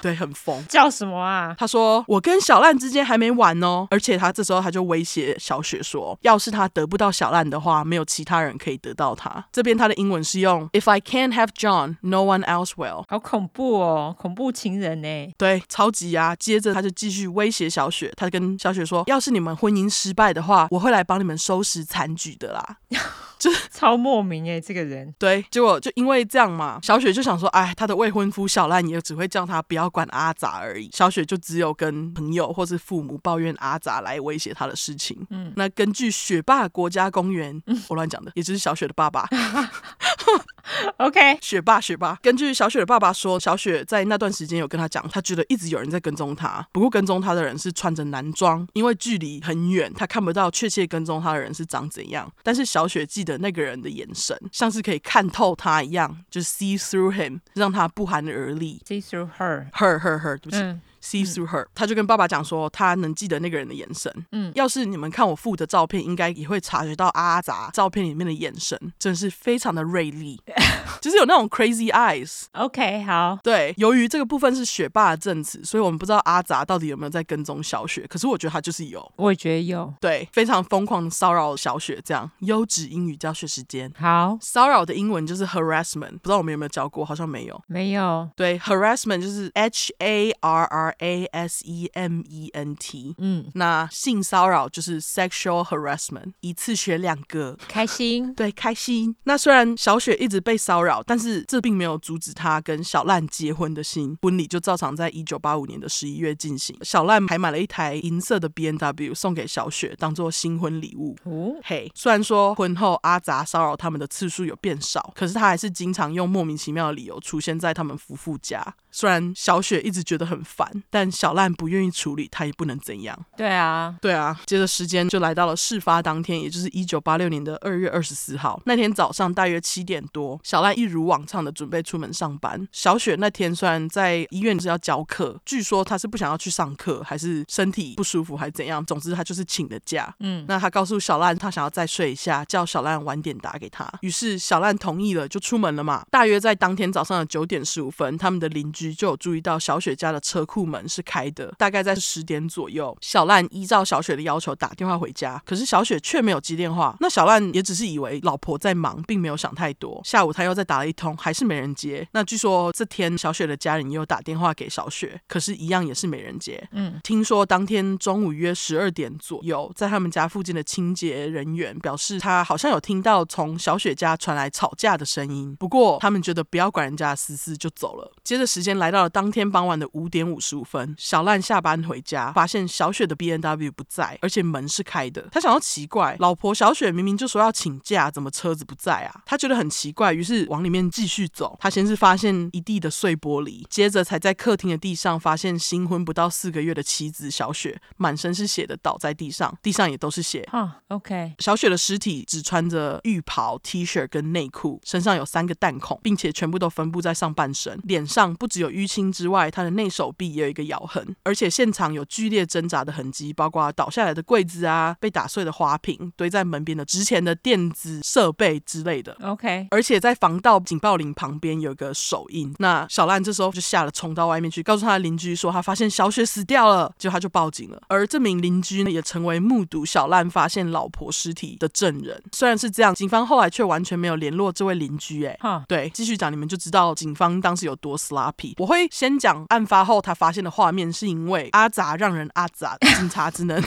[0.00, 1.56] 对，很疯，叫什么啊？
[1.58, 15.32] 他说：“我跟小烂之间还没完哦。”而且他这时候他就威胁小雪说：“要是他得不到小烂的话，没有其他人可以得到他。”这边他的英文是用 “If I can't have John, no one else will。”好恐怖哦，恐怖情人呢？
[15.36, 16.36] 对，超级啊！
[16.36, 22.76] 接着他就继续威胁小雪，他跟小雪说：“要是你们婚姻失败的话，我会来帮你们收收拾残局的啦。
[23.38, 25.14] ”就是 超莫名哎，这个人。
[25.18, 35.26] 对，结果就因为这样嘛，小雪就想说：“哎，她的未婚夫小烂也只会叫他不要管阿杂而已。”小雪就只有跟朋友或是父母抱怨阿杂来威胁他的事情。
[35.30, 39.28] 嗯，那根据雪霸国家公园，嗯、我乱讲的，也就是小雪的爸爸。
[40.98, 42.18] OK，雪霸，雪霸。
[42.22, 46.66] 根据小雪的爸爸说，小雪在那段时间有跟他讲，他觉得一直有人在跟踪他。
[46.72, 52.30] 不过跟踪他的人是穿着男装，因为距离很远，他看不到确切跟踪他的人是长怎样。
[52.42, 58.80] 但是小雪记得那个人的眼神，像是可以看透他一样，就是 see through him，让他不寒而栗。
[58.86, 60.56] See through her，her her her，对不起。
[60.62, 64.12] 嗯 See through her，他就跟爸爸讲说，他能记得那个人的眼神。
[64.32, 70.40] 嗯，要是你们看我父的照片，应该也会察觉到阿杂照片里面的眼神，真是非常的锐利，
[71.00, 72.46] 就是有那种 crazy eyes。
[72.54, 73.38] OK，好。
[73.44, 78.04] 对，由于这个部分是学霸的证词，所以我们不知道阿杂到底有没有在跟踪小雪。
[78.08, 79.94] 可是我觉得他就是有，我也觉得有。
[80.00, 82.28] 对，非常疯狂的骚扰小雪，这样。
[82.40, 84.36] 优质英语教学时间，好。
[84.40, 87.04] 骚扰的英文就是 harassment，不知道我们有没有教过？
[87.04, 87.62] 好像没有。
[87.68, 88.28] 没有。
[88.34, 91.76] 对，harassment 就是 H A R R A S E。
[91.76, 99.14] E M E N T，嗯，那性骚扰就是 sexual harassment，一次学两个，开心， 对，开心。
[99.24, 104.16] 那虽然小雪一直被骚扰，但是这并没有阻止她跟小烂结婚的心。
[104.22, 106.74] 婚礼就照常在一九八五年的十一月进行。
[106.80, 111.14] 小烂还买了一台银色的 B N W 送给小雪，当做新婚礼物。
[111.24, 118.74] 哦，嘿，虽然说婚后阿杂骚扰他们的次数有变少，可是他还是经常用莫名其妙的理由出现在他们夫妇家。
[118.96, 123.26] 虽然小雪一直觉得很烦，但小烂不愿意处理，他也不能怎样。
[123.36, 124.34] 对啊，对啊。
[124.46, 128.58] 接着时间就来到了事发当天，也就是一九八六年的二月二十四号。
[128.64, 132.66] 那天早上大约七点多，小烂一如往常的准备出门上班。
[132.72, 138.82] 小雪那天虽然在医院是要教课，据说她是不想要去上课，还是身体不舒服，还是怎样？
[138.86, 140.10] 总之她就是请的假。
[140.20, 143.86] 嗯，那她告诉小烂，她想要再睡一下，叫小烂晚点打给她。
[144.00, 146.02] 于是小烂同意了，就出门了嘛。
[146.10, 148.85] 大约在当天早上的九点十五分，他们的邻居。
[148.94, 156.96] 就有注意到小雪家的车库门是开的，大概在十点左右，小烂依照小雪的要求打电话回家，可是小雪却没有接电话。
[157.00, 160.00] 那小烂也只是以为老婆在忙，并没有想太多。
[160.04, 162.06] 下午他又再打了一通，还是没人接。
[162.12, 166.68] 那据说这天小雪的家人也有打电话给小雪，可是，一样也是没人接。
[166.70, 175.56] 嗯，听说当天中午约十二点左右，在他们家附近的清洁人员表示，他好像有听到从小雪家传来吵架的声音。
[175.58, 178.12] 不过他们觉得不要管人家的私事，就走了。
[178.22, 178.75] 接着时间。
[178.78, 185.26] 来到了当天傍晚的五点五十五分，小烂下班回家，发现小雪的 B N W 不在，而且门是开的。
[185.32, 189.22] 他想要奇怪，老婆小雪明明就说要请假，怎么车子不在啊？
[189.24, 191.56] 他觉得很奇怪，于是往里面继续走。
[191.60, 200.46] 他先是发现一地的碎玻璃，接着才在客厅的地上发现新婚不到四个月的妻子小雪满身是血的倒在地上，地上也都是血。
[200.52, 201.34] 啊，OK。
[201.38, 208.65] 小雪的尸体只穿着浴袍、T 恤跟内裤，身上有三个弹孔，并且全部都分布在上半身，脸上不只有。
[208.70, 219.16] 淤青之外，他的内手臂也有一个咬痕，而且现场有剧烈挣扎的痕迹，包括倒下来的柜子啊、被打碎的花瓶、堆在门边的值钱的电子设备之类的。
[219.22, 222.54] OK，而且在防盗警报铃旁边有个手印。
[222.58, 227.82] 那小烂这时候就吓得冲到外面去，告诉他的邻居说他发现小雪死掉了，结果他就报警了。
[227.88, 232.22] 而这名邻居呢，也成为目睹小烂发现老婆尸体的证人。
[232.32, 235.24] 虽然是这样，警方后来却完全没有联络这位邻居。
[235.24, 238.45] 哎.对，继续讲，你们就知道警方当时有多 sloppy。
[238.58, 243.62] 我会先讲案发后他发现的画面，是因为阿杂让人阿杂，警察只能。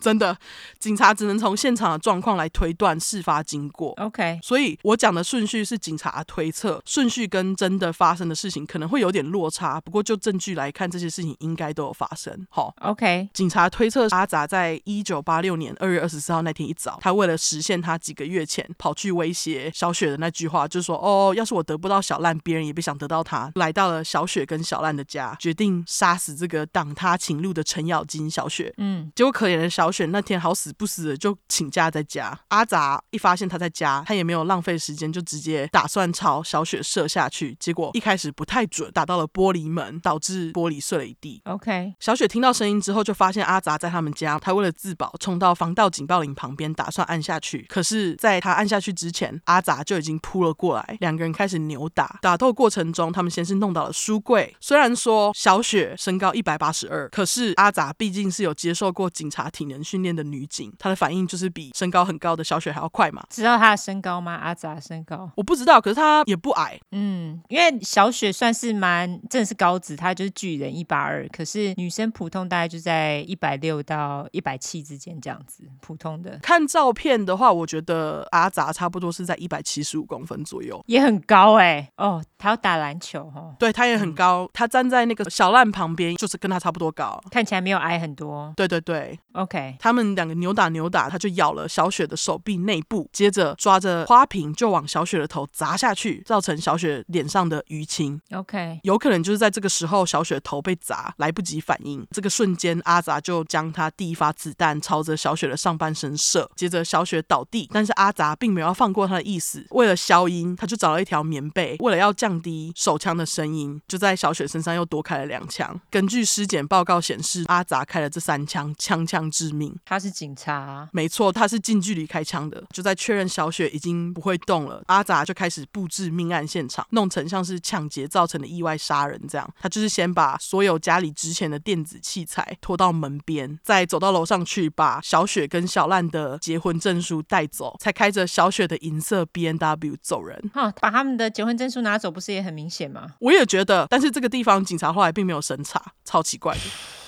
[0.00, 0.36] 真的，
[0.78, 3.92] 警察只能从现场的状况来推断事发经过。
[3.98, 9.80] OK，所以我讲的顺序是警察推测，顺序跟真的发生的事情可能会有点落差。
[9.80, 12.46] 不过就证据来看，这些事情应该都有发生。
[12.48, 28.72] 好，OK，警察推测阿杂在一九八六年二月二十四号那天一早，他为了实现他几个月前跑去威胁小雪的那句话，就是说：“哦，要是我得不到小烂，别人也别想得到他。”来到了小雪跟小烂的家，决定杀死这个挡他情路的程咬金小雪。
[28.78, 29.89] 嗯，结果可怜的小。
[29.90, 37.56] 选那天好死不死的就请假在家，阿杂一发现他在家，他也没有浪费时间，就直接打算朝小雪射下去。
[37.60, 41.40] 结果一开始不太准，打到了玻璃门，导致玻璃碎了一地。
[41.44, 47.66] OK，小雪听到声音之后，就发现阿杂在他们家，他为了自保，冲到防盗警报铃旁边，打算按下去。
[47.68, 52.18] 可是，在他按下去之前，阿杂就已经扑了过来，两个人开始扭打。
[52.22, 54.54] 打斗过程中，他们先是弄到了书柜。
[54.60, 63.22] 虽然说小雪身高一百八十二，可是阿杂毕竟是有接受过警察体能训练的女警，她的反应就是比身高很高的小雪还要快嘛？
[63.30, 64.34] 知道她的身高吗？
[64.34, 66.78] 阿杂身高我不知道，可是她也不矮。
[66.92, 76.38] 嗯，因为小雪算是蛮真的是高子，她就是巨人一百二，可是女生普通大概就在一百六到一百七之间这样子，普通的。
[76.42, 81.92] 看照片的话，我觉得阿杂差不多是在一百七十五公分左右，也很高哎、欸。
[81.96, 83.54] 哦，她要打篮球哦。
[83.58, 88.52] 对，她也很高，她、嗯、站在那个小烂旁边，就是跟她差不多高，看起来没有矮很多。
[88.56, 90.10] 对对对，OK，他们。
[90.10, 98.20] 两个扭打扭打，他就咬了小雪的手臂内部，接着抓着花瓶就往小雪的头砸下去，造成小雪脸上的淤青。
[98.32, 115.80] OK，有可能就是在这个时候，小雪头被砸，来不及反应，这个瞬间阿杂就将他第一发子弹朝着小雪的上半身射，接着小雪倒地，但是阿杂并没有要放过他的意思，为了消音，他就找了一条棉被，为了要降低手枪的声音，就在小雪身上又多开了两枪。
[115.90, 119.59] 根据尸检报告显示，阿杂开了这三枪，枪枪致命。
[119.98, 122.62] 是警察，没错，他是近距离开枪的。
[122.72, 129.48] 就在确认小雪已经不会动了，阿杂就开始布置命案现场，弄成像是抢劫造成的意外杀人这样。
[129.60, 140.50] 他就是先把所有家里值钱的电子器材拖到门边，再走到楼上去，把小雪跟小烂的结婚证书带走，才开着小雪的银色 B N W 走人。
[140.54, 143.14] 哈，把他们的结婚证书拿走，不是也很明显吗？
[143.18, 146.60] 我也觉得，但是这个地方警察后来并没有审查，超奇怪的。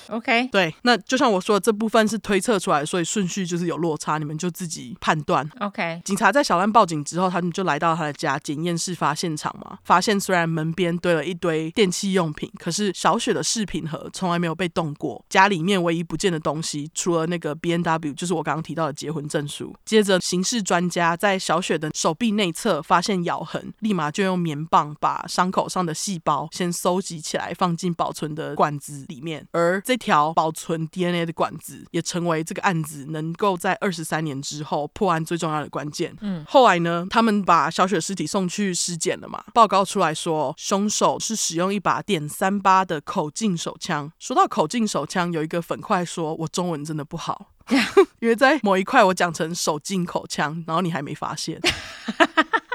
[0.09, 5.49] OK，对，那就像我说的，这部分是推测出来，所以顺序就是有落差，你们就自己判断。
[5.59, 15.23] OK，警察在小兰报警之后，他们就来到他的家检验事发现场嘛，发现虽然门边堆了一堆电器用品，可是小雪的饰品盒从来没有被动过。
[15.29, 19.75] 家里面唯一不见的东西，除了那个 B N W，就是我刚刚提到的结婚证书。
[19.85, 29.47] 接着，刑事专家在小雪的手臂内侧发现咬痕，立马就用棉棒把伤口上的细胞先收集起来，放进保存的罐子里面。
[29.51, 36.15] 而这条保存 DNA 的管子，也成为这个案子能够在二十三年之后破案最重要的关键。
[36.21, 39.43] 嗯，后来呢，他们把小雪尸体送去尸检了嘛？
[39.53, 44.11] 报告出来说，凶手是使用一把点三八的口径手枪。
[44.19, 47.51] 说到口径手枪，有一个粉块说：“我中文真的不好，
[48.19, 51.59] 因为在某一块我讲成手进口腔，然后你还没发现。”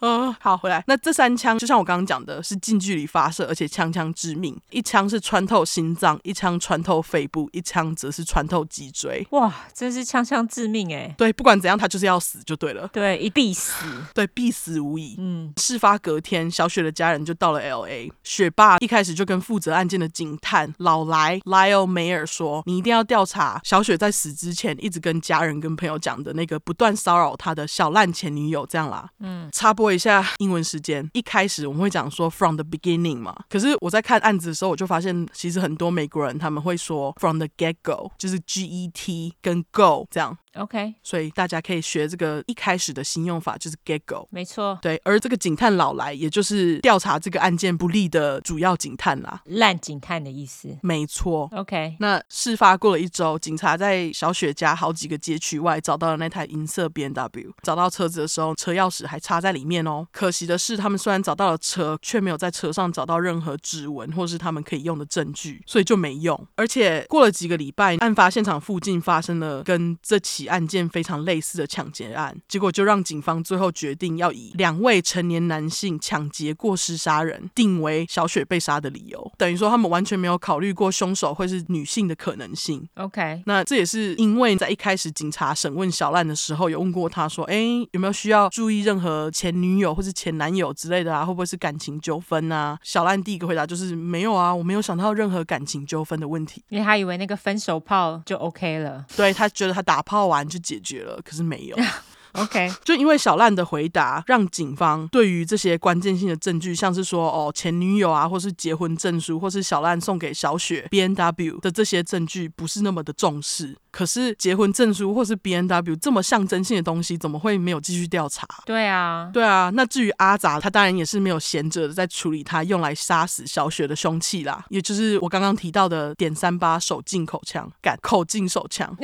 [0.00, 0.82] 嗯， 好，回来。
[0.86, 4.56] 那这三枪就像我刚刚讲的，是近距离发射，而且枪枪致命。
[4.70, 9.26] 一枪是穿透心脏，一枪穿透肺部，一枪则是穿透脊椎。
[9.30, 11.14] 哇，真是枪枪致命哎！
[11.16, 12.88] 对，不管怎样，他就是要死就对了。
[12.92, 13.84] 对，一必死。
[14.12, 15.16] 对，必死无疑。
[15.18, 18.10] 嗯，事发隔天，小雪的家人就到了 LA。
[18.22, 29.10] 雪爸一开始就跟负责案件的警探老莱 Lyle Mayer 说：“你一定要调查小雪在死之前一直跟家人跟朋友讲的那个不断骚扰他的小烂前女友。”这样啦。
[29.20, 31.08] 嗯，插播一下英文时间。
[31.12, 40.36] 一开始我们会讲说 from the beginning 嘛，可是我在看案子的时候，我就发现其实很多美国人他们会说 from the get go，就是 G E T 跟 go 这样。
[40.56, 44.26] OK，所以大家可以学这个一开始的新用法，就是 get go。
[44.30, 45.00] 没错，对。
[45.04, 50.76] 而这个警探老来，也就是调查这个案件不利的主要警探啦，烂警探的意思。
[50.82, 51.48] 没错。
[51.52, 57.52] OK，那事发过了一周，警察在小雪家好几个街区外找到了那台银色 BMW。
[57.62, 60.06] 找到车子的时候，车钥匙还插在里面哦。
[60.12, 66.46] 可惜的是，他们虽然找到了车，却没有在车上找到任何指纹或是他们可以用的证据，所以就没用。
[66.56, 82.86] 而且过了几个礼拜，案发现场附近发生了跟这起案件非常类似的抢劫案，结果就让警方最后决定要以两位成年男性抢劫过失杀人定为小雪被杀的理由，等于说他们完全没有考虑过凶手会是女性的可能性。
[82.94, 87.56] OK，那这也是因为在一开始警察审问小烂的时候，有问过他说：“哎，
[87.92, 91.24] 有没有需要注意任何前女友或是前男友之类的啊？
[91.24, 101.76] 会不会是感情纠纷啊？”小烂第一个回答就是：“没有啊，我没有想到任何感情纠纷的问题。”因为他以为那个分手炮就 OK 了，对，他觉得他打炮完就解决了，可是没有。
[102.32, 113.74] OK， 就因为小烂的回答，让警方对于这些关键性的证据，像是说哦前女友啊，或是结婚证书，或是小烂送给小雪 B N W 的这些证据，不是那么的重视。
[113.90, 118.46] 可是结婚证书或是 B N W 这么象征性的东西，怎么会没有继续调查？
[118.66, 119.70] 对啊，对啊。
[119.72, 128.94] 那至于阿杂，他当然也是没有闲着的在处理他用来杀死小雪的凶器啦，也就是我刚刚提到的点三八手进口枪，敢口径手枪。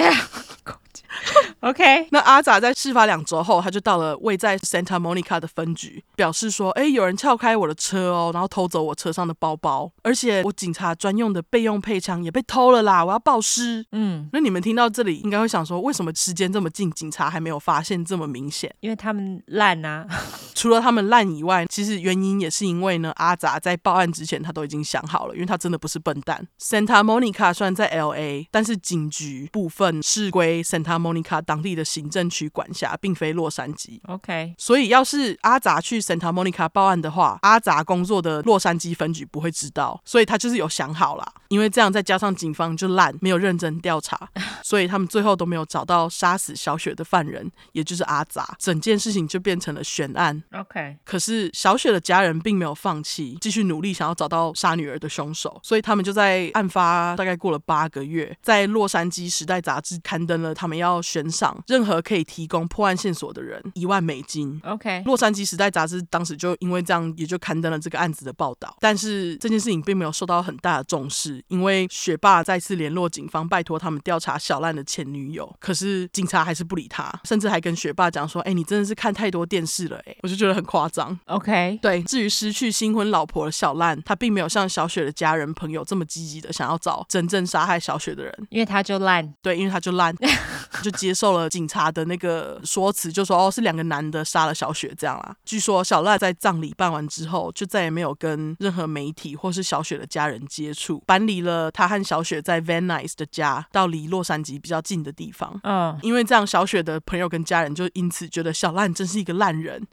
[1.61, 18.75] OK，那阿杂在事发两周后，他就到了位在 Santa Monica 的分局，表示说：“哎，有人撬开我的车哦，然后偷走我车上的包包，而且我警察专用的备用配枪也被偷了啦，我要报失。”嗯，那你们听到这里应该会想说，为什么时间这么近，警察还没有发现这么明显？
[18.81, 20.07] 因为他们烂啊！
[20.55, 26.47] 除了他们烂以外，其实原因也是因为呢，阿杂在报案之前他都已经想好了，因为他真的不是笨蛋。
[26.61, 34.01] Santa Monica 虽然在 LA，但是警局部分是归 Santa Monica 当地的行政区管辖，并非洛杉矶。
[34.07, 41.33] OK，所以要是阿杂去 Santa Monica 报案的话，阿杂工作的洛杉矶分局不会知道，所以他就是有想好啦。
[41.49, 44.29] 因为这样再加上警方就烂，没有认真调查，
[44.63, 48.57] 所以他们最后都没有找到杀死小雪的犯人，也就是阿杂。
[48.59, 50.43] 整件事情就变成了悬案。
[50.53, 64.61] OK，可是小雪的家人并没有放弃，继续努力想要找到杀女儿的凶手，所以他们就在案发大概过了八个月，在洛杉矶时代杂志刊登了他们要悬赏任何可以提供破案线索的人一万美金。
[64.65, 81.19] OK，洛杉矶时代杂志当时就因为这样也就刊登了这个案子的报道，但是这件事情并没有受到很大的重视，因为学霸再次联络警方，拜托他们调查小烂的前女友，可是警察还是不理他，甚至还跟学霸讲说：“哎，你真的是看太多电视了。”哎，我就觉得很夸张。
[81.27, 89.33] OK，对，至于失去新婚老婆的小烂，他并没有像小雪的家人朋友这么积极的想要找真正杀害小雪的人，因为他就烂。
[89.43, 90.15] 对，因为他就烂，
[90.83, 95.37] 就接受了警察的那个说辞，就说哦，是两个男的杀了小雪这样啦。
[95.45, 105.61] 据说小赖在葬礼办完之后，就再也没有跟任何媒体或是小雪的家人接触，搬离了他和小雪在 Van Nuys 的家，到离洛杉矶比较近的地方。
[105.65, 109.87] 嗯，因为这样，小雪的朋友跟家人就因此觉得小赖真是一个烂人。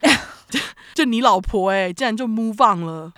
[0.94, 3.12] 就你老婆哎、欸，竟然就 move on 了。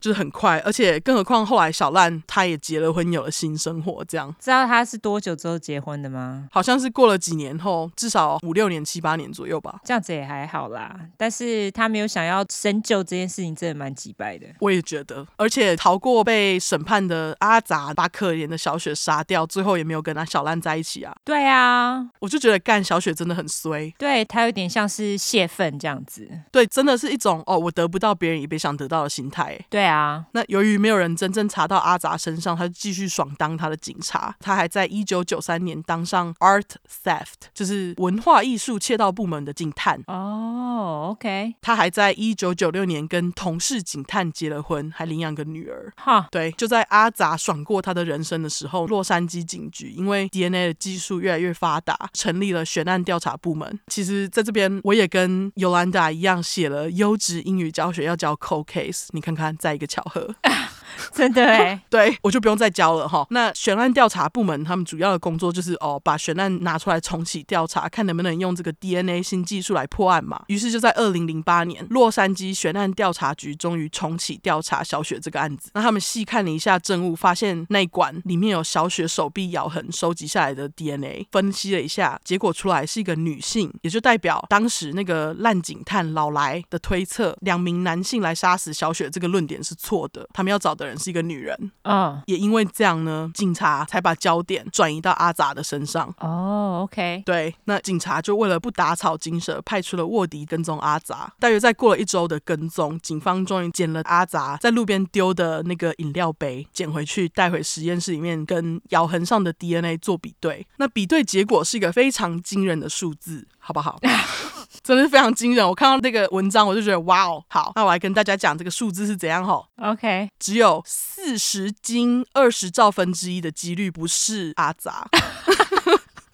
[0.00, 4.34] 就是很快，而且更何况后来小烂他也结了婚，有了新生活，这样。
[4.40, 6.48] 知道他是多久之后结婚的吗？
[6.50, 9.80] 好像是过了几年后，至少五六年、七八年左右吧。
[9.84, 14.46] 这样子也还好啦，但是他没有想要深究这件事情，真的蛮机掰的。
[14.60, 21.14] 我也觉得，而且逃过被审判的阿杂把可怜的小雪杀掉，最后也没有跟他小烂在一起啊。
[21.24, 23.92] 对啊，我就觉得干小雪真的很衰。
[23.98, 26.28] 对，他有点像是泄愤这样子。
[26.50, 29.58] 对，真的是一种哦，我得不到别人也别想得到的心态。
[29.68, 29.89] 对啊，
[30.32, 34.34] 那由于没有人真正查到阿杂身上，他就继续爽当他的警察。
[34.40, 36.64] 他还在一九九三年当上 Art
[37.04, 40.02] Theft，就是文化艺术窃盗部门的警探。
[40.06, 41.54] 哦，OK。
[41.60, 45.92] 他还在一九九六年跟同事警探结了婚，还领养个女儿。
[45.96, 53.78] 哈，对，就在阿杂爽过他的人生的时候，洛杉矶警局因为 DNA 的技术越来越发达，成立了悬案调查部门。
[53.88, 59.08] 其实，在这边我也跟 Yolanda 一样写了优质英语教学，要教 Cold Case。
[59.10, 60.34] 你看看，再一一个巧合。
[61.12, 63.26] 真的哎， 对，我就不用再教了哈。
[63.30, 70.42] 那悬案调查部门他们主要的工作就是哦，把悬案拿出来重启调查，看能不能用这个 DNA 新技术来破案嘛。
[70.48, 75.70] 于是就在二零零八年，洛杉矶悬案调查局终于重启调查小雪这个案子。
[75.74, 90.28] 那他们细看了一下证物，发现那管里面有小雪手臂咬痕收集下来的 DNA，分析了一下，结果出来是一个女性，也就代表当时那个烂警探老来的推测，两名男性来杀死小雪这个论点是错的。
[90.32, 96.12] 他们要找的人是一个女人，嗯，也因为这样呢，警察才把焦点转移到阿杂的身上。
[96.18, 101.32] 哦，OK，对，那警察就为了不打草惊蛇，派出了卧底跟踪阿杂。
[101.38, 110.66] 大约在过了一周的跟踪，警方终于捡了阿杂在路边丢的那个饮料杯，捡回去带回实验室里面，跟咬痕上的 DNA 做比对。
[110.76, 114.00] 那比对结果是一个非常惊人的数字，好不好？
[114.82, 115.66] 真的是非常惊人！
[115.66, 119.64] 我看到这个文章，我就觉得哇哦，好，那我来跟大家讲这个数字是怎样吼。
[119.76, 125.06] OK，只有四十斤二十兆分之一的几率不是阿杂。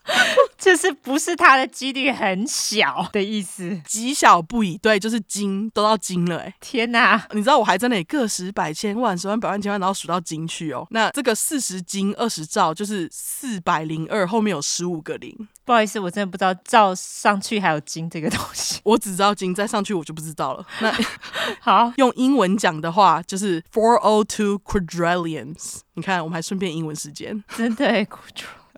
[0.58, 4.78] 就是不是它的几率很小的意思，极小不已。
[4.78, 7.26] 对，就是精都到精了，哎，天哪！
[7.32, 10.86] 你知道我还在那里个十百千万十万百万千万，然后数到精去哦。
[10.90, 15.36] 那这个四十斤二十兆就是四百零二，后面有十五个零。
[15.64, 20.64] 不好意思，我真的不知道照上去还有金这个东西， 我只知道金，再上去我就不知道了。
[20.80, 20.94] 那
[21.60, 25.80] 好，用英文讲的话就是 four o two quadrillions。
[25.94, 28.06] 你看，我们还顺便英文时间，真的。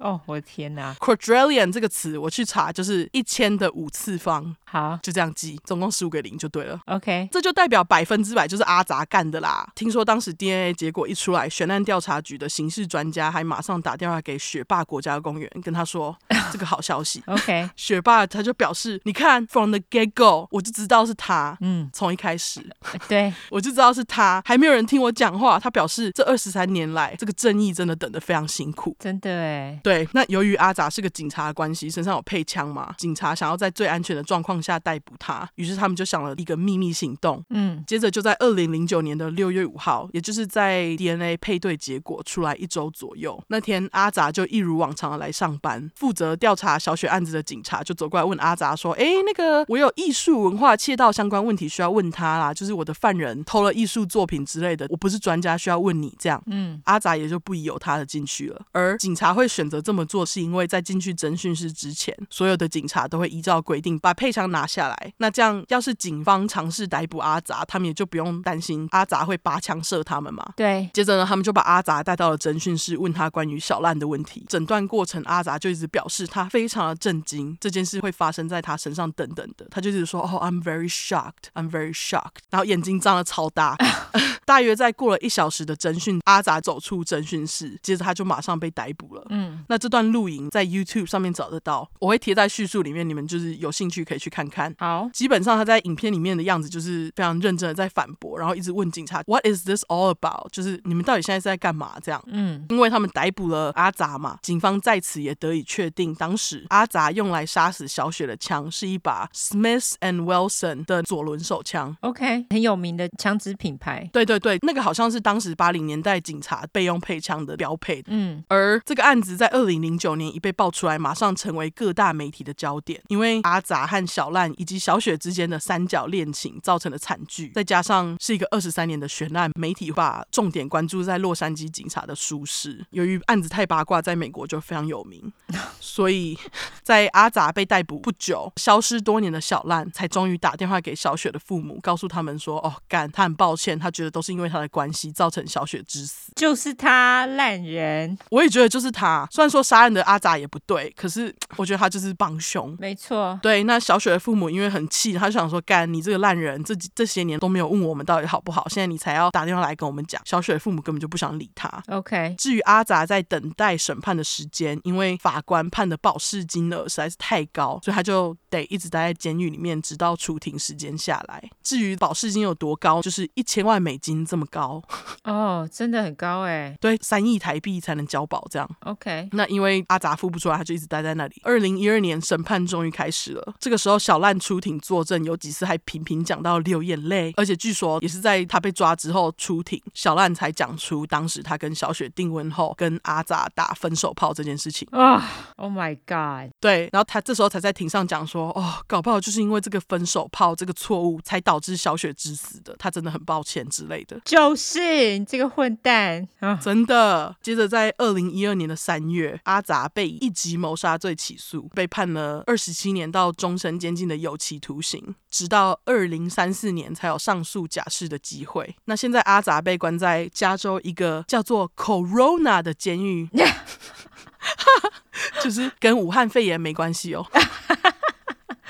[0.01, 4.55] 哦，我的天哪！Quadrillion 这个词我去查，就是一千的五次方。
[4.71, 6.79] 好，就这样记，总共十五个零就对了。
[6.87, 9.67] OK，这就代表百分之百就是阿杂干的啦。
[9.75, 16.17] 听说当时 DNA 结果一出来，悬案调查局的刑事专家还马上打电话给雪霸国家公园，跟他说
[16.53, 17.23] 这个好消息。
[17.27, 21.57] OK， 雪霸他就表示，你看，from the get go，我就知道是他。
[21.61, 22.61] 嗯，从一开始，
[23.09, 25.59] 对， 我就知道是他，还没有人听我讲话。
[25.59, 28.95] 他表示，这二十三年来，这个正义真的等得非常辛苦。
[28.99, 29.81] 真的哎。
[29.83, 37.45] 对，那由于阿杂是个警察的关系，身上有配枪嘛，警察想要在最安全的状况下逮捕他，于是他们就想了一个秘密行动。
[37.51, 58.61] 嗯，接着就在二零零九年的六月五号，也就是在 DNA 配对结果出来一周左右，那天阿杂就一如往常的来上班，负责调查小雪案子的警察就走过来问阿杂说：“哎，那个我有艺术文化窃盗相关问题需要问他啦，就是我的犯人偷了艺术作品之类的，我不是专家，需要问你这样。”嗯，阿杂也就不疑有他的进去了。
[58.73, 65.13] 而警察会选择这么做，是因为在进去侦讯室之前，所有的警察都会依照规定把配枪拿下来。
[65.19, 70.45] 那这样，要是警方尝试逮捕阿杂，他们也就不用担心阿杂会拔枪射他们嘛。
[70.57, 70.89] 对。
[70.93, 74.45] 接着呢，他们就把阿杂带到了侦讯室，问他关于小烂的问题。
[74.49, 79.67] 整段过程，阿杂就一直表示他非常的震惊，这件事会发生在他身上等等的。
[79.71, 83.77] 他就一直说：“哦，I'm very shocked, I'm very shocked。”然后眼睛张得超大。
[84.45, 89.27] 大约在过了一小时的侦讯，阿杂走出侦讯室，接着他就马上被逮捕了。
[89.29, 94.75] 嗯，那这段录影在 YouTube 上面找得到，我会贴在叙述里面，你们就是有兴趣可以去看看看。
[94.79, 100.49] 好，基本上他在影片里面的样子就是非常认真的在反驳，然后一直问警察 What is this all about？
[100.51, 101.97] 就是你们到底现在是在干嘛？
[102.03, 111.95] 这样，嗯，因为他们逮捕了阿杂嘛，警方在此也得以确定，当时阿杂用来杀死小雪的枪是一把 Smith and Wilson 的左轮手枪。
[112.01, 114.09] OK，很有名的枪支品牌。
[114.11, 114.39] 对对。
[114.39, 118.01] 对，那个好像是当时八零年代警察备用配枪的标配。
[118.07, 123.03] 嗯，而这个案子在二零零九年一被爆出来，马上成为各大媒体的焦点。
[123.09, 132.87] 因为阿杂和小烂以及小雪之间的三角恋情造成的惨剧，再加上是一个二十三年的悬案，媒体把重点关注在洛杉矶警察的疏失。
[132.91, 135.33] 由于案子太八卦，在美国就非常有名，
[135.81, 136.39] 所以
[136.85, 148.19] 在阿杂被逮捕不久，消失多年的小烂才终于打电话给小雪的父母，告诉他们说：“哦，干，他很抱歉，他觉得都是。”是因为他的关系造成小雪之死，就是他烂人。
[148.29, 149.27] 我也觉得就是他。
[149.31, 152.77] 虽然说杀人的阿杂也不对，可是 我觉得他就是帮凶。
[152.79, 153.63] 没错，对。
[153.63, 160.21] 那小雪的父母因为很气，他就想说：干你这个烂人，这这些年都没有问我们到底好不好，现在你才要打电话来跟我们讲。
[160.25, 161.83] 小雪的父母根本就不想理他。
[161.89, 162.35] OK。
[162.37, 171.51] 至于阿杂在等待审判的时间，因为法官判的保释金额实在是太高，所以他就得一直待在监狱里面，直到出庭时间下来。
[171.63, 174.83] 至于保释金有多高，就是一千万美金这么高
[175.25, 176.77] 哦，oh, 真的很高哎。
[176.81, 178.69] 对，三亿台币才能交保这样。
[178.81, 181.41] OK，那因为阿杂付不出来，他就一直待在那里。
[181.45, 195.15] 二零一二年审判终于开始了，这个时候小烂出庭作证，有几次还频频讲到流眼泪，而且据说也是在他被抓之后出庭，小烂才讲出当时他跟小雪订婚后跟阿杂打分手炮这件事情啊。
[195.57, 196.53] Oh, oh my god！
[196.61, 204.21] 对，然后他这时候才在庭上讲说，哦，搞不好就是因为这个分手炮这个错误才导致小雪之死的，他真的很抱歉之类的。
[204.25, 206.59] 就是你这个混蛋啊！
[206.63, 207.37] 真的。
[207.43, 218.77] 接着在二零一二年的三月，阿杂被一级谋杀罪起诉，被判了二十七年到终身监禁的有期徒刑，直到二零三四年才有上诉假释的机会。
[218.85, 223.29] 那现在阿杂被关在加州一个叫做 Corona 的监狱，
[225.43, 227.27] 就是跟武汉肺炎没关系哦。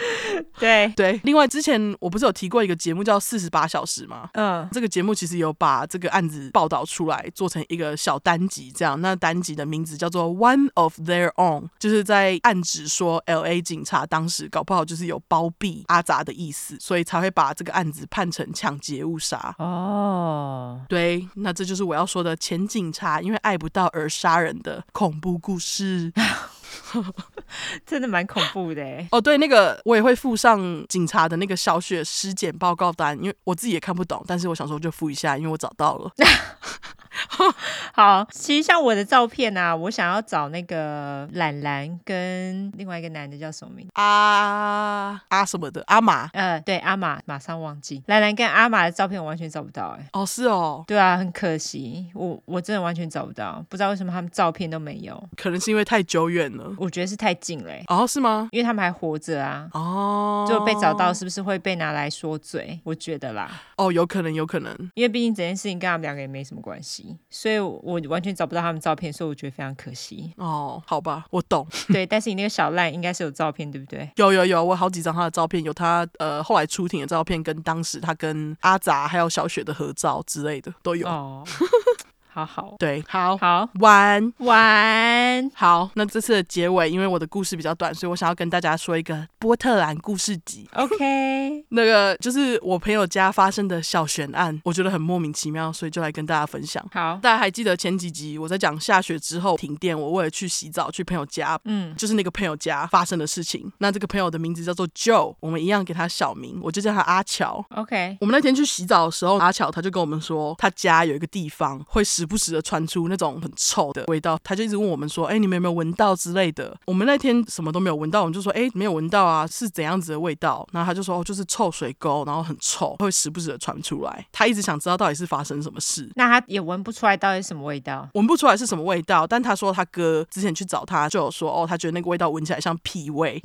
[0.58, 4.28] 对对，另外之前我不是有提过一个节目叫《四十八小时》吗？
[4.34, 9.00] 嗯，这个节目其实有把这个案子报道出来，做成一个小单集，这样。
[9.00, 13.60] 那单集的名字叫做《One of Their Own》，就是在暗指说 L.A.
[13.60, 19.54] 警察当时搞不好就是有包庇阿杂的意思，所以才会把这个案子判成抢劫误杀。
[19.58, 26.12] 哦，对，那这就是我要说的前警察因为爱不到而杀人的恐怖故事。
[27.86, 36.12] 真的蛮恐怖的哦，对，那个我也会附上警察的那个小雪尸检报告单，因为我自己也看不懂，但是我想说就附一下，因为我找到了。
[37.94, 43.92] 好，其实像我的照片啊，我想要找那个兰兰跟另外一个男的叫什么名字？
[43.94, 46.28] 阿阿什么的阿玛？
[46.32, 48.02] 呃，对，阿玛，马上忘记。
[48.06, 58.48] 兰兰跟阿玛的照片我完全找不到，哎，哦，是哦，对啊，很可惜，我我真的完全找不到，不知道为什么他们照片都没有，可能是因为太久远了，我觉得是太近了，哦，是吗？
[58.52, 62.78] 因为他们还活着啊，哦，就被找到是不是会被拿来说嘴？
[62.84, 67.78] 我觉得啦，哦，有可能，有可能，因为毕竟整件事情跟他们两个也没什么关系，所以我。
[67.88, 70.32] 我完全找不到他们照片，所以我觉得非常可惜。
[70.36, 71.66] 哦，好吧，我懂。
[71.88, 74.10] 对，但是你那个小赖应该是有照片，对不对？
[74.16, 81.08] 有有有，我好几张他的照片，有他呃后来出庭的照片，跟当时他跟阿杂还有小雪的合照之类的都有。
[81.08, 81.42] 哦。
[82.38, 85.90] 好好，对，好好玩玩好。
[85.94, 90.68] 那这次的结尾，因为我的故事比较短，所以我想要跟大家说一个波特兰故事集。
[90.74, 96.84] OK， 那个就是我朋友家发生的小悬案，我觉得很莫名其妙，所以就来跟大家分享。
[96.92, 103.68] 好，大家还记得前几集我在讲下雪之后停电，我为了去洗澡去朋友家，嗯，就是那个朋友家发生的事情。
[103.78, 107.64] 那这个朋友的名字叫做 Joe，我们一样给他小名，我就叫他阿乔。
[107.74, 126.10] OK，我们那天去洗澡的时候，阿乔他就跟我们说，他家有一个地方会时不时的传出那种很臭的味道，他就一直问我们说：“哎，你们有没有闻到之类的？”我们那天什么都没有闻到，我们就说：“哎，没有闻到啊，是怎样子的味道？”然后他就说：“哦，就是臭水沟，然后很臭，会时不时的传出来。”他一直想知道到底是发生什么事。
[126.16, 133.40] 那他也闻不出来到底是什么味道，闻不出来是什么味道，但他说他哥之前去找他就有说：“哦，他觉得那个味道闻起来像屁味。”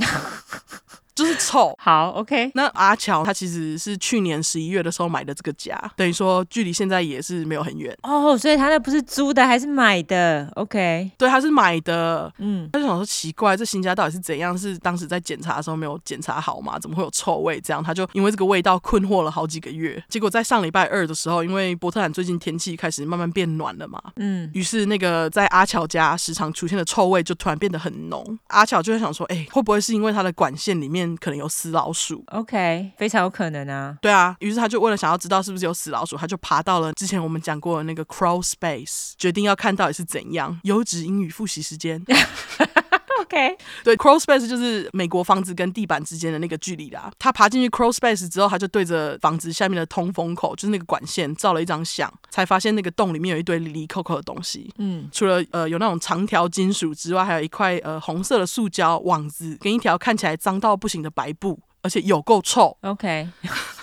[1.15, 1.73] 就是臭。
[1.79, 2.51] 好，OK。
[2.55, 8.23] 那阿乔他其实是去年十一月的时候买的这个家，等于说距离现在也是没有很远哦。
[8.23, 11.11] Oh, 所以他那不是租的，还是买的？OK。
[11.17, 12.31] 对，他是买的。
[12.37, 14.57] 嗯，他就想说奇怪，这新家到底是怎样？
[14.57, 16.79] 是当时在检查的时候没有检查好吗？
[16.79, 17.59] 怎么会有臭味？
[17.61, 20.03] 这样他就因为这个味道困惑了好几个月。
[20.09, 28.39] 结果在上礼拜二的时候，因为波特兰最近天气开始慢慢变暖了嘛，嗯，于是那个在阿乔家时常出现的臭味就突然变得很浓。
[28.47, 31.02] 阿乔就会想说，哎，会不会是因为他的管线里面？
[31.17, 33.97] 可能有死老鼠，OK，非常有可能啊。
[34.01, 40.59] 对啊，于是他就为了想要知道是不是有死老鼠，他就爬到了之前我们讲过的那个 Crawl Space，决定要看到底是怎样。
[40.63, 42.03] 优质英语复习时间。
[43.21, 47.11] OK，对，Crawl Space 就是美国房子跟地板之间的那个距离啦。
[47.19, 54.73] 他爬进去 Crawl Space 之后，他就对着房子下面的通风口，就是那个管线，照了一张相，才发现那个洞里面有一堆离离扣扣的东西。
[54.77, 62.75] 嗯，除了呃有那种长条金属之外，还有一块呃红色的塑胶网子，跟一条看起来脏到不行的白布，而且有够臭。
[62.81, 63.29] OK。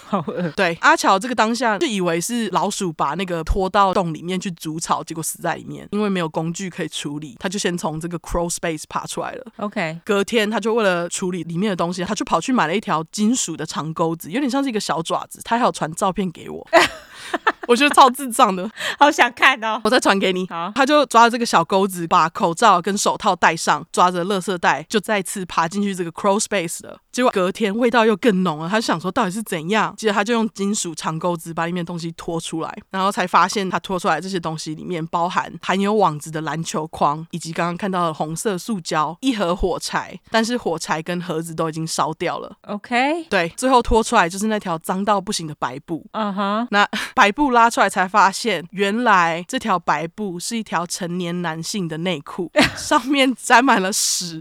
[0.56, 5.86] 对，阿乔这个当下就以为是老鼠把那个拖到洞里面去煮草，结果死在里面。
[5.90, 9.46] 因为没有工具可以处理，他就先从这个 crawl space 爬出来了。
[9.56, 15.40] OK，隔天他就为了处理里面的东西，他就跑去买了一条金属的长钩子，有点像是一个小爪子。
[15.44, 16.66] 他还有传照片给我。
[17.68, 18.68] 我觉得超智障的，
[18.98, 19.80] 好想看哦！
[19.84, 20.44] 我再传给你。
[20.48, 26.98] 好，他就抓着这个小钩子，把口罩跟手套戴上，抓着垃圾袋，就再次爬进去这个 crawl space 了。
[27.12, 29.94] 结果隔天味道又更浓了，他就想说到底是怎样？
[30.00, 42.56] 接着他就用金属长钩子把里面东西拖出来，然后才发现他拖出来这些东西里面包含含有网子的篮球框，以及刚刚看到的红色塑胶，一盒火柴，但是火柴跟盒子都已经烧掉了。
[42.62, 46.04] OK，对，最后拖出来就是那条脏到不行的白布。
[46.10, 47.60] 嗯哼，那白布拉。
[47.60, 54.40] 拉出来才发现，原来这条白布是一条成年男性的内裤，上面沾满了屎，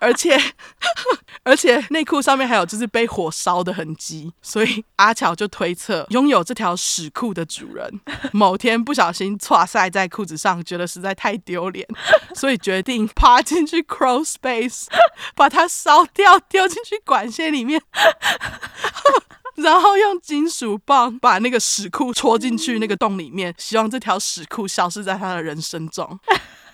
[0.00, 0.38] 而且
[1.42, 8.00] 而且内裤上面还有就是被火烧的痕迹，所以阿乔就推测，拥有这条屎裤的主人
[8.32, 11.86] 某天不小心剉赛在裤子上，觉得实在太丢脸，
[12.34, 14.86] 所以决定爬进去 crawl space，
[15.36, 17.80] 把它烧掉，丢进去管线里面。
[19.56, 26.18] 然后用金属棒把那个屎裤戳进去那个洞里面，希望这条屎裤消失在他的人生中。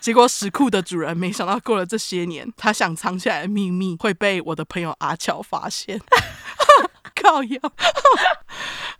[0.02, 6.00] 结果石库的主人没想到过了这些年，他想藏起来的秘密会被我的朋友阿乔发现。
[7.22, 7.60] 靠腰。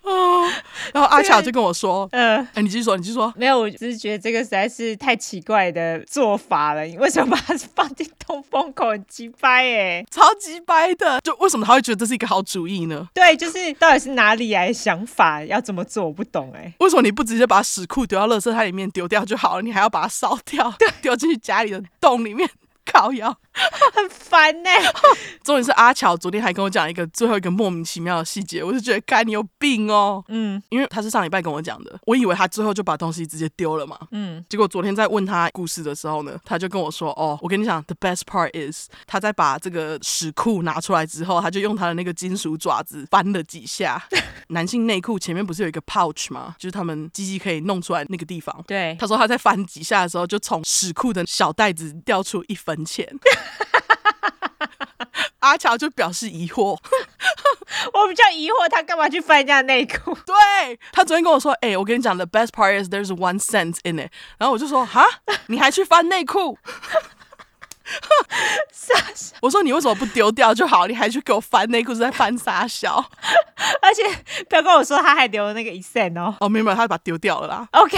[0.02, 0.50] 哦，
[0.92, 3.32] 然后阿巧就跟我说：“嗯，哎、欸，你继续说，你继续说。
[3.36, 6.82] 没有，我只是觉得这个实在是太奇怪的做法了。
[6.82, 8.88] 你为什么把它放进通风口？
[8.90, 11.20] 很鸡掰哎，超级掰的。
[11.20, 13.08] 就为什么他会觉得这是一个好主意呢？
[13.14, 16.04] 对，就是到底是哪里来的想法要怎么做？
[16.04, 16.72] 我不懂哎。
[16.80, 19.62] 为什么你不直接把屎裤丢到垃圾袋里面丢掉就好了？
[19.62, 22.50] 你还要把它烧掉，丢进去家里的洞里面？”
[23.02, 23.28] 靠腰，
[23.94, 24.92] 很烦呢、欸。
[25.42, 30.22] 重点是阿乔昨天还跟我讲一个最后一个莫名其妙的细节，我就觉得，该你有病哦。
[30.28, 33.98] 嗯，因为他是上礼拜跟我讲的，我以为他最后就把东西直接丢了嘛。
[34.12, 44.00] 嗯，结果昨天在问他故事的时候呢，他就跟我说：“哦，我跟你讲，the best part is，他在把这个屎裤拿出来之后，他就用他的那个金属爪子翻了几下。
[44.48, 46.54] 男性内裤前面不是有一个 pouch 吗？
[46.58, 48.56] 就是他们鸡鸡可以弄出来那个地方。
[48.66, 52.91] 对，他说他在翻几下的时候，就从屎裤的小袋子掉出一分钱，
[55.40, 56.78] 阿乔就表示疑惑，
[57.94, 60.14] 我比较疑惑他干嘛去翻人家内裤？
[60.24, 65.04] 对，他昨天跟我说，哎、欸，我跟你讲，the best part is there's one cent in it，然后我就说，哈，
[65.46, 66.56] 你还去翻内裤？
[68.72, 70.86] 傻笑，我说你为什么不丢掉就好？
[70.86, 72.96] 你还去给我翻内裤，是在翻傻笑？
[73.82, 74.02] 而且
[74.48, 76.34] 不要跟我说他还留了那个一 cent 哦。
[76.40, 77.68] 哦，明白，他把它丢掉了啦。
[77.72, 77.96] OK，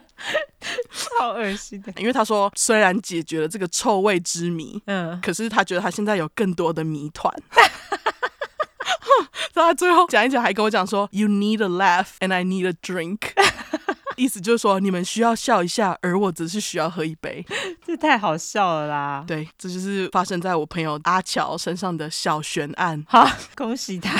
[1.18, 1.92] 好恶心的。
[1.96, 7.32] 因为他说虽然解决了这个臭味之谜，嗯，可是他觉得他现在有更多的谜团。
[9.54, 13.18] 他最后讲一讲，还跟我讲说：“You need a laugh and I need a drink。
[14.16, 17.44] ”意思就是说，你们需要笑一下，而我只是需要喝一杯。
[17.84, 19.24] 这太好笑了啦！
[19.26, 23.04] 对，这就是发生在我朋友阿乔身上的小悬案。
[23.08, 24.16] 好，恭喜他，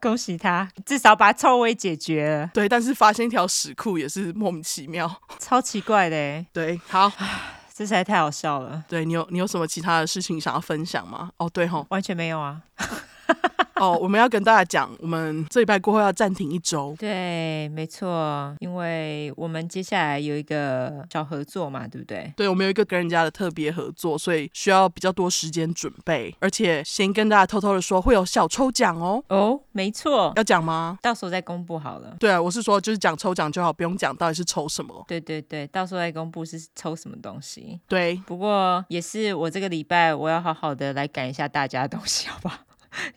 [0.00, 2.50] 恭喜他，至少把臭味解决了。
[2.52, 6.44] 对，但是发现一条屎裤也是莫名其妙，超奇怪的。
[6.52, 7.08] 对，好，
[7.72, 8.82] 这实在太好笑了。
[8.88, 11.30] 对，你有你有什么其他的事情想要分享吗？
[11.36, 12.62] 哦，对吼，完全没有啊。
[13.78, 16.96] 哦，我们要跟大家讲，我们这礼拜过后要暂停一周。
[16.98, 22.32] 对，没错，因为我们接下来有一个小合作嘛，对不对？
[22.36, 26.34] 对，我们有一个跟人家的特别合作，所以需要比较多时间准备。
[26.40, 29.22] 而且先跟大家偷偷的说，会有小抽奖哦。
[29.28, 30.98] 哦，没错，要讲吗？
[31.00, 32.16] 到时候再公布好了。
[32.18, 35.04] 对啊，我是说，就是讲抽奖就好，不用讲到底是抽什么。
[35.06, 37.78] 对对对，到时候再公布是抽什么东西。
[37.86, 42.58] 对，不过也是我这个礼拜我要好好的来赶一下大家的东西，好不好？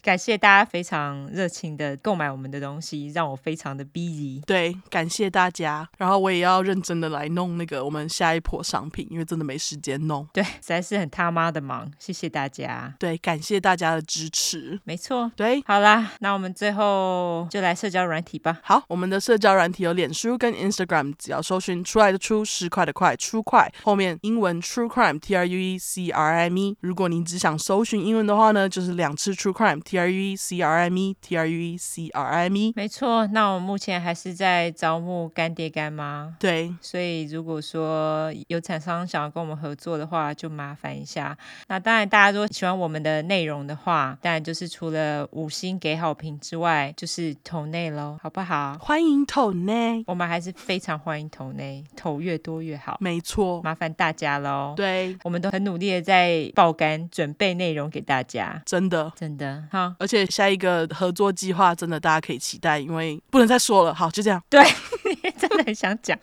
[0.01, 4.43] 感谢大家非常热情的购买我们的东西，让我非常的 busy。
[4.45, 5.87] 对，感谢大家。
[5.97, 10.27] 然后我也要认真的来弄那个我们下一波商品，因为真的没时间弄。
[10.33, 11.89] 对，实在是很他妈的忙。
[11.97, 12.93] 谢谢大家。
[12.99, 14.79] 对，感谢大家的支持。
[14.83, 15.31] 没错。
[15.35, 18.59] 对，好啦，那我们最后就来社交软体吧。
[18.63, 26.77] 好，我们的社交软体有脸书跟 Instagram，只要搜寻出来的出十块的快出块，后面英文 True Crime T R U E C R I M E。
[26.81, 29.60] 如果您只想搜寻英文的话呢，就是两次 True Crime。
[29.83, 33.27] T R U E C R M E，T R U E C R M E，没错。
[33.27, 36.73] 那我目前还是在招募干爹干妈，对。
[36.81, 41.37] 所以如果说有厂商想要跟我们合作的话，就麻烦一下。
[41.67, 48.77] 那当然，大家如果喜欢我们的内容的话，当然就是除了五星给好评之外，就是投内喽，好不好？
[48.79, 52.97] 欢迎投内，我们还是非常欢迎投内，投越多越好。
[52.99, 54.73] 没错，麻烦大家喽。
[54.75, 59.93] 对，我们都很努力的在爆肝准备内容给大家，真的，真的好。
[59.99, 63.93] 而且下一个合作计划真的大家可以期待，因为不能再说了。
[63.93, 64.41] 好，就这样。
[64.49, 64.63] 对，
[65.37, 66.17] 真的很想讲。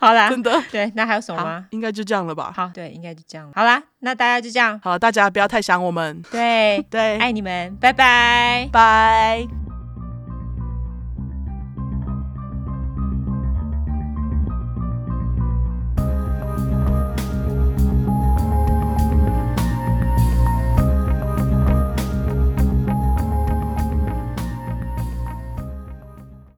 [0.00, 0.62] 好啦，真的。
[0.70, 1.66] 对，那还有什么吗？
[1.70, 2.52] 应该就这样了吧。
[2.54, 3.52] 好，对，应该就这样了。
[3.54, 4.78] 好啦，那大家就这样。
[4.82, 6.22] 好，大家不要太想我们。
[6.30, 9.63] 对对， 对，爱你们，拜拜，拜。